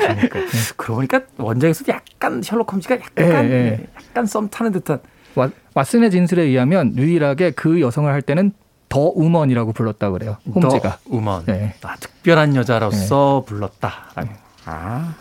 그러니까. 0.00 0.40
그러고 0.76 0.94
보니까 0.96 1.20
원작에서도 1.38 1.92
약간 1.92 2.42
셜록 2.42 2.72
홈즈가 2.72 2.96
약간 2.96 3.44
예, 3.44 3.50
예. 3.50 3.86
약간 3.96 4.26
썸 4.26 4.48
타는 4.48 4.72
듯한 4.72 5.00
왓- 5.36 5.52
왓슨의 5.74 6.10
진술에 6.10 6.42
의하면 6.42 6.96
유일하게 6.96 7.52
그 7.52 7.80
여성을 7.80 8.10
할 8.12 8.22
때는 8.22 8.52
더 8.88 9.00
우먼이라고 9.14 9.72
불렀다 9.72 10.10
그래요. 10.10 10.36
홈즈가. 10.52 10.80
더 10.80 10.98
우먼. 11.06 11.44
네. 11.46 11.74
아, 11.82 11.94
특별한 11.96 12.56
여자로서 12.56 13.44
불렀다. 13.46 13.92
아. 14.66 15.14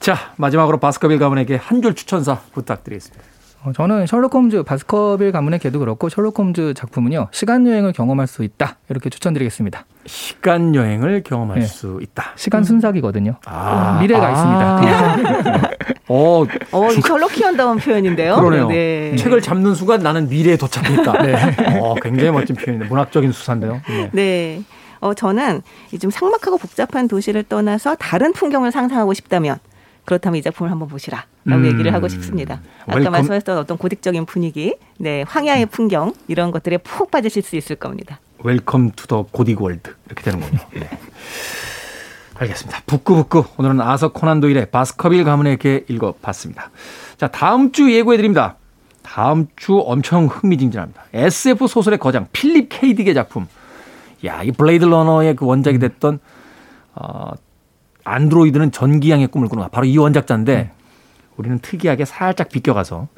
자, 0.00 0.32
마지막으로 0.36 0.78
바스커빌 0.80 1.18
가문에게 1.18 1.56
한 1.56 1.82
줄 1.82 1.94
추천사 1.94 2.40
부탁드리겠습니다. 2.54 3.22
어, 3.64 3.72
저는 3.72 4.06
셜록 4.06 4.34
홈즈 4.34 4.62
바스커빌 4.64 5.30
가문의 5.30 5.58
개도 5.60 5.78
그렇고 5.78 6.08
셜록 6.08 6.38
홈즈 6.38 6.74
작품은요 6.74 7.28
시간 7.30 7.66
여행을 7.66 7.92
경험할 7.92 8.26
수 8.26 8.42
있다 8.42 8.76
이렇게 8.88 9.08
추천드리겠습니다. 9.10 9.84
시간 10.06 10.74
여행을 10.74 11.22
경험할 11.22 11.60
네. 11.60 11.66
수 11.66 12.00
있다. 12.02 12.32
시간 12.36 12.64
순삭이거든요. 12.64 13.36
아. 13.46 13.98
미래가 14.00 14.26
아. 14.26 14.80
있습니다. 14.80 15.70
어, 16.08 16.44
어, 16.72 16.92
이 16.92 17.00
Sherlockian다운 17.00 17.78
표현인데요. 17.78 18.36
그러네요. 18.36 18.68
네. 18.68 19.14
책을 19.16 19.40
잡는 19.40 19.74
순간 19.74 20.00
나는 20.00 20.28
미래에 20.28 20.56
도착했다. 20.56 21.12
어, 21.80 21.94
굉장히 22.02 22.32
멋진 22.32 22.56
표현인데 22.56 22.88
문학적인 22.88 23.30
수사인데요. 23.30 23.80
네. 23.88 24.10
네. 24.12 24.62
어, 25.00 25.14
저는 25.14 25.62
이 25.92 25.97
좀 25.97 26.10
삭막하고 26.10 26.58
복잡한 26.58 27.08
도시를 27.08 27.44
떠나서 27.44 27.94
다른 27.96 28.32
풍경을 28.32 28.72
상상하고 28.72 29.14
싶다면 29.14 29.58
그렇다면 30.04 30.38
이 30.38 30.42
작품을 30.42 30.70
한번 30.70 30.88
보시라라고 30.88 31.26
음. 31.48 31.66
얘기를 31.66 31.92
하고 31.94 32.08
싶습니다. 32.08 32.60
아까 32.86 32.98
welcome- 32.98 33.10
말씀하셨던 33.10 33.58
어떤 33.58 33.78
고딕적인 33.78 34.26
분위기, 34.26 34.76
네, 34.98 35.22
황야의 35.26 35.66
풍경 35.66 36.12
이런 36.28 36.50
것들에 36.50 36.78
푹 36.78 37.10
빠지실 37.10 37.42
수 37.42 37.56
있을 37.56 37.76
겁니다. 37.76 38.18
Welcome 38.44 38.90
to 38.96 39.06
the 39.06 39.24
Gothic 39.26 39.60
world 39.60 39.94
이렇게 40.06 40.22
되는군요. 40.22 40.58
네. 40.74 40.88
알겠습니다. 42.34 42.82
북구북구 42.86 43.44
오늘은 43.58 43.80
아서 43.80 44.08
코난 44.12 44.40
도일의 44.40 44.70
바스커빌 44.70 45.22
가문의 45.24 45.66
개 45.66 45.84
읽어봤습니다. 45.88 46.70
자 47.16 47.28
다음 47.28 47.70
주 47.72 47.92
예고해드립니다. 47.94 48.56
다음 49.02 49.46
주 49.56 49.78
엄청 49.78 50.26
흥미진진합니다. 50.26 51.04
SF 51.12 51.66
소설의 51.68 51.98
거장 51.98 52.26
필립 52.32 52.68
K. 52.68 52.81
딕의 52.81 53.14
작품. 53.14 53.46
야, 54.24 54.42
이 54.42 54.50
Blade 54.52 54.84
Runner의 54.84 55.34
그 55.36 55.44
원작이 55.44 55.78
됐던 55.78 56.20
어, 56.94 57.30
안드로이드는 58.04 58.72
전기양의 58.72 59.28
꿈을 59.28 59.48
꾸는가. 59.48 59.68
바로 59.68 59.86
이 59.86 59.96
원작자인데 59.96 60.54
네. 60.54 60.70
우리는 61.36 61.58
특이하게 61.58 62.04
살짝 62.04 62.48
비껴가서 62.48 63.08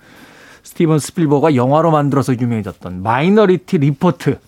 스티븐 0.62 0.98
스필버그가 0.98 1.54
영화로 1.56 1.90
만들어서 1.90 2.34
유명해졌던 2.34 3.02
Minority 3.02 3.78
Report 3.78 4.38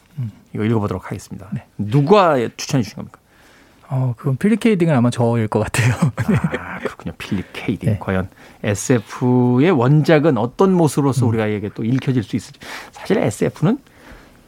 이거 0.56 0.64
읽어보도록 0.64 1.06
하겠습니다. 1.06 1.48
네. 1.52 1.66
누가 1.76 2.36
추천해 2.56 2.82
주신 2.82 2.96
겁니까? 2.96 3.18
어, 3.88 4.14
그건 4.16 4.36
필립 4.36 4.60
케이딩은 4.60 4.94
아마 4.94 5.10
저일 5.10 5.46
것 5.48 5.60
같아요. 5.60 5.94
아, 6.58 6.78
그렇군요. 6.80 7.14
필립 7.18 7.46
케이딩. 7.52 7.90
네. 7.90 7.98
과연 8.00 8.28
SF의 8.64 9.70
원작은 9.70 10.38
어떤 10.38 10.72
모습으로서 10.72 11.26
음. 11.26 11.28
우리가 11.28 11.46
에게 11.46 11.70
또 11.74 11.84
읽혀질 11.84 12.22
수 12.22 12.34
있을지. 12.34 12.58
사실 12.90 13.18
SF는 13.18 13.78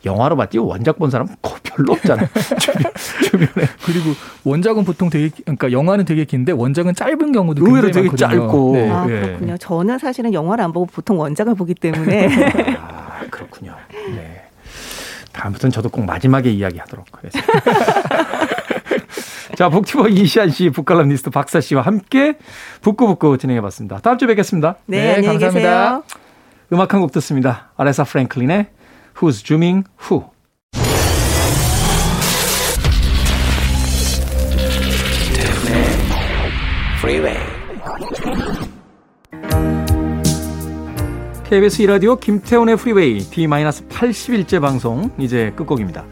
영화로 0.09 0.36
봤지 0.36 0.59
원작 0.59 0.98
본 0.98 1.11
사람 1.11 1.28
별로 1.62 1.92
없잖아요. 1.92 2.26
주변, 3.24 3.48
에 3.62 3.68
그리고 3.84 4.11
원작은 4.44 4.84
보통 4.84 5.11
되게 5.11 5.30
그러니까 5.44 5.70
영화는 5.70 6.04
되게 6.04 6.24
긴데 6.24 6.52
원작은 6.52 6.94
짧은 6.94 7.32
경우도 7.32 7.64
의외로 7.64 7.90
되게 7.90 8.09
많거든요. 8.09 8.28
짧고. 8.40 8.72
네. 8.74 8.90
아, 8.90 9.06
그렇군요. 9.06 9.56
저는 9.59 9.98
사실은 9.98 10.32
영화를 10.32 10.64
안 10.64 10.72
보고 10.72 10.86
보통 10.86 11.18
원작을 11.20 11.54
보기 11.54 11.74
때문에. 11.74 12.28
아, 12.80 13.20
그렇군요. 13.30 13.74
네. 14.14 14.42
다음부터는 15.32 15.70
저도 15.70 15.88
꼭 15.88 16.04
마지막에 16.04 16.50
이야기하도록 16.50 17.06
하겠습니다. 17.12 17.52
자, 19.56 19.68
복티버 19.68 20.09
이시안 20.09 20.50
씨, 20.50 20.70
북칼럼니스트 20.70 21.30
박사 21.30 21.61
씨와 21.61 21.82
함께 21.82 22.36
북구북구 22.80 23.38
진행해 23.38 23.61
봤습니다. 23.61 23.98
다음 24.00 24.18
주에 24.18 24.26
뵙겠습니다. 24.28 24.76
네, 24.86 25.16
네 25.20 25.26
감사합니다. 25.26 25.50
계세요. 25.50 26.02
음악 26.72 26.92
한 26.92 27.00
곡 27.00 27.12
듣습니다. 27.12 27.70
아레사 27.76 28.04
프랭클린의 28.04 28.66
Who's 29.20 29.42
Zooming 29.42 29.84
Who. 30.08 30.30
KBS 41.44 41.82
이라디오 41.82 42.16
김태훈의 42.16 42.76
프리웨이 42.76 43.20
D-81째 43.20 44.60
방송 44.60 45.10
이제 45.18 45.52
끝곡입니다. 45.56 46.04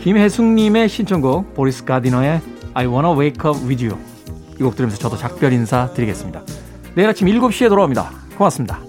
김혜숙님의 0.00 0.88
신청곡 0.88 1.54
보리스 1.54 1.84
가디너의 1.84 2.40
I 2.74 2.86
Wanna 2.86 3.18
Wake 3.18 3.50
Up 3.50 3.60
With 3.66 3.84
You 3.84 3.98
이 4.58 4.62
곡 4.62 4.76
들으면서 4.76 4.98
저도 4.98 5.16
작별 5.16 5.52
인사 5.52 5.90
드리겠습니다. 5.92 6.42
내일 6.94 7.08
아침 7.08 7.26
7시에 7.26 7.68
돌아옵니다. 7.68 8.10
고맙습니다. 8.38 8.80